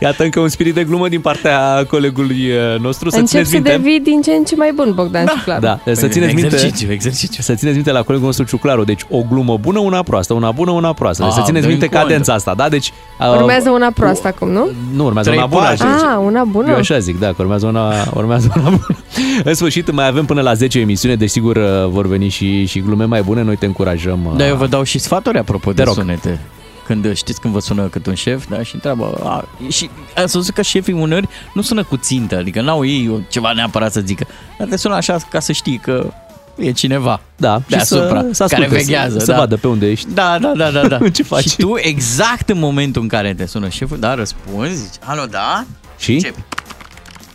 [0.00, 3.10] Iată încă un spirit de glumă din partea colegului uh, nostru.
[3.10, 3.70] Să Încep țineți să minte.
[3.70, 5.60] devii din ce în ce mai bun, Bogdan și Claru.
[5.60, 7.42] Da, să țineți minte, Exercițiu, exercițiu.
[7.42, 8.84] să țineți minte la colegul nostru Ciuclaru.
[8.84, 11.22] Deci o glumă bună, una proastă, una bună, una proastă.
[11.22, 12.02] Deci Ah, să țineți dă-mi minte cont.
[12.02, 12.68] cadența asta, da?
[12.68, 14.68] Deci uh, Urmează una proastă acum, nu?
[14.94, 15.64] nu urmează Trei una bună.
[15.66, 15.88] pagini.
[15.88, 16.06] aș zice.
[16.10, 16.70] Ah, una bună.
[16.70, 18.86] Eu așa zic, da, că urmează una, urmează una bună.
[19.44, 22.80] În sfârșit, mai avem până la 10 emisiune, deci sigur uh, vor veni și, și
[22.80, 24.18] glume mai bune, noi te încurajăm.
[24.24, 25.94] uh, Da, eu vă dau și sfaturi apropo de rog.
[25.94, 26.40] sunete.
[26.86, 30.54] Când știți când vă sună cât un șef, da, și întreabă, a, și ați văzut
[30.54, 34.26] că șefii uneori nu sună cu țintă, adică n-au ei ceva neapărat să zică,
[34.58, 36.12] dar te sună așa ca să știi că
[36.56, 39.18] e cineva Da, deasupra, și să, să care asculte, veghează.
[39.18, 39.38] să, să da.
[39.38, 40.06] vadă pe unde ești.
[40.12, 41.08] Da, da, da, da, da.
[41.16, 41.48] Ce faci?
[41.48, 45.64] Și tu, exact în momentul în care te sună șeful, da, răspunzi, zici, alo, da?
[45.98, 46.20] Și?
[46.20, 46.34] Ce?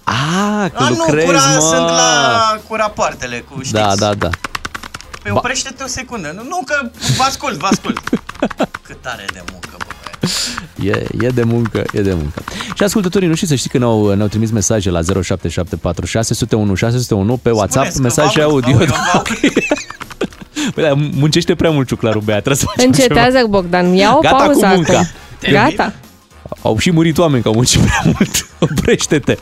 [0.04, 1.60] A, că A, nu, lucrezi, cura, mă.
[1.60, 3.72] sunt la, cu rapoartele, cu știți.
[3.74, 4.30] Da, da, da.
[5.28, 6.32] Păi oprește-te o secundă.
[6.36, 8.00] Nu, nu, că vă ascult, vă ascult.
[8.88, 11.02] Cât are de muncă, bă, băiat.
[11.22, 12.44] E, e de muncă, e de muncă.
[12.76, 17.50] Și ascultătorii noștri să știi că ne-au, ne-au trimis mesaje la 0774 601 601 pe
[17.50, 18.78] WhatsApp, că mesaje vă aud, audio.
[18.78, 19.28] vă aud, eu vă aud.
[20.74, 23.04] Păi da, muncește prea mult ciuclarul, Bea, trebuie să facem ceva.
[23.20, 23.94] Încetează, Bogdan.
[23.94, 24.98] Ia o Gata pauză cu munca.
[24.98, 25.52] acum.
[25.52, 25.94] Gata.
[26.62, 28.50] Au și murit oameni că au muncit prea mult.
[28.72, 29.38] Oprește-te.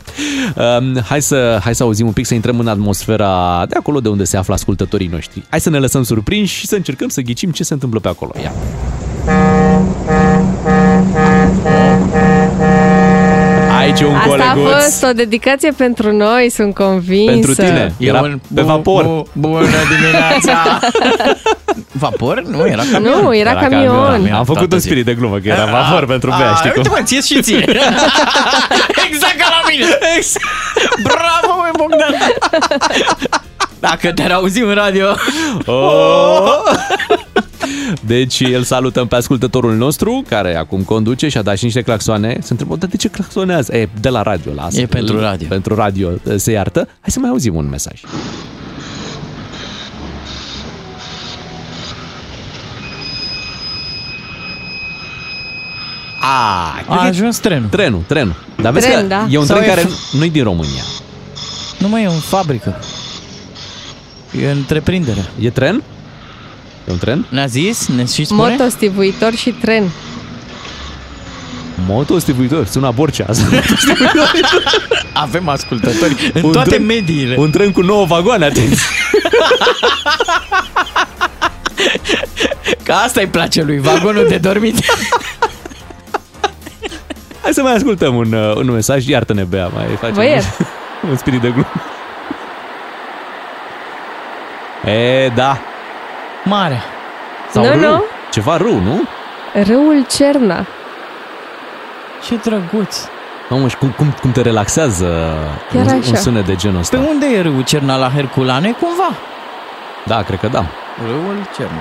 [0.56, 4.08] Um, hai, să, hai să auzim un pic, să intrăm în atmosfera de acolo de
[4.08, 5.42] unde se află ascultătorii noștri.
[5.48, 8.32] Hai să ne lăsăm surprinși și să încercăm să ghicim ce se întâmplă pe acolo.
[8.42, 8.52] Ia.
[13.86, 14.72] Aici e un Asta a coleguț.
[14.82, 17.30] fost o dedicație pentru noi, sunt convinsă.
[17.32, 17.94] Pentru tine.
[17.98, 19.04] E Era un pe bu- vapor.
[19.04, 19.66] bu- bună
[19.96, 20.78] dimineața!
[21.92, 22.42] Vapor?
[22.42, 23.20] Nu, era camion.
[23.22, 24.30] Nu, era, camion.
[24.34, 26.82] Am făcut un spirit de glumă, că era vapor pentru Bea, știi cum?
[26.82, 27.56] Uite mă, ție și ție.
[29.08, 29.84] exact ca la mine.
[30.16, 30.44] Exact.
[31.02, 32.14] Bravo, măi, Bogdan.
[33.80, 35.06] Dacă te-ar auzi în radio.
[35.66, 36.48] Oh!
[38.06, 42.38] Deci îl salutăm pe ascultătorul nostru, care acum conduce și a dat și niște claxoane.
[42.42, 43.76] Se întrebă, dar de ce claxonează?
[43.76, 44.80] E, de la radio, lasă.
[44.80, 45.46] E pentru radio.
[45.48, 46.78] Pentru radio, se iartă.
[47.00, 48.00] Hai să mai auzim un mesaj.
[56.20, 57.68] A, cred A că e ajuns trenul.
[57.68, 58.34] trenul, trenul.
[58.62, 59.26] Dar vezi Tren, că da.
[59.30, 60.82] e un Sau tren e care f- nu-i din România.
[61.78, 62.74] Nu mai e în fabrică.
[64.40, 65.24] E întreprindere.
[65.40, 65.82] E tren?
[66.88, 67.26] E un tren?
[67.28, 67.86] Ne-a zis?
[67.88, 68.50] Ne și spune?
[68.50, 69.90] Motostivuitor și tren.
[71.86, 73.26] Motostivuitor, sună Borcea.
[75.12, 77.34] Avem ascultători în Un toate tren- mediile.
[77.38, 78.82] un tren cu 9 vagoane, atenție.
[82.82, 84.76] Că asta îi place lui, vagonul de dormit.
[87.42, 89.06] Hai să mai ascultăm un, uh, un mesaj.
[89.06, 90.56] Iartă-ne, Bea, mai facem Vă iert.
[91.10, 91.72] un spirit de glumă.
[94.92, 95.58] E, da.
[96.48, 96.82] Marea.
[97.52, 97.80] Sau Nu, râu.
[97.80, 98.02] nu.
[98.30, 99.00] Ceva râu, nu?
[99.62, 100.66] Râul Cerna.
[102.26, 102.96] Ce drăguț.
[103.48, 105.34] Mamă, și cum, cum, cum te relaxează
[105.72, 106.10] Chiar un, așa.
[106.10, 106.96] un sunet de genul ăsta.
[106.96, 108.70] Pe unde e râul Cerna la Herculane?
[108.80, 109.08] Cumva.
[110.04, 110.64] Da, cred că da.
[111.06, 111.80] Râul Cerna.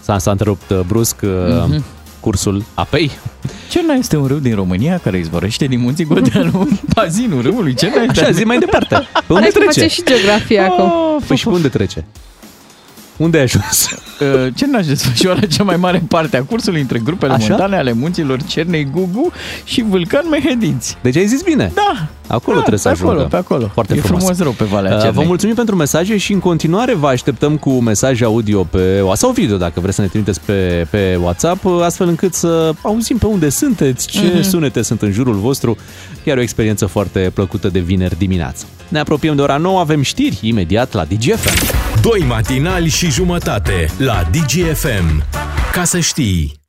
[0.00, 1.30] S-a, s-a întrerupt uh, brusc uh,
[1.68, 1.84] Mhm.
[2.28, 3.10] Cursul apei.
[3.70, 6.68] Cerna este un râu din România care izvorăște din munții Godeanu.
[6.94, 8.20] Bazinul râului Cerna este...
[8.20, 8.94] Așa, zi mai departe.
[9.26, 9.80] Pe unde Hai că trece?
[9.80, 10.92] face și geografia acum.
[11.26, 12.04] Păi și pe unde trece?
[13.18, 13.88] Unde ai ajuns?
[14.20, 17.46] Uh, Cerna își desfășoară cea mai mare parte a cursului între grupele Așa?
[17.48, 19.32] montane ale munților Cernei Gugu
[19.64, 20.96] și Vulcan Mehedinți.
[21.02, 21.72] Deci ai zis bine.
[21.74, 23.28] Da, Acolo da, trebuie să pe acolo, ajungă.
[23.30, 23.70] pe acolo.
[23.72, 24.20] Foarte e frumos.
[24.22, 25.22] frumos rău pe Valea Uh, Cernei.
[25.22, 29.56] Vă mulțumim pentru mesaje și în continuare vă așteptăm cu mesaje audio pe sau video
[29.56, 34.06] dacă vreți să ne trimiteți pe, pe WhatsApp, astfel încât să auzim pe unde sunteți,
[34.06, 34.42] ce Mhm.
[34.42, 35.76] sunete sunt în jurul vostru.
[36.28, 38.66] Chiar o experiență foarte plăcută de vineri dimineață.
[38.88, 41.76] Ne apropiem de ora 9, avem știri imediat la DGFM.
[42.02, 45.24] Doi matinali și jumătate la DGFM.
[45.72, 46.60] Ca să știi.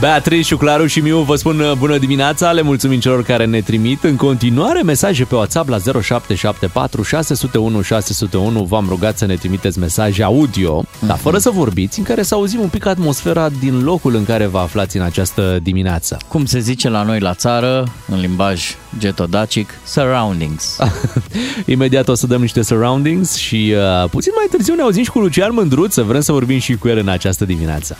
[0.00, 4.02] Beatrice, Claru și Miu vă spun uh, bună dimineața, le mulțumim celor care ne trimit
[4.04, 8.62] în continuare mesaje pe WhatsApp la 0774 601 601.
[8.64, 11.06] V-am rugat să ne trimiteți mesaje audio, Mhm.
[11.06, 14.46] dar fără să vorbiți, în care să auzim un pic atmosfera din locul în care
[14.46, 16.16] vă aflați în această dimineață.
[16.28, 18.62] Cum se zice la noi la țară, în limbaj
[18.98, 20.76] getodacic, surroundings.
[21.66, 25.18] Imediat o să dăm niște surroundings și uh, puțin mai târziu ne auzim și cu
[25.20, 27.96] Lucian Mândruț, să vrem să vorbim și cu el în această dimineață.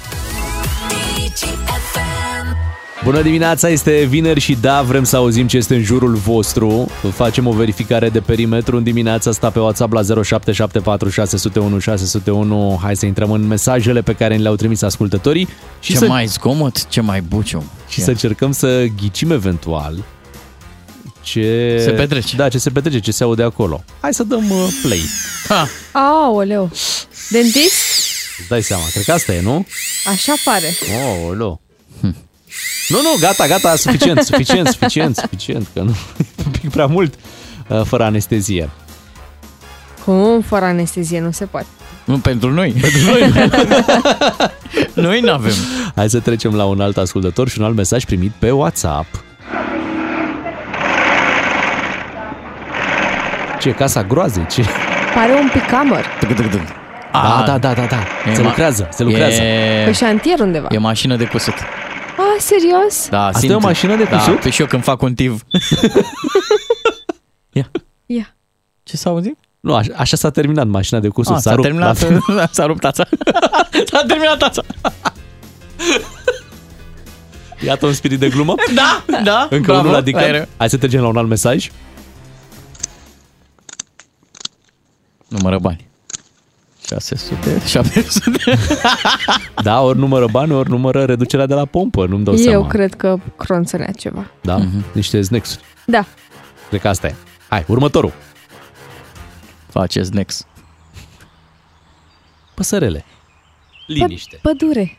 [3.05, 6.91] Bună dimineața, este vineri și da, vrem să auzim ce este în jurul vostru.
[7.13, 12.79] Facem o verificare de perimetru în dimineața asta pe WhatsApp la 0774 601 601.
[12.83, 15.49] Hai să intrăm în mesajele pe care ni le-au trimis ascultătorii
[15.81, 17.64] și, ce să, mai zgomot, ce mai buciu.
[17.89, 20.05] și să încercăm să ghicim eventual
[21.25, 22.37] ce Se petrece.
[22.37, 23.85] Da, ce se petrece, ce se aude acolo.
[24.01, 25.01] Hai să dăm uh, play.
[25.49, 26.71] Ha, Aoleu.
[27.31, 27.75] Dentist?
[28.39, 29.67] Îți dai seama, cred că asta e, nu?
[30.07, 30.75] Așa pare.
[31.05, 31.59] Oh, lo.
[32.89, 35.97] Nu, nu, gata, gata, suficient, suficient, suficient, suficient, că nu,
[36.47, 37.14] un pic prea mult
[37.68, 38.71] uh, fără anestezie.
[40.05, 40.41] Cum?
[40.47, 41.67] Fără anestezie nu se poate.
[42.05, 42.71] nu pentru noi.
[42.81, 43.33] Pentru noi.
[45.07, 45.53] noi nu avem.
[45.95, 49.07] Hai să trecem la un alt ascultător și un alt mesaj primit pe WhatsApp.
[53.61, 54.47] Ce, casa groazei?
[54.47, 54.64] Ce?
[55.14, 56.05] Pare un picamăr.
[57.13, 57.97] Da, da, da, da, da.
[58.31, 59.41] E Se ma- lucrează, se lucrează.
[59.41, 60.67] Pe E, șantier undeva.
[60.71, 61.55] e mașină de cusut.
[62.16, 63.08] Ah, serios?
[63.11, 63.53] Da, Asta simt.
[63.53, 64.34] e o mașină de cusut?
[64.34, 65.42] Da, pe și eu când fac un tiv.
[67.53, 67.70] Ia.
[68.07, 68.34] Ia.
[68.82, 69.36] Ce s-a auzit?
[69.61, 71.34] Nu, așa, așa s-a terminat mașina de cusut.
[71.34, 72.20] Ah, s-a, s-a rupt terminat, la fel.
[72.53, 73.04] s-a rupt tața.
[73.91, 74.62] s-a terminat tața.
[77.64, 78.54] Iată un spirit de glumă.
[78.74, 79.46] Da, da.
[79.50, 80.18] Încă bravo, unul, adică.
[80.18, 80.49] aeră.
[80.57, 81.70] Hai să trecem la un alt mesaj.
[85.28, 85.88] Numără bani.
[86.87, 88.39] 600, 700.
[89.63, 92.07] Da, ori numără bani, ori numără reducerea de la pompă.
[92.07, 92.67] Nu-mi dau Eu seama.
[92.67, 94.31] cred că cronțănea ceva.
[94.43, 94.57] Da?
[94.57, 94.85] Mhm.
[94.93, 96.05] Niște snacks Da.
[96.69, 97.15] Cred că asta e.
[97.49, 98.13] Hai, următorul.
[99.69, 100.47] Faceți next.
[102.55, 103.05] Păsărele.
[103.87, 104.39] Liniște.
[104.43, 104.97] Pădure.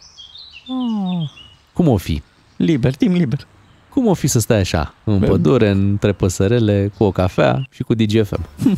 [1.73, 2.21] Cum o fi?
[2.57, 3.47] Liber, timp liber.
[3.89, 5.25] Cum o fi să stai așa, în Bă.
[5.25, 8.45] pădure, între păsărele, cu o cafea și cu DGFM?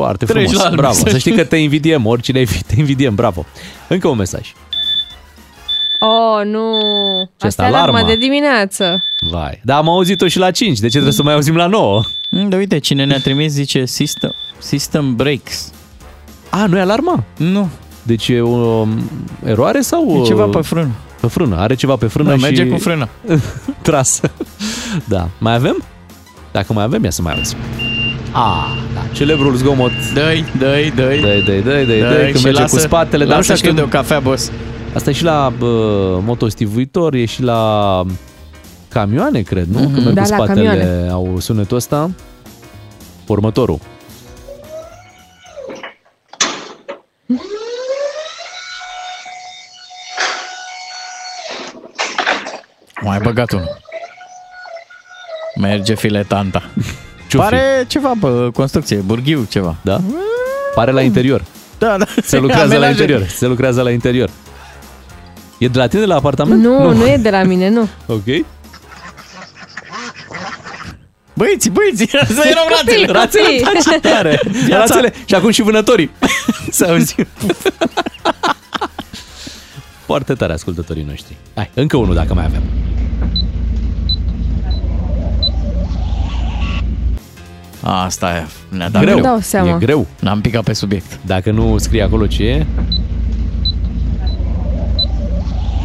[0.00, 0.62] Foarte Treci frumos.
[0.62, 0.94] la alt bravo.
[0.94, 1.12] mesaj.
[1.12, 3.14] Să știi că te invidiem, oricine ai fi, te invidiem.
[3.14, 3.44] Bravo.
[3.88, 4.52] Încă un mesaj.
[6.00, 6.80] Oh, nu.
[7.36, 8.08] Ce Asta asta, e alarma alarma?
[8.08, 9.04] de dimineață.
[9.30, 9.60] Vai.
[9.64, 10.78] Da, am auzit-o și la 5.
[10.78, 12.00] De ce trebuie să mai auzim la 9?
[12.30, 15.72] Mm, Da, uite, cine ne-a trimis zice system, system breaks.
[16.50, 17.24] A, nu e alarma?
[17.36, 17.68] Nu.
[18.02, 19.10] Deci e o um,
[19.44, 20.20] eroare sau...
[20.22, 20.90] E ceva uh, pe frână.
[21.20, 21.56] Pe frână.
[21.56, 22.42] Are ceva pe frână Da, și...
[22.42, 23.08] merge cu frână.
[23.82, 24.20] Tras.
[25.04, 25.28] da.
[25.38, 25.84] Mai avem?
[26.52, 27.56] Dacă mai avem, ia să mai auzim.
[28.38, 29.00] A, da.
[29.12, 29.90] Celebrul zgomot.
[30.14, 31.20] Dă-i, dă-i, dăi.
[31.20, 33.24] Dă-i, dăi, dăi, dăi, Dă-i dăi, când și merge lasă- cu spatele.
[33.24, 34.50] Dar lasă nu știu și tu dacă- de o cafea, boss.
[34.94, 35.66] Asta e și la bă,
[36.24, 38.02] motostivuitor, e și la
[38.88, 39.78] camioane, cred, nu?
[39.78, 41.08] Când merg Da, cu la spatele camioane.
[41.10, 42.10] au sunetul ăsta.
[43.26, 43.78] Următorul.
[53.02, 53.78] Mai băgat unul.
[55.60, 56.62] Merge filetanta.
[57.36, 57.48] Ce-o fi?
[57.50, 59.74] Pare ceva pe construcție, burghiu ceva.
[59.82, 60.00] Da?
[60.74, 61.44] Pare la interior.
[61.78, 62.04] Da, da.
[62.22, 63.00] Se lucrează la Amenaje.
[63.02, 63.26] interior.
[63.28, 64.30] Se lucrează la interior.
[65.58, 66.62] E de la tine de la apartament?
[66.62, 67.88] Nu, nu, nu e de la mine, nu.
[68.06, 68.44] Ok.
[71.34, 73.06] Băieții, băieții, să erau rațele.
[73.12, 74.40] Rațele, da, ce tare.
[74.66, 74.78] Viața.
[74.78, 75.14] Rațele.
[75.24, 76.10] Și acum și vânătorii.
[76.70, 77.26] Să auzim.
[80.06, 81.36] Foarte tare ascultătorii noștri.
[81.54, 82.62] Hai, încă unul dacă mai avem.
[87.86, 88.46] Asta e,
[88.76, 89.14] ne-a dat greu.
[89.14, 89.24] greu.
[89.30, 89.68] dau seama.
[89.68, 90.06] E greu.
[90.20, 91.18] N-am picat pe subiect.
[91.26, 92.66] Dacă nu scrie acolo ce e.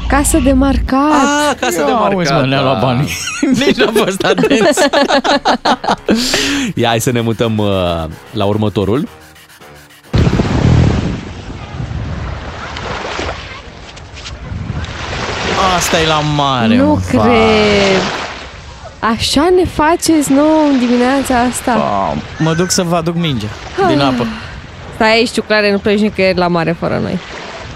[0.07, 1.11] Casă de marcat.
[1.11, 2.13] Ah, casă de marcat.
[2.13, 2.85] Auzi, mă, ne-a luat da.
[2.85, 3.09] banii.
[3.65, 4.81] Nici n-am fost atenți.
[6.75, 8.03] Ia, hai să ne mutăm uh,
[8.33, 9.07] la următorul.
[15.77, 16.99] Asta e la mare, nu mă.
[17.07, 18.20] cred.
[19.01, 21.75] Așa ne faceți nouă în dimineața asta?
[21.77, 22.13] Va,
[22.43, 23.47] Mă duc să vă aduc mingea
[23.87, 24.25] din apă.
[24.95, 27.19] Stai aici, tu, Clare, nu pleci nicăieri la mare fără noi.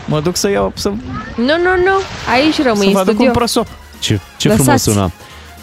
[0.06, 0.96] Mă duc să iau, să, Nu,
[1.36, 1.96] nu, nu.
[2.34, 3.26] Aici rămâi să în vă aduc studio.
[3.26, 3.68] un prosop.
[4.00, 4.64] Ce, ce Lăsați.
[4.64, 5.12] frumos sună.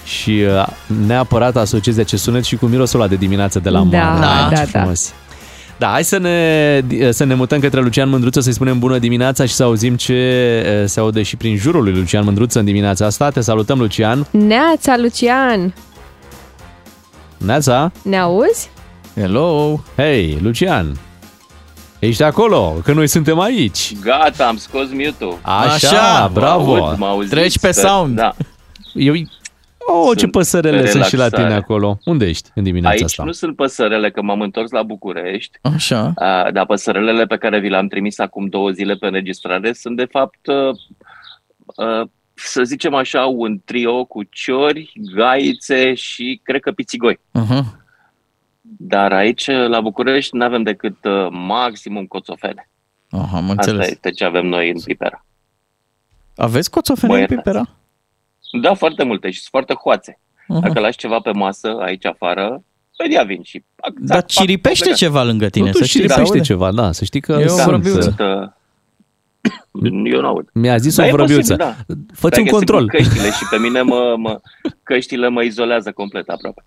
[0.05, 0.67] Și uh,
[1.07, 4.21] neapărat asociezi acest sunet și cu mirosul ăla de dimineață de la Da, mare.
[4.55, 4.79] da, ce da.
[4.79, 5.09] frumos.
[5.09, 5.15] Da,
[5.87, 9.63] hai să ne, să ne mutăm către Lucian Mândruță, să-i spunem bună dimineața și să
[9.63, 10.13] auzim ce
[10.83, 13.31] uh, se aude și prin jurul lui Lucian Mândruță în dimineața asta.
[13.31, 14.27] Te salutăm, Lucian.
[14.31, 15.75] Neața, Lucian.
[17.37, 17.93] Neața?
[18.03, 18.71] Ne auzi?
[19.15, 19.81] Hello!
[19.97, 20.97] Hei, Lucian!
[21.99, 23.93] Ești acolo, că noi suntem aici.
[24.01, 25.39] Gata, am scos mute-ul.
[25.43, 26.75] Așa, Așa, bravo.
[26.75, 27.35] Mă aud, mă auziți?
[27.35, 28.17] Treci pe Sper- sound.
[28.17, 28.35] Da.
[28.95, 29.15] Eu...
[29.87, 31.63] Oh, ce Sunt păsărele pe sunt și la tine relaxare.
[31.63, 31.99] acolo.
[32.05, 33.25] Unde ești în dimineața Aici asta?
[33.25, 36.13] nu sunt păsărele, că m-am întors la București, Așa.
[36.15, 40.05] a, dar păsărelele pe care vi le-am trimis acum două zile pe înregistrare sunt de
[40.05, 40.71] fapt, a,
[41.85, 47.15] a, să zicem așa, un trio cu ciori, gaițe și cred că pițigoi.
[47.39, 47.81] Uh-huh.
[48.61, 52.69] Dar aici, la București, nu avem decât a, maximum coțofene.
[53.11, 53.89] Aha, am Asta înțeles.
[53.91, 55.25] este ce avem noi în Pipera.
[56.37, 57.43] Aveți coțofene Mă în iertați.
[57.49, 57.69] pipera?
[58.61, 60.21] Da, foarte multe și sunt foarte hoațe.
[60.49, 60.61] Aha.
[60.61, 62.63] Dacă lași ceva pe masă, aici afară,
[63.01, 63.65] imediat vin și...
[63.75, 66.01] Pac, Dar pac, ciripește pac, ceva lângă tine, să Totuși știi.
[66.01, 66.47] se șiripește aude.
[66.47, 68.01] ceva, da, să știi că E o sunt, vrăbiuță.
[68.01, 68.49] Sunt, uh,
[70.13, 70.49] eu nu aud.
[70.55, 71.57] Mi-a zis Da, o e vrăbiuță.
[71.57, 71.95] posibil, da.
[72.15, 72.89] Fă-ți un Stai că sigur control.
[72.89, 74.41] Căștile și pe mine mă, mă,
[74.83, 76.65] căștile mă izolează complet aproape.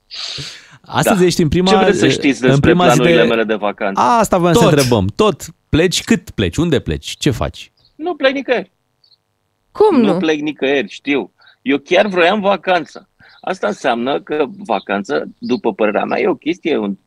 [0.81, 1.25] Astăzi Da.
[1.25, 3.27] ești în prima, Ce vreți să știți în despre prima zi planurile de...
[3.27, 4.01] mele de vacanță?
[4.01, 4.71] A, asta voiam să Tot.
[4.71, 5.07] întrebăm.
[5.15, 6.03] Tot pleci?
[6.03, 6.57] Cât pleci?
[6.57, 7.15] Unde pleci?
[7.19, 7.71] Ce faci?
[7.95, 8.71] Nu plec nicăieri.
[9.71, 10.17] Cum Nu nu?
[10.19, 11.33] plec nicăieri, știu.
[11.65, 13.09] Eu chiar vroiam vacanță.
[13.41, 16.97] Asta înseamnă că vacanță, după părerea mea, e o chestie, un,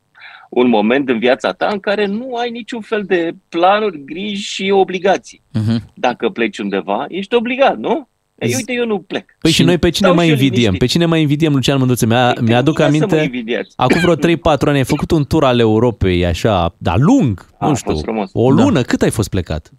[0.50, 4.70] un moment în viața ta în care nu ai niciun fel de planuri, griji și
[4.70, 5.42] obligații.
[5.52, 5.90] Mhm.
[5.94, 8.08] Dacă pleci undeva, ești obligat, nu?
[8.38, 9.24] Ei, uite, eu nu plec.
[9.40, 10.60] Păi și noi pe cine stau mai și eu invidiem?
[10.62, 10.78] liniștit.
[10.80, 12.06] Pe cine mai invidiem, Lucian Mândruță?
[12.06, 13.72] Mi-a, Pe mi-aduc mine să mă aminte, invidiați.
[13.76, 17.72] acum vreo 3-4 ani ai făcut un tur al Europei, așa, dar lung, A, nu
[17.72, 18.30] a știu, fost frumos.
[18.32, 18.62] o Da.
[18.62, 19.70] lună, cât ai fost plecat?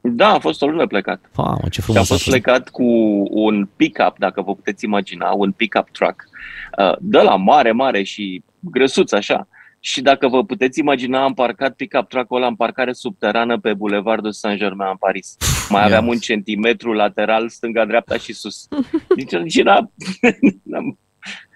[0.00, 1.20] Da, a fost o lună plecat.
[1.36, 2.30] Mamă, ce Și am frumos a fost fost.
[2.36, 2.84] plecat cu
[3.30, 6.24] un pick-up, dacă vă puteți imagina, un pick-up truck,
[6.78, 9.48] uh, de la mare, mare și grăsuț așa.
[9.80, 14.32] Și dacă vă puteți imagina, am parcat pick-up truck-ul ăla în parcare subterană pe Boulevardul
[14.32, 15.36] Saint-Germain în Paris.
[15.68, 15.86] Mai Ia.
[15.86, 18.68] aveam un centimetru lateral, stânga, dreapta și sus.
[19.16, 19.74] Deci, deci era...
[20.62, 20.98] n-am,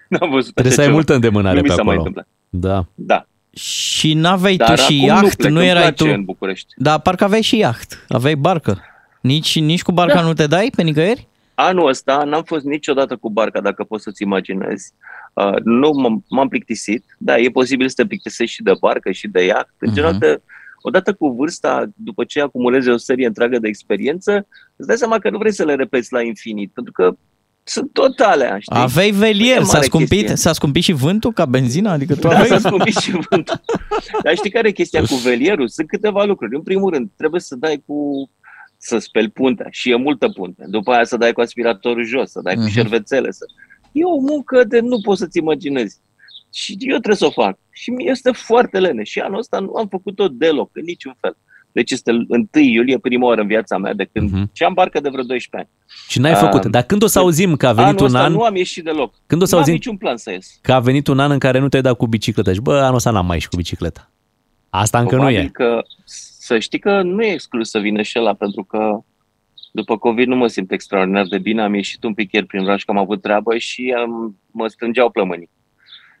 [0.07, 0.91] n-am văzut Trebuie așa să ai ceva.
[0.93, 2.07] multă îndemânare nu mi pe s-a mai acolo.
[2.07, 2.27] întâmplat.
[2.49, 2.85] Da.
[2.95, 3.25] Da.
[3.59, 6.09] Și n-aveai Dar tu și acum nu iaht, plec, nu, îmi erai place tu...
[6.13, 6.73] în București.
[6.77, 8.81] Da, parcă aveai și iaht, aveai barcă.
[9.21, 10.21] Nici, nici cu barca Da.
[10.21, 11.27] nu te dai pe nicăieri?
[11.55, 14.91] Anul ăsta n-am fost niciodată cu barca, dacă poți să-ți imaginezi.
[15.33, 17.03] Uh, nu m-am, m-am plictisit.
[17.17, 19.67] Da, e posibil să te plictisești și de barcă și de iaht.
[19.77, 19.95] În Mhm.
[19.95, 20.41] general,
[20.81, 25.29] odată cu vârsta, după ce acumulezi o serie întreagă de experiență, îți dai seama că
[25.29, 27.15] nu vrei să le repeți la infinit, pentru că
[27.63, 28.75] sunt tot alea, știi?
[28.79, 30.35] Aveai velier, E s-a mare scumpit, chestie.
[30.35, 31.91] s-a scumpit și vântul ca benzina?
[31.91, 32.47] Adică tu Da, aveai...
[32.59, 33.61] s-a scumpit și vântul.
[34.23, 35.67] Dar știi care e chestia cu velierul?
[35.67, 36.55] Sunt câteva lucruri.
[36.55, 38.29] În primul rând, trebuie să dai cu
[38.77, 40.63] să speli puntea și e multă punte.
[40.67, 42.69] După aia să dai cu aspiratorul jos, să dai cu Mhm.
[42.71, 43.31] șervețele.
[43.31, 43.45] Să...
[43.91, 45.97] E o muncă de nu poți să-ți imaginezi.
[46.53, 47.57] Și eu trebuie să o fac.
[47.69, 49.03] Și mie este foarte lene.
[49.03, 51.37] Și anul ăsta nu am făcut-o deloc, în niciun fel.
[51.71, 54.49] Deci este 1 iulie, prima oară în viața mea de când Mhm.
[54.53, 55.69] și am barcă de vreo 12 ani.
[56.09, 56.63] Și n-ai făcut.
[56.63, 58.55] Um, Dar când o să auzim că a venit Anul un ăsta an, nu am
[58.55, 59.13] ieșit deloc.
[59.27, 60.59] Când o să nu am auzim- niciun plan să ies.
[60.61, 62.95] că a venit un an în care nu te-ai dat cu bicicleta și bă, anul
[62.95, 64.11] ăsta n-am mai ieșit cu bicicleta.
[64.69, 65.49] Asta încă nu Probabil e.
[65.51, 65.81] că
[66.45, 68.99] să știi că nu e exclus să vină și ăla, pentru că
[69.71, 72.83] după COVID nu mă simt extraordinar de bine, am ieșit un pic ieri prin oraș
[72.83, 75.49] că am avut treabă și am, mă strângeau plămânii.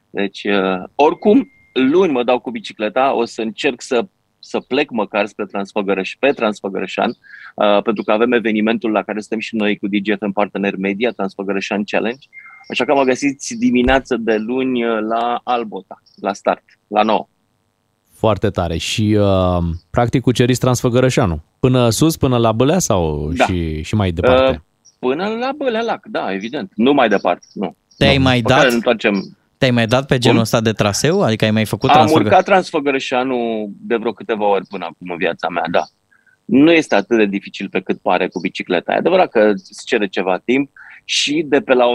[0.09, 4.07] Deci, uh, oricum, luni mă dau cu bicicleta, o să încerc să,
[4.49, 7.09] să plec măcar spre Transfăgărăș, pe Transfăgărășan,
[7.55, 11.83] uh, pentru că avem evenimentul la care suntem și noi cu DGFM Partener Media, Transfăgărășan
[11.83, 12.27] Challenge,
[12.69, 17.27] așa că mă găsiți dimineață de luni uh, la Albota, la start, la 9.
[18.13, 18.77] Foarte tare.
[18.77, 21.41] Și uh, practic cuceriți Transfăgărășanu.
[21.59, 23.45] Până sus, până la Bălea sau Da.
[23.45, 24.51] și, și mai departe?
[24.51, 24.59] Uh,
[24.99, 26.71] Până la Bălea Lac, da, evident.
[26.75, 27.75] Nu mai departe, nu.
[27.97, 28.23] Te-ai Nu.
[28.23, 28.69] mai Pe care dat?
[28.69, 29.37] Ne întoarcem.
[29.59, 30.43] Te-ai mai dat pe genul Cum?
[30.43, 31.21] ăsta de traseu?
[31.21, 32.21] Adică ai mai făcut Am transfer?
[32.21, 35.83] urcat Transfăgărășanu de vreo câteva ori până acum în viața mea, da.
[36.45, 38.93] Nu este atât de dificil pe cât pare cu bicicleta.
[38.93, 40.69] E adevărat că îți cere ceva timp
[41.03, 41.89] și de pe la 1600-1700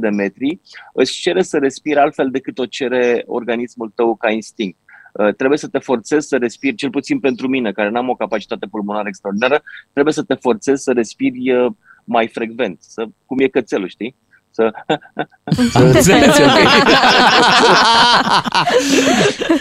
[0.00, 0.60] de metri
[0.92, 4.78] îți cere să respiri altfel decât o cere organismul tău ca instinct.
[5.12, 8.66] Uh, Trebuie să te forțezi să respiri, cel puțin pentru mine, care n-am o capacitate
[8.66, 9.62] pulmonară extraordinară,
[9.92, 11.72] trebuie să te forțezi să respiri uh,
[12.04, 14.16] mai frecvent, să, cum e cățelul, știi?
[14.58, 14.70] Să...
[15.78, 16.58] Am înțeles, ok.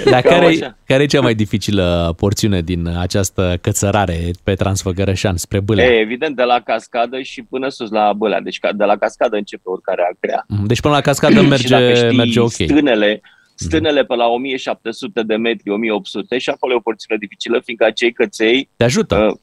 [0.09, 0.77] Dar Cam care, așa.
[0.85, 5.85] care e cea mai dificilă porțiune din această cățărare pe Transfăgărășan spre Bâlea?
[5.85, 8.41] E, evident, de la cascadă și până sus la Bălea.
[8.41, 10.45] Deci ca- de la cascadă începe urcarea grea.
[10.65, 12.51] Deci până la cascadă și merge, dacă știi merge ok.
[12.51, 13.21] stânele,
[13.55, 18.11] stânele pe la 1700 de metri, 1800 și acolo e o porțiune dificilă, fiindcă acei
[18.13, 19.15] căței, Te ajută.
[19.15, 19.33] uh,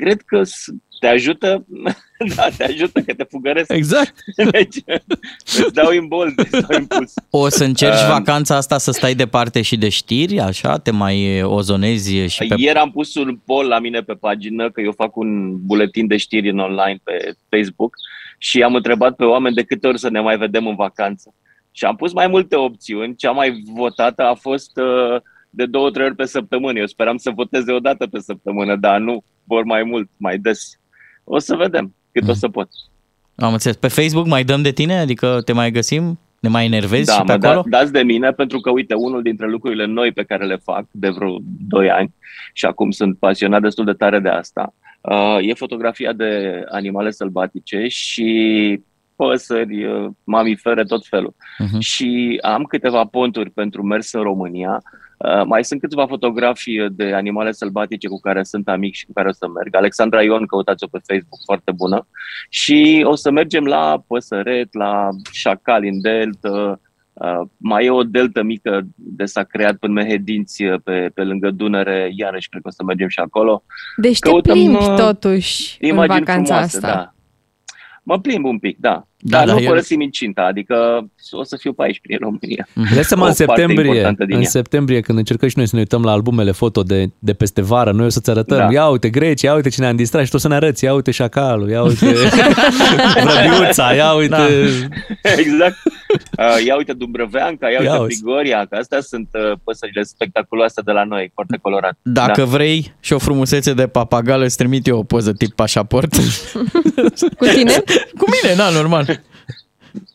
[0.00, 1.66] cred că s- te ajută,
[2.36, 3.72] da, te ajută că te fugăresc.
[3.72, 4.14] Exact.
[4.50, 4.76] Deci,
[5.44, 7.14] îți dau imbold, îți dau impuls.
[7.30, 10.78] O să încerci Um, vacanța asta să stai departe și de știri, așa?
[10.78, 12.54] Te mai ozonezi și pe...
[12.56, 16.16] Ieri am pus un poll la mine pe pagină, că eu fac un buletin de
[16.16, 17.94] știri în online pe Facebook
[18.38, 21.34] și am întrebat pe oameni de câte ori să ne mai vedem în vacanță.
[21.72, 23.16] Și am pus mai multe opțiuni.
[23.16, 25.20] Cea mai votată a fost uh,
[25.50, 26.78] de două, trei ori pe săptămână.
[26.78, 30.78] Eu speram să voteze o dată pe săptămână, dar nu, vor mai mult, mai des.
[31.24, 32.68] O să vedem cât o să pot.
[33.36, 33.76] Am înțeles.
[33.76, 34.98] Pe Facebook mai dăm de tine?
[34.98, 36.18] Adică te mai găsim?
[36.40, 37.64] Ne mai enervezi Da, și pe mă, acolo?
[37.66, 40.84] da, dați de mine, pentru că, uite, unul dintre lucrurile noi pe care le fac
[40.90, 42.14] de vreo 2 ani
[42.52, 47.86] și acum sunt pasionat destul de tare de asta, uh, e fotografia de animale sălbatice
[47.88, 48.80] și
[49.16, 51.34] păsări, uh, mamifere, tot felul.
[51.58, 51.78] Mhm.
[51.78, 54.82] Și am câteva ponturi pentru mers în România.
[55.28, 59.28] Uh, mai sunt câțiva fotografii de animale sălbatice cu care sunt amic și cu care
[59.28, 59.74] o să merg.
[59.74, 62.06] Alexandra Ion, căutați-o pe Facebook, foarte bună.
[62.48, 66.80] Și o să mergem la păsăret, la șacal în delta.
[67.12, 71.50] Uh, mai e o deltă mică de s-a creat până Mehedinți uh, pe, pe lângă
[71.50, 73.62] Dunăre, iarăși cred că o să mergem și acolo.
[73.96, 76.88] Deci te Căutăm, plimbi uh, totuși în Imagini vacanța frumoase, asta.
[76.88, 77.14] da.
[78.02, 79.04] Mă plimb un pic, da.
[79.22, 82.68] Da, Dar da, nu eu- părăsim incinta, adică o să fiu pe aici prin România.
[82.94, 84.48] Dai seama, în O parte septembrie, importantă din în ea.
[84.48, 87.92] septembrie, când încercăm și noi să ne uităm la albumele foto de, de peste vară,
[87.92, 88.68] noi o să-ți arătăm, Da.
[88.72, 90.94] ia uite Grecia, ia uite cine am distrat și tu o să ne arăți, ia
[90.94, 92.06] uite șacalul, ia uite
[93.24, 94.36] vrăbiuța, ia uite...
[95.38, 95.76] exact.
[96.38, 98.22] Uh, ia uite Dumbrăveanca, ia Ia uite auzi.
[98.22, 101.96] Prigoria, că astea sunt uh, păsările spectaculoase de la noi, foarte colorate.
[102.02, 102.46] Dacă da.
[102.46, 106.14] vrei și o frumusețe de papagală, îți trimit eu o poză tip pașaport.
[107.40, 107.72] Cu tine?
[108.18, 109.20] Cu mine, na, normal.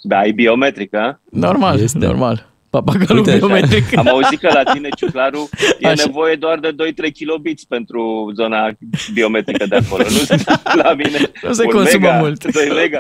[0.02, 1.22] Da, e biometrică.
[1.30, 1.98] Normal, este.
[1.98, 2.55] normal.
[2.82, 3.98] Papagalul Uite, biometric.
[3.98, 5.50] Am auzit că la tine, Ciuclaru,
[5.80, 6.04] e Așa.
[6.06, 6.76] nevoie doar de
[7.10, 8.70] 2-3 kilobits pentru zona
[9.14, 10.04] biometrică de acolo.
[10.04, 10.38] Nu
[10.84, 11.32] la mine.
[11.44, 12.52] Nu se un consumă mega, mult.
[12.52, 13.00] 2 mega.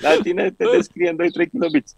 [0.00, 1.94] La tine te descrie în 2-3 kilobits.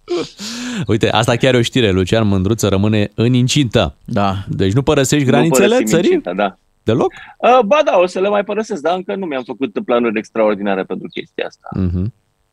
[0.87, 1.91] Uite, asta chiar e o știre.
[1.91, 3.95] Lucian Mândruță rămâne în incintă.
[4.05, 4.35] Da.
[4.49, 6.05] Deci nu părăsești Nu granițele părăsim țării?
[6.13, 6.59] incinta, da.
[6.83, 7.13] Deloc?
[7.39, 10.83] Uh, ba da, o să le mai părăsesc, dar încă nu mi-am făcut planuri extraordinare
[10.83, 11.69] pentru chestia asta.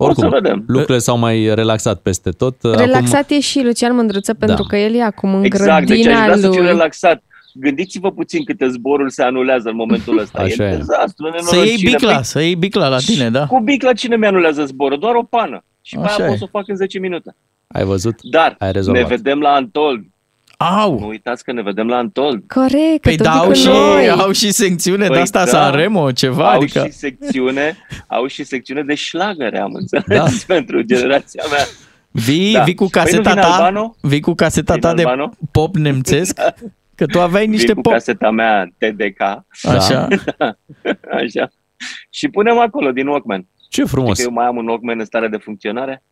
[0.01, 0.09] Mhm.
[0.09, 0.63] O să Oricum, vedem.
[0.67, 2.55] lucrurile s-au mai relaxat peste tot.
[2.61, 4.67] Relaxat e și Lucian Mândruță pentru Da.
[4.67, 6.67] că el e acum în Exact, deci aș grădina vrea să fiu lui.
[6.71, 7.23] relaxat.
[7.53, 10.41] Gândiți-vă puțin câte zboruri se anulează în momentul ăsta.
[10.41, 10.75] Așa e e.
[10.75, 11.89] dezastru, Să iei nenorocire.
[11.91, 13.45] bicla, Păi, să iei bicla la tine, da.
[13.45, 14.99] Cu bicla cine mi-anulează zborul?
[14.99, 15.63] Doar o pană.
[15.81, 16.27] Și pe Așa aia e.
[16.29, 17.35] pot să o fac în 10 minute.
[17.67, 18.15] Ai văzut?
[18.21, 19.07] Dar Ai ne rezolvat.
[19.07, 20.01] vedem la Antold.
[20.61, 20.99] Au!
[20.99, 22.43] Nu uitați că ne vedem la Antold.
[22.47, 24.09] Corect, Păi că da, tot au cu și, noi.
[24.19, 25.49] au și secțiune de Păi asta da.
[25.51, 26.83] Sanremo, ceva, au adică...
[26.85, 27.77] și secțiune,
[28.07, 30.25] au și secțiune de șlagăre, am înțeles, Da.
[30.55, 31.65] pentru generația mea.
[32.11, 32.63] Vii, Da.
[32.63, 33.95] vii cu Păi nu caseta vine ta, Albano?
[34.01, 35.31] vii cu caseta Vine ta de Albano?
[35.51, 36.39] pop nemțesc,
[36.95, 37.91] că tu aveai niște Vin cu pop.
[37.91, 39.21] caseta mea TDK.
[39.75, 40.07] Așa.
[41.11, 41.51] Așa.
[42.09, 43.47] Și punem acolo din Walkman.
[43.69, 44.11] Ce frumos.
[44.11, 46.03] Știi că eu mai am un Walkman în stare de funcționare?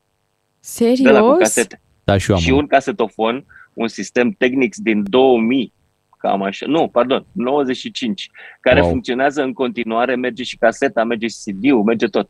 [0.59, 0.99] Serios?
[1.01, 1.81] De la cu casete.
[2.03, 3.45] Da, și eu am și un casetofon,
[3.79, 5.73] un sistem Technics din 2000,
[6.17, 8.29] cam așa, nu, pardon, 95,
[8.61, 8.89] care Wow.
[8.89, 12.29] funcționează în continuare, merge și caseta, merge și CD-ul, merge tot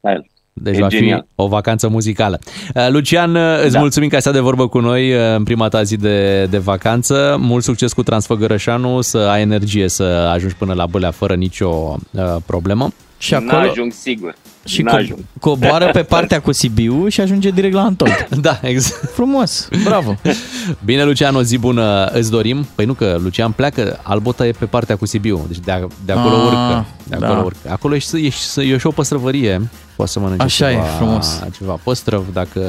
[0.00, 0.26] la el.
[0.52, 1.24] Deci E va genial.
[1.26, 2.38] fi o vacanță muzicală.
[2.74, 3.78] Uh, Lucian, uh, îți Da.
[3.78, 6.58] mulțumim că ai stat de vorbă cu noi uh, în prima ta zi de, de
[6.58, 7.36] vacanță.
[7.40, 11.68] Mult succes cu Transfăgărășanu, să ai energie să ajungi până la Bălea fără nicio
[12.10, 12.88] uh, problemă.
[13.18, 14.34] Și acolo N-ajung sigur.
[14.66, 15.18] Și N-ajung.
[15.18, 18.28] co- coboară pe partea cu Sibiu și ajunge direct la Antold.
[18.40, 19.10] Da, exact.
[19.12, 20.16] Frumos, bravo.
[20.84, 22.66] Bine, Lucian, o zi bună îți dorim.
[22.74, 26.34] Păi nu că Lucian pleacă, Albota e pe partea cu Sibiu, deci de, de acolo
[26.36, 26.86] Ah, urcă.
[27.04, 27.44] De acolo da.
[27.44, 27.58] urcă.
[27.70, 30.84] Acolo e, și- e, și- e și o păstrăvărie, poți să mănânci Așa e, ceva,
[30.84, 31.42] frumos.
[31.58, 32.60] ceva păstrăv dacă,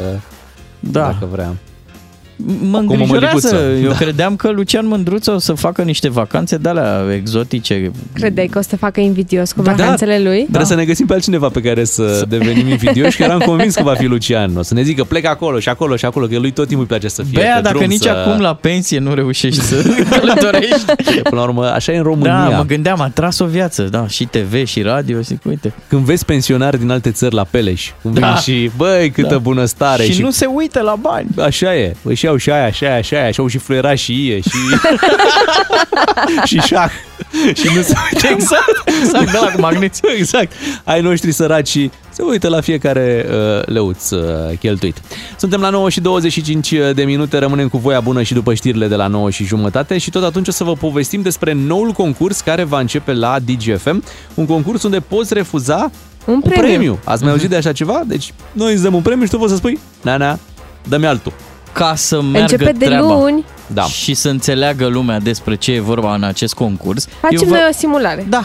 [0.80, 1.02] Da.
[1.02, 1.56] dacă vrea.
[2.69, 3.47] Mă Cu îngrijorează.
[3.51, 3.81] mămăliguță.
[3.84, 3.95] Eu Da.
[3.95, 7.91] credeam că Lucian Mândruță o să facă niște vacanțe de alea exotice.
[8.14, 9.72] Credeai că o să te facă invidios cu Da.
[9.72, 10.41] vacanțele lui?
[10.41, 13.84] Trebuie să ne găsim pe altcineva pe care să devenim invidioși, că eram convins că
[13.84, 14.57] va fi Lucian.
[14.57, 16.97] O să ne zică plec acolo și acolo și acolo, că lui tot timpul îi
[16.97, 18.09] place să fie Bea, pe dacă drum, nici să...
[18.09, 19.76] acum la pensie nu reușești să
[20.19, 20.85] călătorești.
[21.23, 22.47] Până la urmă, așa e în România.
[22.49, 25.73] Da, mă gândeam, a tras o viață, da, și TV și radio, zic, uite.
[25.88, 28.27] Când vezi pensionari din alte țări la Peleș, cum Da.
[28.27, 29.38] vin și, băi, câtă Da.
[29.38, 30.03] bunăstare.
[30.03, 31.27] Și, nu se uită la bani.
[31.39, 31.95] Așa e.
[32.01, 34.40] Păi și au și aia, și aia, și aia, și au și fluieraș și ie,
[34.41, 34.49] și...
[36.49, 36.91] și șah.
[37.54, 38.28] și nu se uită.
[38.28, 40.02] Exact, exact, de la cu magneți.
[40.18, 40.52] exact.
[40.84, 45.02] Ai noștri săraci și se uită la fiecare uh, leuț uh, cheltuit.
[45.38, 48.95] Suntem la 9 și 25 de minute, rămânem cu voia bună și după știrile de
[48.95, 52.64] la 9 și jumătate și tot atunci o să vă povestim despre noul concurs care
[52.64, 55.91] va începe la DGFM, un concurs unde poți refuza
[56.26, 56.62] Un un premiu.
[56.62, 56.99] premiu.
[57.04, 58.02] Ați mai auzit de așa ceva?
[58.06, 60.40] Deci noi îți dăm un premiu și tu poți să spui, na, na,
[60.88, 61.34] dă-mi altul.
[61.78, 63.45] Ca să meargă Începe de treaba luni.
[63.68, 63.84] Da.
[63.84, 67.08] și să înțeleagă lumea despre ce e vorba în acest concurs.
[67.22, 68.26] Facem eu vă- noi o simulare.
[68.30, 68.44] Da,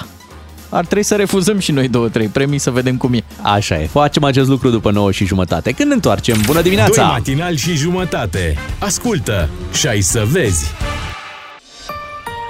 [0.69, 3.25] ar trebui să refuzăm și noi două, trei premii să vedem cum e.
[3.43, 5.73] Așa e, facem acest lucru după 9 și jumătate.
[5.73, 7.03] Când ne întoarcem, bună Doi dimineața!
[7.03, 8.57] matinal și jumătate.
[8.79, 10.65] Ascultă și ai să vezi.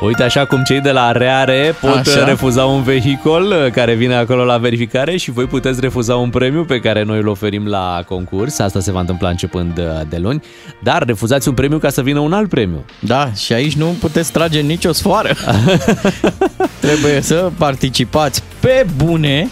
[0.04, 2.00] Uite așa cum cei de la Reare pot Așa.
[2.10, 2.24] așa.
[2.24, 6.64] refuza un vehicol uh, care vine acolo la verificare și voi puteți refuza un premiu
[6.64, 8.58] pe care noi îl oferim la concurs.
[8.58, 10.42] Asta se va întâmpla începând uh, de luni.
[10.82, 12.84] Dar refuzați un premiu ca să vină un alt premiu.
[13.00, 15.30] Da, și aici nu puteți trage nicio sfoară.
[16.80, 19.50] Trebuie să participați pe bune,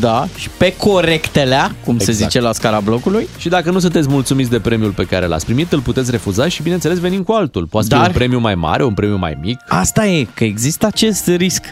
[0.00, 2.02] da, și pe corectelea, cum exact.
[2.04, 2.30] se Exact.
[2.30, 3.28] zice la scara blocului.
[3.38, 6.62] Și dacă nu sunteți mulțumiți de premiul pe care l-ați primit, îl puteți refuza și
[6.62, 7.66] bineînțeles venim cu altul.
[7.66, 9.58] Poate fi Dar- un premiu mai mare, un premiu mai mic.
[9.68, 11.64] Asta e, că există acest risc.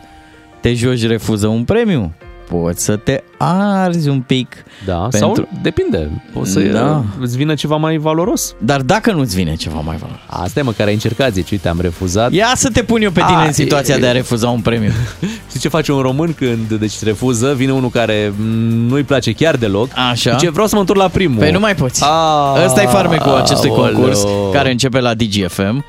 [0.61, 2.13] Te joci, refuză un premiu.
[2.49, 4.65] Poți să te arzi un pic.
[4.87, 6.23] Da, Pentru- sau depinde.
[6.33, 6.79] Poți să Da.
[6.79, 7.03] da.
[7.21, 8.55] îți vină ceva mai valoros.
[8.59, 10.21] Dar dacă nu-ți vine ceva mai valoros.
[10.27, 12.33] Asta e măcar ai încercat, zici, uite, am refuzat.
[12.33, 14.61] Ia să te pun eu pe tine A, în situația e- de a refuza un
[14.61, 14.91] premiu.
[15.49, 17.55] Știi ce face un român când deci refuză?
[17.55, 18.45] Vine unul care mm,
[18.89, 19.89] nu-i place chiar deloc.
[20.11, 20.31] Așa.
[20.37, 21.39] Zice, vreau să mă întorc la primul.
[21.39, 22.03] Păi nu mai poți.
[22.05, 23.93] A, Ăsta e farmecul acestui aoleo.
[23.93, 25.85] concurs care începe la DGFM.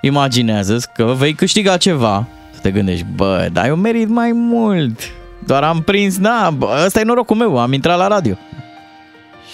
[0.00, 2.26] Imaginează că vei câștiga ceva.
[2.54, 5.00] Să te gândești, bă, dar eu merit mai mult.
[5.46, 8.34] Doar am prins, na, bă, ăsta e norocul meu, am intrat la radio.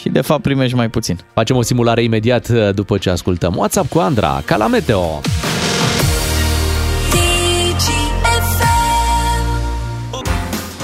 [0.01, 1.19] Și de fapt primești mai puțin.
[1.35, 5.21] Facem o simulare imediat uh, după ce ascultăm WhatsApp cu Andra, ca la Meteo.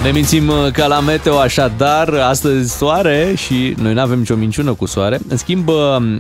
[0.03, 4.73] Ne mințim uh, ca la meteo așadar, astăzi soare și noi nu avem nicio minciună
[4.75, 5.19] cu soare.
[5.29, 5.75] În schimb, uh,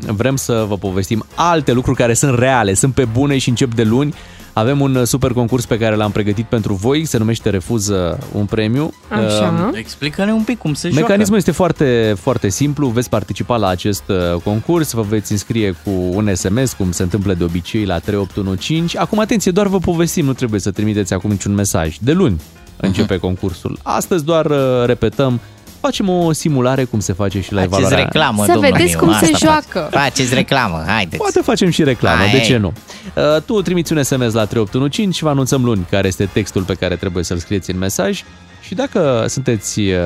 [0.06, 3.82] vrem să vă povestim alte lucruri care sunt reale, sunt pe bune și încep de
[3.82, 4.14] luni.
[4.58, 8.44] Avem un uh, super concurs pe care l-am pregătit pentru voi, se numește Refuză un
[8.44, 8.92] premiu.
[9.08, 9.70] Așa.
[9.74, 11.02] Explică-ne un pic cum se joacă.
[11.02, 15.90] Mecanismul este foarte, foarte simplu, veți participa la acest uh, concurs, vă veți înscrie cu
[15.90, 18.98] un SMS, cum se întâmplă de obicei la 3815.
[18.98, 21.96] Acum, atenție, doar vă povestim, nu trebuie să trimiteți acum niciun mesaj.
[22.00, 22.40] De luni
[22.76, 23.78] începe concursul.
[23.82, 25.40] Astăzi doar uh, repetăm,
[25.80, 28.04] facem o simulare cum se face și la Faceți evaluarea.
[28.04, 29.88] reclamă, Să domnule vedeți Miu, cum se asta joacă.
[29.90, 30.02] fac.
[30.02, 31.16] Faceți reclamă, haideți.
[31.16, 32.30] Poate facem și reclamă, Hai.
[32.30, 32.72] de ce nu?
[33.16, 36.96] Uh, Tu trimiți un SMS la 3815, vă anunțăm luni care este textul pe care
[36.96, 38.22] trebuie să-l scrieți în mesaj
[38.60, 39.96] și dacă sunteți uh,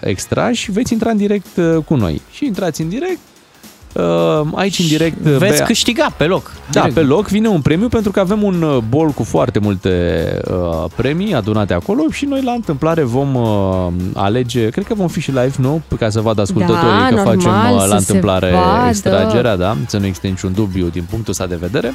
[0.00, 2.20] extrași, veți intra în direct uh, cu noi.
[2.32, 3.29] Și intrați în direct, uh,
[4.54, 5.26] aici în direct...
[5.26, 6.52] uh, Veți Bea- câștiga pe loc.
[6.70, 6.94] Da, Direct.
[6.94, 9.90] pe loc vine un premiu pentru că avem un uh, bol cu foarte multe
[10.50, 15.20] uh, premii adunate acolo și noi la întâmplare vom uh, alege, cred că vom fi
[15.20, 15.82] și live, nu?
[15.98, 18.88] Ca să vadă ascultătorii Da, că normal, facem uh, să la se întâmplare vadă.
[18.88, 19.76] extragerea, da?
[19.86, 21.94] Să nu existe niciun dubiu din punctul ăsta de vedere.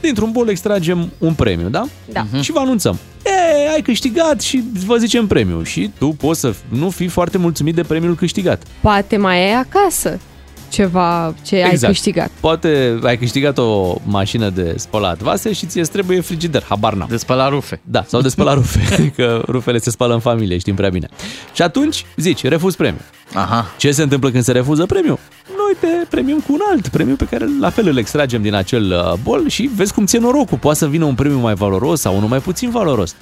[0.00, 1.84] Dintr-un bol extragem un premiu, da?
[2.12, 2.26] Da.
[2.40, 2.98] Și vă anunțăm.
[3.24, 5.62] E, ai câștigat și vă zicem premiu.
[5.62, 8.62] Și tu poți să nu fii foarte mulțumit de premiul câștigat.
[8.80, 10.18] Poate mai ai acasă
[10.68, 11.92] ceva ce ai Exact.
[11.92, 12.30] câștigat.
[12.40, 17.08] Poate ai câștigat o mașină de spălat vase și ți trebuie frigider, habar n-am.
[17.10, 17.80] De spălat rufe.
[17.84, 21.08] Da, sau de spălat rufe, că rufele se spală în familie, știm prea bine.
[21.52, 23.00] Și atunci zici, refuz premiu.
[23.34, 23.66] Aha.
[23.76, 25.18] Ce se întâmplă când se refuză premiu?
[25.56, 28.90] Noi te premium cu un alt premiu pe care la fel îl extragem din acel
[28.92, 30.58] uh, bol și vezi cum ție norocul.
[30.58, 33.14] Poate să vină un premiu mai valoros sau unul mai puțin valoros.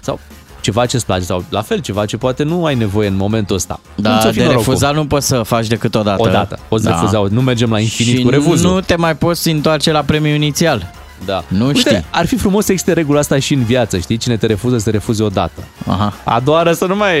[0.00, 0.20] Sau
[0.66, 3.56] ceva ce îți place sau la fel ceva ce poate nu ai nevoie în momentul
[3.56, 3.80] ăsta.
[3.94, 4.64] Cum Da, ți-o fi de norocul?
[4.64, 6.22] refuzat nu poți să faci decât o dată.
[6.22, 6.58] O dată.
[6.68, 6.90] Poți da.
[6.90, 8.70] refuza, nu mergem la infinit și cu refuzul.
[8.72, 10.90] nu te mai poți întoarce la premiul inițial.
[11.24, 11.44] Da.
[11.48, 12.04] Nu Uite, știi.
[12.10, 14.16] ar fi frumos să existe regula asta și în viață, știi?
[14.16, 15.60] Cine te refuză, să te refuze o dată.
[15.86, 16.12] Aha.
[16.24, 17.18] A doua oară să nu mai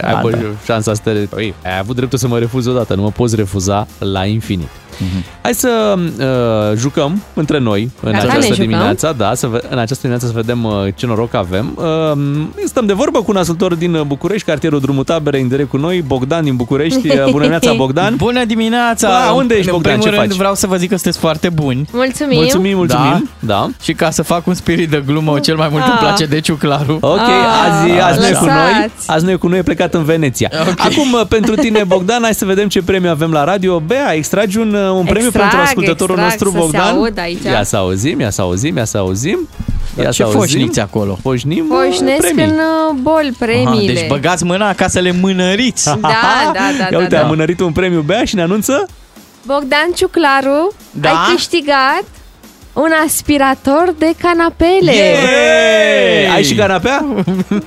[0.00, 0.38] Da, ai da.
[0.64, 1.10] șansa să te...
[1.10, 4.68] Păi, ai avut dreptul să mă refuzi o dată, nu mă poți refuza la infinit.
[5.00, 5.24] Mhm.
[5.42, 8.66] Hai să uh, jucăm între noi în Gata, ne această jucăm?
[8.68, 11.72] dimineață, da, să ve- în această dimineață să vedem uh, ce noroc avem.
[11.76, 15.68] Uh, stăm de vorbă cu un ascultător din uh, București, cartierul Drumul Tabere, în direct
[15.68, 17.08] cu noi, Bogdan din București.
[17.08, 18.14] Uh, Bună dimineața, Bogdan!
[18.16, 19.08] Bună dimineața!
[19.08, 19.92] Ba, unde ești, În Bogdan?
[19.92, 20.38] primul Ce rând faci?
[20.38, 21.88] vreau să vă zic că sunteți foarte buni.
[21.92, 22.36] Mulțumim!
[22.38, 23.28] Mulțumim, mulțumim!
[23.38, 23.68] Da.
[23.82, 25.98] Și ca să fac un spirit de glumă, cel mai mult îmi Ah.
[26.00, 26.98] place de ciuclaru.
[27.00, 28.54] Ok, Ah, azi, azi nu e cu noi.
[28.54, 29.10] lăsați.
[29.10, 30.50] Azi nu e cu noi, e plecat în Veneția.
[30.78, 33.80] Acum, uh, pentru tine, Bogdan, hai să vedem ce premiu avem la radio.
[33.86, 36.96] Bea, extragi un, uh, un premiu Extrag, pentru ascultătorul extrag, nostru, să se Bogdan.
[36.96, 37.42] aud aici.
[37.44, 39.48] Ia să auzim, ia să auzim, ia să auzim.
[39.98, 40.38] Ia ce să auzim.
[40.40, 41.18] foșniți acolo?
[41.22, 42.44] Foșnim uh, Poșnesc premii.
[42.44, 43.92] în uh, bol premiile.
[43.92, 45.84] deci băgați mâna ca să le mânăriți.
[45.84, 47.22] Da, da, da, Ia da, uite, da.
[47.22, 48.86] a mânărit un premiu Bea și ne anunță
[49.46, 51.08] Bogdan Ciuclaru, Da?
[51.08, 52.04] ai câștigat
[52.72, 54.92] un aspirator de canapele.
[54.92, 56.28] Hey!
[56.34, 57.04] Ai și canapea?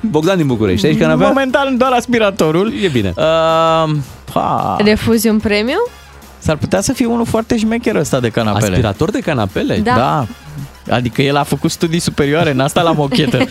[0.01, 1.27] Bogdan din București, ai și canapea?
[1.27, 2.73] Momentan doar aspiratorul.
[2.83, 3.13] E bine.
[3.17, 3.89] Uh,
[4.33, 4.77] pa.
[4.83, 5.77] Refuzi un premiu?
[6.41, 8.65] S-ar putea să fie unul foarte șmecher ăsta de canapele.
[8.65, 9.77] Aspirator de canapele?
[9.77, 9.95] Da.
[9.95, 10.27] da.
[10.89, 13.37] Adică el a făcut studii superioare, n-a stat la mochetă.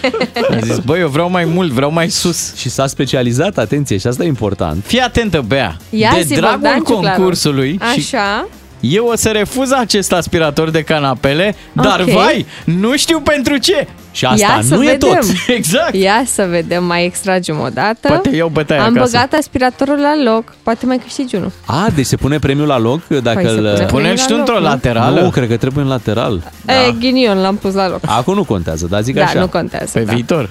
[0.51, 2.55] A zis, băi, eu vreau mai mult, vreau mai sus.
[2.55, 4.85] Și s-a specializat, atenție, și asta e important.
[4.85, 5.77] Fii atentă, Bea.
[5.91, 7.17] Ia de zi, dragul Bogdan Ciuclaru.
[7.17, 8.49] concursului și Așa.
[8.81, 12.09] Eu o să refuz acest aspirator de canapele, dar Ok.
[12.09, 13.87] vai, nu știu pentru ce.
[14.13, 15.09] Și asta Ia să nu e vedem.
[15.09, 15.25] tot.
[15.57, 15.95] Exact.
[15.95, 18.09] Ia să vedem, mai extragem o dată.
[18.09, 19.11] Poate iau bătaia Am acasă.
[19.13, 21.53] băgat aspiratorul la loc, poate mai câștigi unul.
[21.67, 23.73] A, deci se pune premiul la loc dacă Păi se îl...
[23.75, 24.69] pune Punem și tu la într-o loc, nu?
[24.69, 25.21] laterală.
[25.21, 26.43] Nu, cred că trebuie în lateral.
[26.65, 26.73] Da.
[26.73, 28.01] E, ghinion, l-am pus la loc.
[28.07, 29.41] Acum nu contează, dar zic da, așa.
[29.41, 29.91] nu contează.
[29.99, 30.13] Pe da.
[30.13, 30.51] viitor.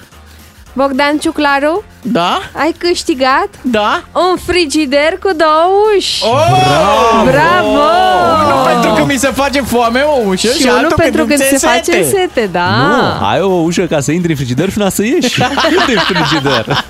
[0.72, 2.38] Bogdan Ciuclaru, Da?
[2.52, 4.02] ai câștigat Da?
[4.14, 5.66] un frigider cu două
[5.96, 6.22] uși.
[6.24, 7.22] Oh!
[7.24, 7.80] Bravo!
[8.44, 11.38] Unul pentru că mi se face foame o ușă și, și unul altul pentru când
[11.40, 12.04] când se face sete.
[12.04, 12.70] sete, da.
[12.76, 15.40] Nu, ai o ușă ca să intri în frigider și una să ieși.
[15.40, 16.84] Cât e frigider?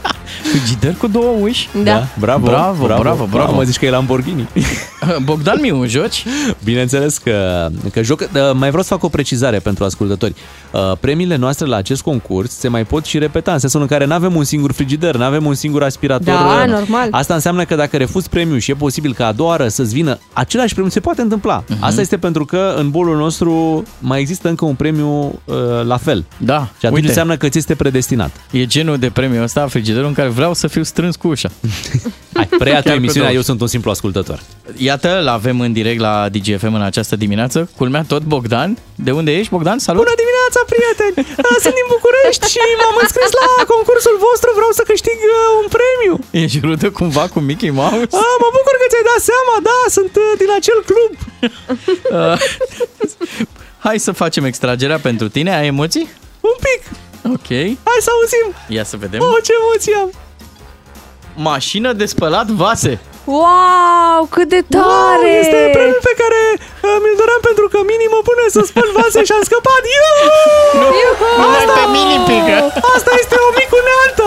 [0.51, 1.69] Frigider cu două uși?
[1.85, 2.07] Da.
[2.19, 3.53] Bravo, Bravo, bravo, bravo.
[3.55, 4.49] Mă zici că e Lamborghini.
[5.25, 6.25] Bogdan Miu, joci?
[6.65, 8.29] Bineînțeles că, că joc.
[8.33, 10.35] Dar Mai vreau să fac o precizare pentru ascultători.
[10.73, 14.05] Uh, Premiile noastre la acest concurs se mai pot și repeta, în sensul în care
[14.05, 16.25] nu avem un singur frigider, nu avem un singur aspirator.
[16.35, 17.09] Da, Uh, normal.
[17.11, 20.19] Asta înseamnă că dacă refuzi premiul și e posibil ca a doua oară să-ți vină
[20.33, 21.65] același premiu, se poate întâmpla.
[21.69, 21.85] Mhm.
[21.85, 26.25] Asta este pentru că în bolul nostru mai există încă un premiu uh, la fel.
[26.37, 28.31] Da, Și atunci uite, înseamnă că ți este predestinat.
[28.51, 31.49] e genul de premiu ăsta, frigiderul, în care vreau să fiu strâns cu ușa.
[32.35, 33.37] Hai, preia tu Chiar cu emisiunea, două.
[33.37, 34.41] eu sunt un simplu ascultător.
[34.77, 37.71] Iată, îl avem în direct la DGFM în această dimineață.
[37.77, 38.77] Culmea tot Bogdan.
[38.95, 39.79] De unde ești, Bogdan?
[39.79, 40.03] Salut!
[40.03, 41.15] Bună dimineața, prieteni!
[41.65, 46.15] Sunt din București și m-am înscris la concursul vostru, vreau să câștig uh, un premiu.
[46.45, 48.15] Ești rudă cumva cu Mickey Mouse?
[48.25, 51.13] A, mă bucur că ți-ai dat seama, da, sunt uh, din acel club.
[52.19, 52.39] Uh,
[53.87, 55.51] Hai să facem extragerea pentru tine.
[55.57, 56.09] Ai emoții?
[56.41, 56.83] Un pic,
[57.35, 57.49] Ok.
[57.89, 58.47] hai să auzim.
[58.69, 59.21] Ia să vedem.
[59.21, 60.11] Oh, ce emoție am.
[61.37, 63.01] mașină de spălat vase.
[63.39, 65.31] Wow, cât de tare!
[65.31, 68.89] Wow, este premiul pe care uh, mi-l doream pentru că mini mă pune să spăl
[68.99, 69.83] vase și am scăpat.
[69.95, 71.31] Iuhu!
[71.41, 72.57] Nu mai pe mini pică.
[72.95, 74.27] Asta este o mică unealtă!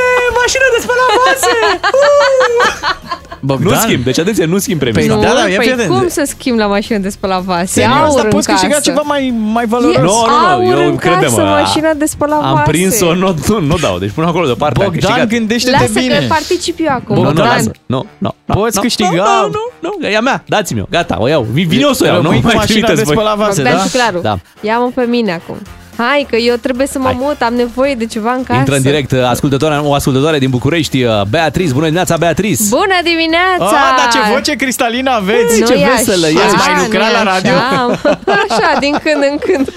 [0.00, 0.02] E
[0.40, 1.56] mașină de spălat vase!
[2.00, 3.16] Uh!
[3.46, 3.72] Bogdan.
[3.72, 5.08] Nu schimb, deci atenție, nu schimb premiul.
[5.08, 5.28] Păi ăsta.
[5.34, 5.88] da, da, ia păi fii atent.
[5.88, 7.66] cum să schimb la mașină de spălat vase?
[7.66, 8.82] Serios, Aur dar în poți câștiga casă.
[8.90, 9.96] ceva mai, mai valoros.
[9.96, 10.10] E Nu, nu,
[10.40, 12.70] nu, aur eu în crede-mă, casă, a- mașina de spălat Am vase.
[12.70, 14.78] prins-o, nu, nu, nu dau, deci pun acolo deoparte.
[14.84, 15.28] am Bogdan, câștigat.
[15.38, 16.18] gândește-te Lasă bine.
[16.18, 17.14] că particip eu acum.
[17.14, 17.46] Nu, nu, Bogdan.
[17.46, 17.70] lasă.
[17.86, 18.34] Nu, nu.
[18.44, 19.10] nu, Poți nu, câștiga.
[19.52, 21.46] Nu, nu, nu, e a mea, dați-mi-o, gata, o iau.
[21.52, 23.14] Vin, vin eu să o iau, nu Rămâi cu mai mașina trimiteți de voi.
[23.14, 23.82] spălat vase, Bogdan da?
[23.82, 24.38] Ciuclaru, Da.
[24.60, 25.56] ia-mă pe mine acum.
[25.96, 27.16] Hai, că eu trebuie să mă Hai.
[27.20, 28.58] mut, am nevoie de ceva în casă.
[28.58, 31.72] Intră în direct uh, ascultătoarea, o ascultătoare din București, uh, Beatriz.
[31.72, 32.68] Bună dimineața, Beatriz!
[32.68, 33.76] Bună dimineața!
[33.76, 35.56] Ah, dar ce voce cristalină aveți!
[35.64, 36.54] ce Nu e veselă așa, ești.
[36.56, 37.50] Ați mai nu lucrat e la radio?
[37.52, 39.72] Așa, așa, din când în când.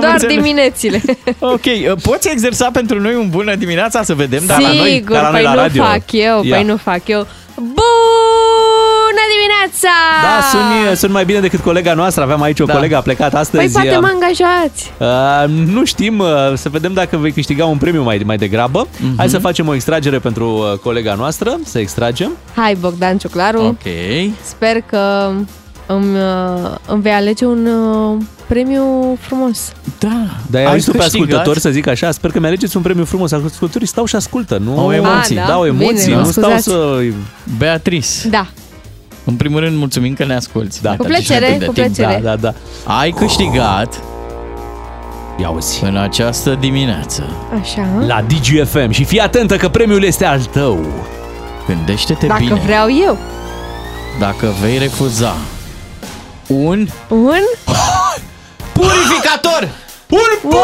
[0.00, 0.34] Doar înțeles.
[0.34, 1.00] diminețile.
[1.38, 4.42] Ok, uh, poți exersa pentru noi un bună dimineața să vedem?
[4.46, 5.82] Dar la noi, Sigur, ca la noi păi la nu radio.
[5.84, 6.54] fac eu, Ia.
[6.56, 7.26] păi nu fac eu.
[7.54, 8.19] Bună
[9.64, 9.88] dimineața!
[10.22, 12.22] Da, sunt, sunt mai bine decât colega noastră.
[12.22, 12.72] Aveam aici o Da.
[12.74, 13.62] colegă, a plecat astăzi.
[13.62, 14.92] Păi poate uh, mă angajați.
[14.98, 18.86] Uh, nu știm, uh, să vedem dacă vei câștiga un premiu mai, mai degrabă.
[19.00, 19.16] Mhm.
[19.16, 22.30] Hai să facem o extragere pentru uh, colega noastră, să extragem.
[22.54, 23.62] Hai, Bogdan Ciuclaru.
[23.62, 23.92] Ok.
[24.44, 25.30] Sper că
[25.86, 29.72] îmi, uh, îmi vei alege un uh, premiu frumos.
[29.98, 30.08] Da.
[30.50, 31.22] Dar ai Ai auzit tu pe câștigat?
[31.26, 33.32] ascultători să zic așa, sper că mi-alegeți un premiu frumos.
[33.32, 34.78] Ascultătorii stau și ascultă, nu?
[34.78, 35.38] Au emoții.
[35.38, 35.46] A, da?
[35.52, 36.62] Dau emoții, Bine, nu mă stau scuzați.
[36.62, 36.98] să...
[37.58, 38.46] Beatrice, Da,
[39.30, 40.80] în primul rând mulțumim că ne asculti.
[40.82, 40.90] Da.
[40.90, 41.86] Ne Cu taci plăcere, atât de cu timp.
[41.94, 42.20] plăcere.
[42.22, 42.52] Da, da, da.
[42.98, 44.00] Ai câștigat
[45.40, 45.84] Ia auzi.
[45.84, 47.22] în această dimineață.
[47.60, 47.88] așa.
[48.06, 50.86] La DGFM și fii atentă că premiul este al tău.
[51.66, 52.60] Gândește-te Dacă bine.
[52.64, 53.18] vreau eu.
[54.18, 55.34] Dacă vei refuza
[56.46, 57.40] un Un?
[58.72, 59.68] purificator!
[60.08, 60.60] Un Wow!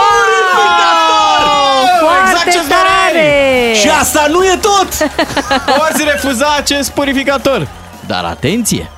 [2.00, 3.12] Foarte Exact ce-ți doreai!
[3.12, 3.72] tare!
[3.74, 4.88] Și asta nu e tot!
[5.78, 7.68] Poți refuza acest purificator.
[8.06, 8.90] Dar atenție!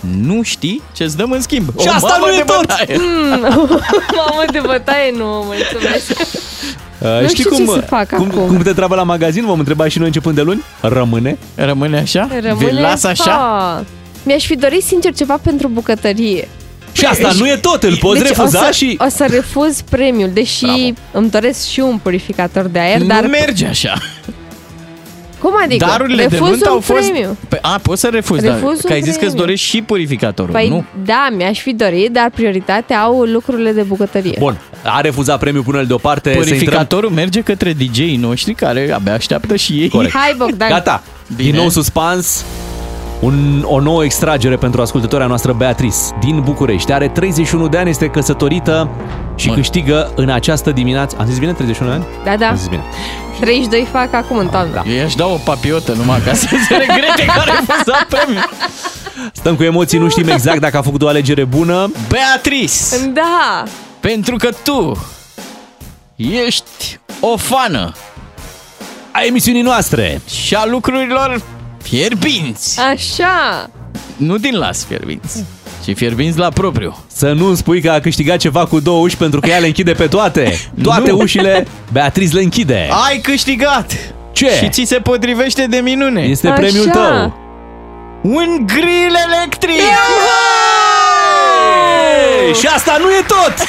[0.00, 1.68] Nu știi ce-ți dăm în schimb.
[1.80, 2.66] Și O asta mamă nu e de tot!
[2.66, 2.98] bătaie.
[4.20, 6.10] Mamă de bătaie, nu, mulțumesc.
[6.98, 8.46] Uh, Nu știu ce să fac cum, acum.
[8.46, 9.46] cum te treabă la magazin?
[9.46, 10.62] Vom întreba și noi începând de luni?
[10.80, 11.38] Rămâne?
[11.54, 12.28] Rămâne așa?
[12.40, 13.30] Rămâne Vi las așa?
[13.30, 13.84] Ha.
[14.22, 16.48] Mi-aș fi dorit sincer ceva pentru bucătărie.
[16.92, 18.98] Și asta nu e tot, îl poți Deci refuza o să, și...
[19.06, 20.78] O să refuz premiul, deși Bravo.
[21.12, 23.94] îmi doresc și un purificator de aer, Nu dar merge așa.
[25.46, 25.86] Cum adică?
[25.88, 27.10] Darurile de refuz nuntă un au fost...
[27.10, 27.36] premiu.
[27.48, 29.40] Pe, a, poți să refuzi, dar Refuz că un ai zis că îți premiu.
[29.44, 30.84] dorești și purificatorul, Păi nu?
[31.04, 34.36] da, mi-aș fi dorit, dar prioritatea au lucrurile de bucătărie.
[34.38, 36.30] Bun, a refuzat premiul până deoparte.
[36.32, 36.54] să intrăm...
[36.58, 39.88] Purificatorul merge către DJ-ii noștri care abia așteaptă și ei.
[39.88, 40.12] Corect.
[40.14, 40.68] Hai, Bogdan.
[40.68, 41.02] Gata,
[41.36, 41.50] Bine.
[41.50, 42.44] din nou suspans.
[43.20, 46.92] Un, o nouă extragere pentru ascultătoarea noastră Beatrice din București.
[46.92, 48.88] Are 31 de ani, este căsătorită
[49.36, 49.54] și Mă.
[49.54, 51.16] câștigă în această dimineață.
[51.20, 52.06] Am zis bine 31 de ani?
[52.24, 52.48] Da, da.
[52.48, 52.82] Am zis bine.
[53.40, 54.72] 32 fac acum în toamnă.
[54.74, 54.90] Da.
[54.90, 58.48] Eu i-aș da o papiotă numai ca să se regrete că a refuzat premiul.
[59.32, 61.90] Stăm cu emoții, nu știm exact dacă a făcut o alegere bună.
[62.08, 63.62] Beatrice, Da.
[64.00, 65.06] pentru că tu
[66.16, 67.92] ești o fană
[69.10, 70.20] A emisiunii noastre.
[70.46, 71.42] și a lucrurilor
[71.82, 72.80] fierbinți.
[72.80, 73.70] Așa.
[74.16, 75.44] Nu din las fierbinți,
[75.86, 77.04] ci fierbinți la propriu.
[77.12, 79.92] Să nu spui că a câștigat ceva cu două uși pentru că ea le închide
[79.92, 80.58] pe toate.
[80.82, 81.18] Toate Nu.
[81.18, 82.88] ușile Beatrice le închide.
[83.08, 83.92] Ai câștigat!
[84.32, 84.50] Ce?
[84.50, 86.20] Și ți se potrivește de minune.
[86.20, 86.56] Este Așa.
[86.60, 87.36] premiul tău.
[88.22, 89.76] Un grill electric!
[92.48, 93.54] Ei, Și asta nu e tot!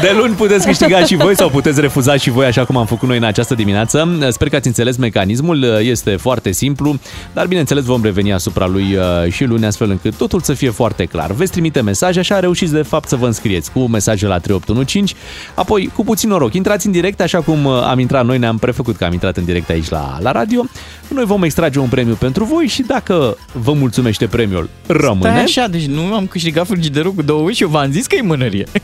[0.00, 3.08] De luni puteți câștiga și voi sau puteți refuza și voi așa cum am făcut
[3.08, 4.18] noi în această dimineață.
[4.30, 6.98] Sper că ați înțeles mecanismul, este foarte simplu,
[7.32, 11.04] dar bineînțeles vom reveni asupra lui uh, și luni astfel încât totul să fie foarte
[11.04, 11.32] clar.
[11.32, 15.14] Veți trimite mesaje, așa reușiți de fapt să vă înscrieți cu mesaje la 3815,
[15.54, 18.96] apoi cu puțin noroc, intrați în direct așa cum uh, am intrat noi, ne-am prefăcut
[18.96, 20.66] că am intrat în direct aici la, la radio.
[21.08, 25.30] Noi vom extrage un premiu pentru voi și dacă vă mulțumește premiul, rămâne.
[25.30, 28.22] Stai așa, deci nu am câștigat frigiderul cu două uși, eu v-am zis că e
[28.22, 28.66] mânărie.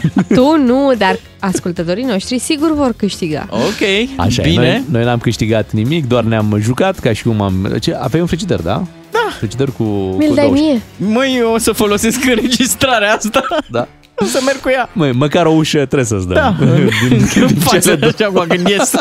[0.34, 3.46] Tu nu, dar ascultătorii noștri sigur vor câștiga.
[3.50, 4.62] Ok, Așa e, bine.
[4.70, 7.76] noi, noi n-am câștigat nimic, doar ne-am jucat ca și cum am...
[7.80, 8.82] Ce, aveai un frigider, da?
[9.10, 9.28] Da.
[9.38, 9.82] Frigider cu,
[10.18, 10.64] Mi-l cu dai 20.
[10.64, 10.82] mie.
[11.12, 13.42] Măi, eu o să folosesc înregistrarea asta.
[13.70, 13.88] Da.
[14.14, 14.88] O să merg cu ea.
[14.92, 16.34] Măi, măcar o ușă trebuie să-ți dăm.
[16.34, 16.54] Da,
[17.08, 18.92] din, când faci așa cu când ies.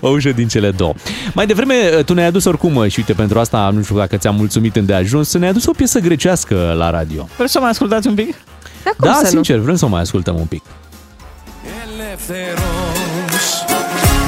[0.00, 0.94] o ușă din cele două.
[1.34, 4.76] Mai devreme, tu ne-ai adus oricum, și uite, pentru asta, nu știu dacă ți-am mulțumit
[4.76, 7.28] îndeajuns, ne-ai adus o piesă grecească la radio.
[7.36, 8.34] Vreți să mai ascultați un pic?
[8.83, 10.63] Da, cum da, să sincer, vrem să o mai ascultăm un pic.
[11.83, 13.65] Ελεύθερος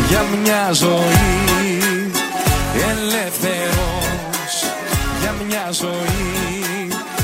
[0.09, 2.11] για μια ζωή
[2.91, 4.53] Ελεύθερος
[5.21, 6.25] για μια ζωή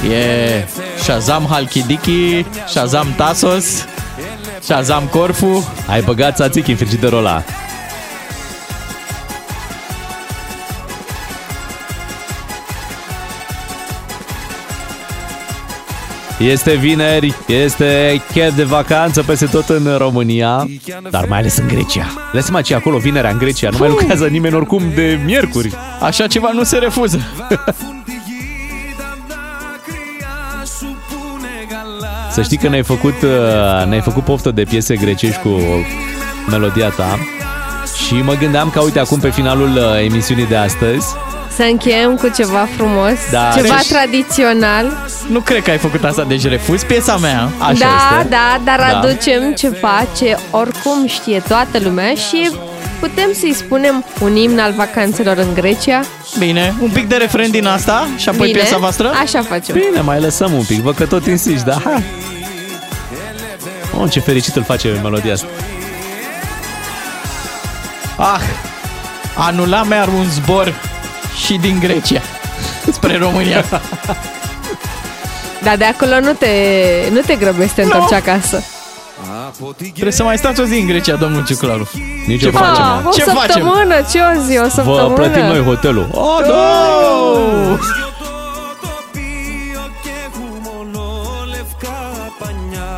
[0.09, 0.65] E
[1.05, 3.85] Shazam Halkidiki, Shazam Tasos,
[4.67, 5.73] Shazam Corfu.
[5.87, 7.43] Ai băgat țațichi în frigiderul ăla.
[16.38, 20.68] Este vineri, este chef de vacanță peste tot în România,
[21.10, 22.06] dar mai ales în Grecia.
[22.32, 25.74] Lăsăm ce acolo, vinerea în Grecia, nu mai lucrează nimeni oricum de miercuri.
[26.00, 27.20] Așa ceva nu se refuză.
[32.30, 35.60] Să știi că ne-ai făcut, uh, ne-ai făcut poftă de piese grecești cu
[36.50, 37.18] melodia ta
[38.06, 41.06] și mă gândeam că, uite, acum pe finalul uh, emisiunii de astăzi,
[41.56, 44.92] Să încheiem cu ceva frumos, Da, ceva deci- tradițional.
[45.28, 47.48] Nu cred că ai făcut asta, deci refuzi piesa mea.
[47.58, 48.28] Așa da, este.
[48.28, 48.98] da, dar Da.
[48.98, 52.50] aducem ceva ce oricum știe toată lumea și
[53.00, 56.00] putem să-i spunem un imn al vacanțelor în Grecia.
[56.38, 58.58] Bine, un pic de refren din asta și apoi Bine?
[58.58, 59.12] piesa voastră?
[59.22, 59.74] Așa facem.
[59.74, 61.78] Bine, mai lăsăm un pic, văd că tot insisti, da?
[61.84, 62.02] Hai.
[64.00, 65.46] Oh, ce fericit îl face melodia asta.
[68.16, 68.40] Ah,
[69.34, 70.74] anula mi-ar un zbor
[71.44, 72.20] și din Grecia
[72.92, 73.64] spre România.
[75.62, 76.48] Dar de acolo nu te,
[77.12, 78.62] nu te grăbești să te întorci acasă.
[79.92, 81.88] Trebuie să mai stați o zi în Grecia, domnul Ciuclaru.
[82.26, 82.82] Nici Ce o facem.
[82.82, 83.40] Ah, o Ce facem?
[83.50, 85.06] săptămână, ce o zi, o săptămână.
[85.06, 86.08] Vă plătim noi hotelul.
[86.12, 87.78] Oh, Oh!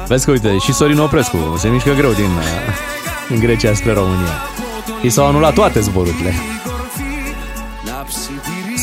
[0.06, 2.74] Vezi că, uite, și Sorin Oprescu se mișcă greu din, uh,
[3.28, 4.42] din Grecia spre România.
[5.02, 6.34] I s-au anulat toate zborurile.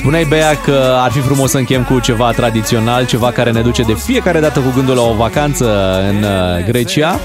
[0.06, 3.82] Spuneai, Bea, că ar fi frumos să închem cu ceva tradițional, ceva care ne duce
[3.82, 7.20] de fiecare dată cu gândul la o vacanță în uh, Grecia.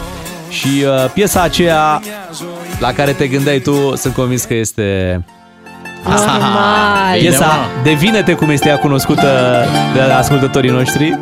[0.49, 2.01] Și uh, piesa aceea
[2.79, 5.21] la care te gândeai tu, sunt convins că este
[6.05, 7.19] Normal.
[7.19, 11.19] piesa Devine-te cum este ea cunoscută de ascultătorii noștri.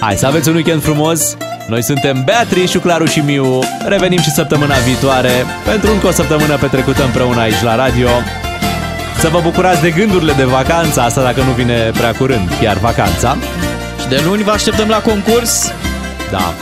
[0.00, 1.36] Hai să aveți un weekend frumos.
[1.68, 3.58] Noi suntem Beatrice, Claru și Miu.
[3.86, 5.32] Revenim și săptămâna viitoare
[5.64, 8.08] pentru încă o săptămână petrecută împreună aici la radio.
[9.21, 13.37] Să vă bucurați de gândurile de vacanță, asta dacă nu vine prea curând, chiar vacanța.
[14.01, 15.71] Și de luni vă așteptăm la concurs.
[16.31, 16.53] Da.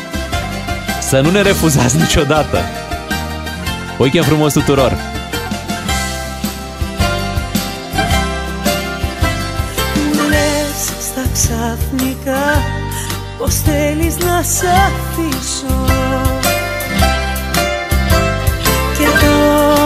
[1.02, 2.58] Să nu ne refuzați niciodată.
[3.98, 4.98] Weekend frumos tuturor!
[10.14, 12.64] Μου λες στα ξαφνικά
[13.38, 15.86] πως θέλεις να σ' αφήσω
[18.98, 19.32] Και τα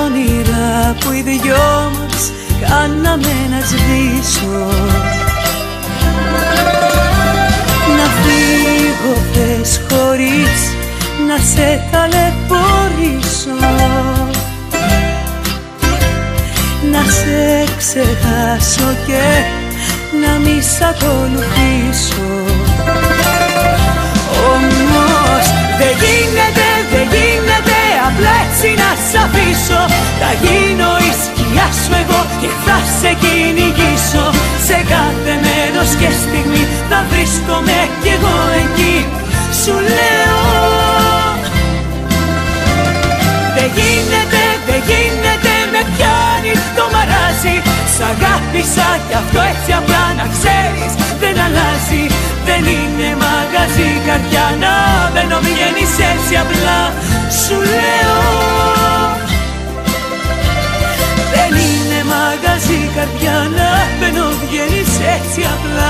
[0.03, 2.02] όνειρα που οι δυο μας
[2.68, 4.68] κάναμε να σβήσω
[7.96, 10.74] Να φύγω πες χωρίς
[11.28, 13.56] να σε ταλαιπωρήσω.
[16.92, 19.26] Να σε ξεχάσω και
[20.22, 22.32] να μη σ' ακολουθήσω.
[24.52, 25.44] Όμως
[25.78, 29.82] δεν γίνεται, δεν γίνεται απλά έτσι να σ' αφήσω.
[30.20, 31.12] Θα γίνω η
[31.54, 34.26] σκιά σου εγώ και θα σε κυνηγήσω.
[34.66, 38.96] Σε κάθε μέρος και στιγμή θα βρίσκομαι κι εγώ εκεί.
[39.62, 40.42] Σου λέω
[43.56, 47.56] δεν γίνεται, δεν γίνεται, με πιάνει το μαράζι.
[47.94, 50.92] Σ' αγάπησα κι αυτό έτσι απλά να ξέρεις.
[51.20, 52.04] Δεν αλλάζει
[52.48, 53.90] Δεν είναι μαγαζί.
[54.06, 54.74] Καρδιά να
[55.12, 56.78] μπαίνω βγαίνεις έτσι απλά.
[57.42, 58.83] Σου λέω
[61.34, 65.88] Δεν είναι μαγαζί καρδιά να μπαίνω βγαίνεις έτσι απλά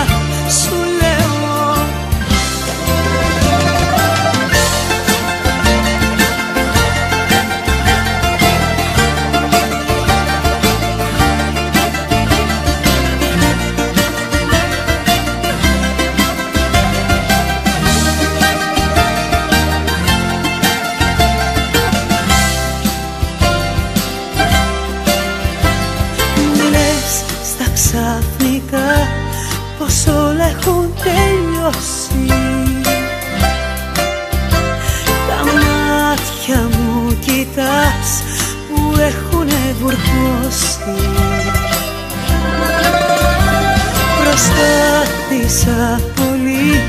[45.54, 46.82] Προσπάθησα πολύ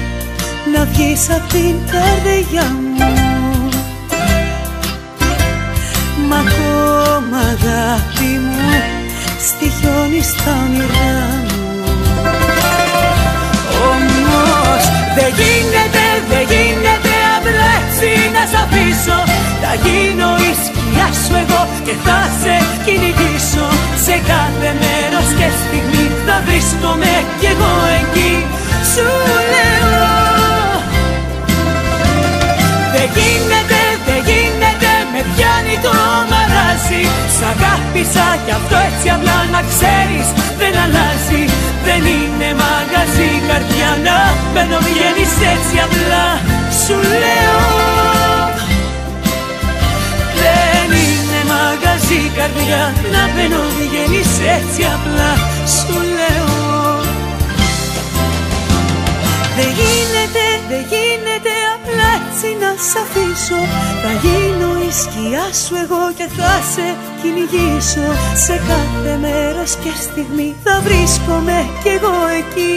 [0.74, 3.70] να βγεις απ' την καρδιά μου.
[6.30, 8.72] Μα ακόμα αγάπη μου
[9.48, 11.18] στοιχιώνει στα όνειρά
[11.48, 11.84] μου.
[13.90, 14.84] Όμως
[15.16, 19.20] δεν γίνεται, δεν γίνεται απλά έτσι να σ' αφήσω.
[19.62, 20.75] Θα γίνω η σκιά
[21.24, 22.56] σου εγώ και θα σε
[22.86, 23.68] κυνηγήσω.
[24.06, 28.34] Σε κάθε μέρος και στιγμή θα βρίσκομαι κι εγώ εκεί.
[28.92, 29.08] Σου
[29.52, 29.94] λέω
[32.94, 35.94] Δεν γίνεται, δεν γίνεται, με πιάνει το
[36.32, 37.04] μαράζει
[37.36, 40.28] Σ' αγάπησα κι αυτό έτσι απλά να ξέρεις
[40.60, 41.44] δεν αλλάζει.
[41.88, 44.18] Δεν είναι μαγαζί καρδιά να
[44.52, 46.26] μπαίνω βγαίνεις έτσι απλά.
[46.84, 48.35] Σου λέω
[52.16, 55.32] μαγαζί καρδιά να μπαίνω βγαίνεις έτσι απλά
[55.78, 56.54] Σου λέω.
[59.58, 63.62] Δεν γίνεται, δεν γίνεται απλά έτσι να σ' αφήσω.
[64.02, 66.88] Θα γίνω η σκιά σου εγώ και θα σε
[67.20, 68.08] κυνηγήσω.
[68.46, 72.76] Σε κάθε μέρος και στιγμή θα βρίσκομαι κι εγώ εκεί.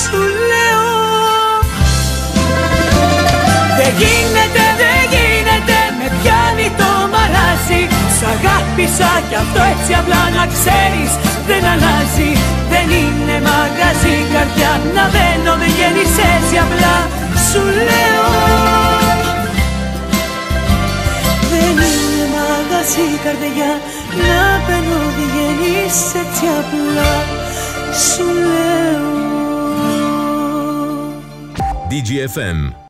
[0.00, 0.20] Σου
[0.50, 0.88] λέω.
[3.78, 6.29] Δεν γίνεται, δεν γίνεται, με πιάνει το
[7.60, 11.10] μαράζι Σ' αγάπησα κι αυτό έτσι απλά να ξέρεις.
[11.48, 12.30] Δεν αλλάζει
[12.72, 14.16] Δεν είναι μαγαζί.
[14.34, 16.96] Καρδιά να μπαίνω δεν γίνεις έτσι απλά
[17.48, 18.28] Σου λέω.
[21.50, 23.72] Δεν είναι μαγαζί καρδιά
[24.28, 27.12] να μπαίνω δεν γίνεις έτσι απλά
[28.08, 29.08] Σου λέω.
[31.90, 32.80] DGFM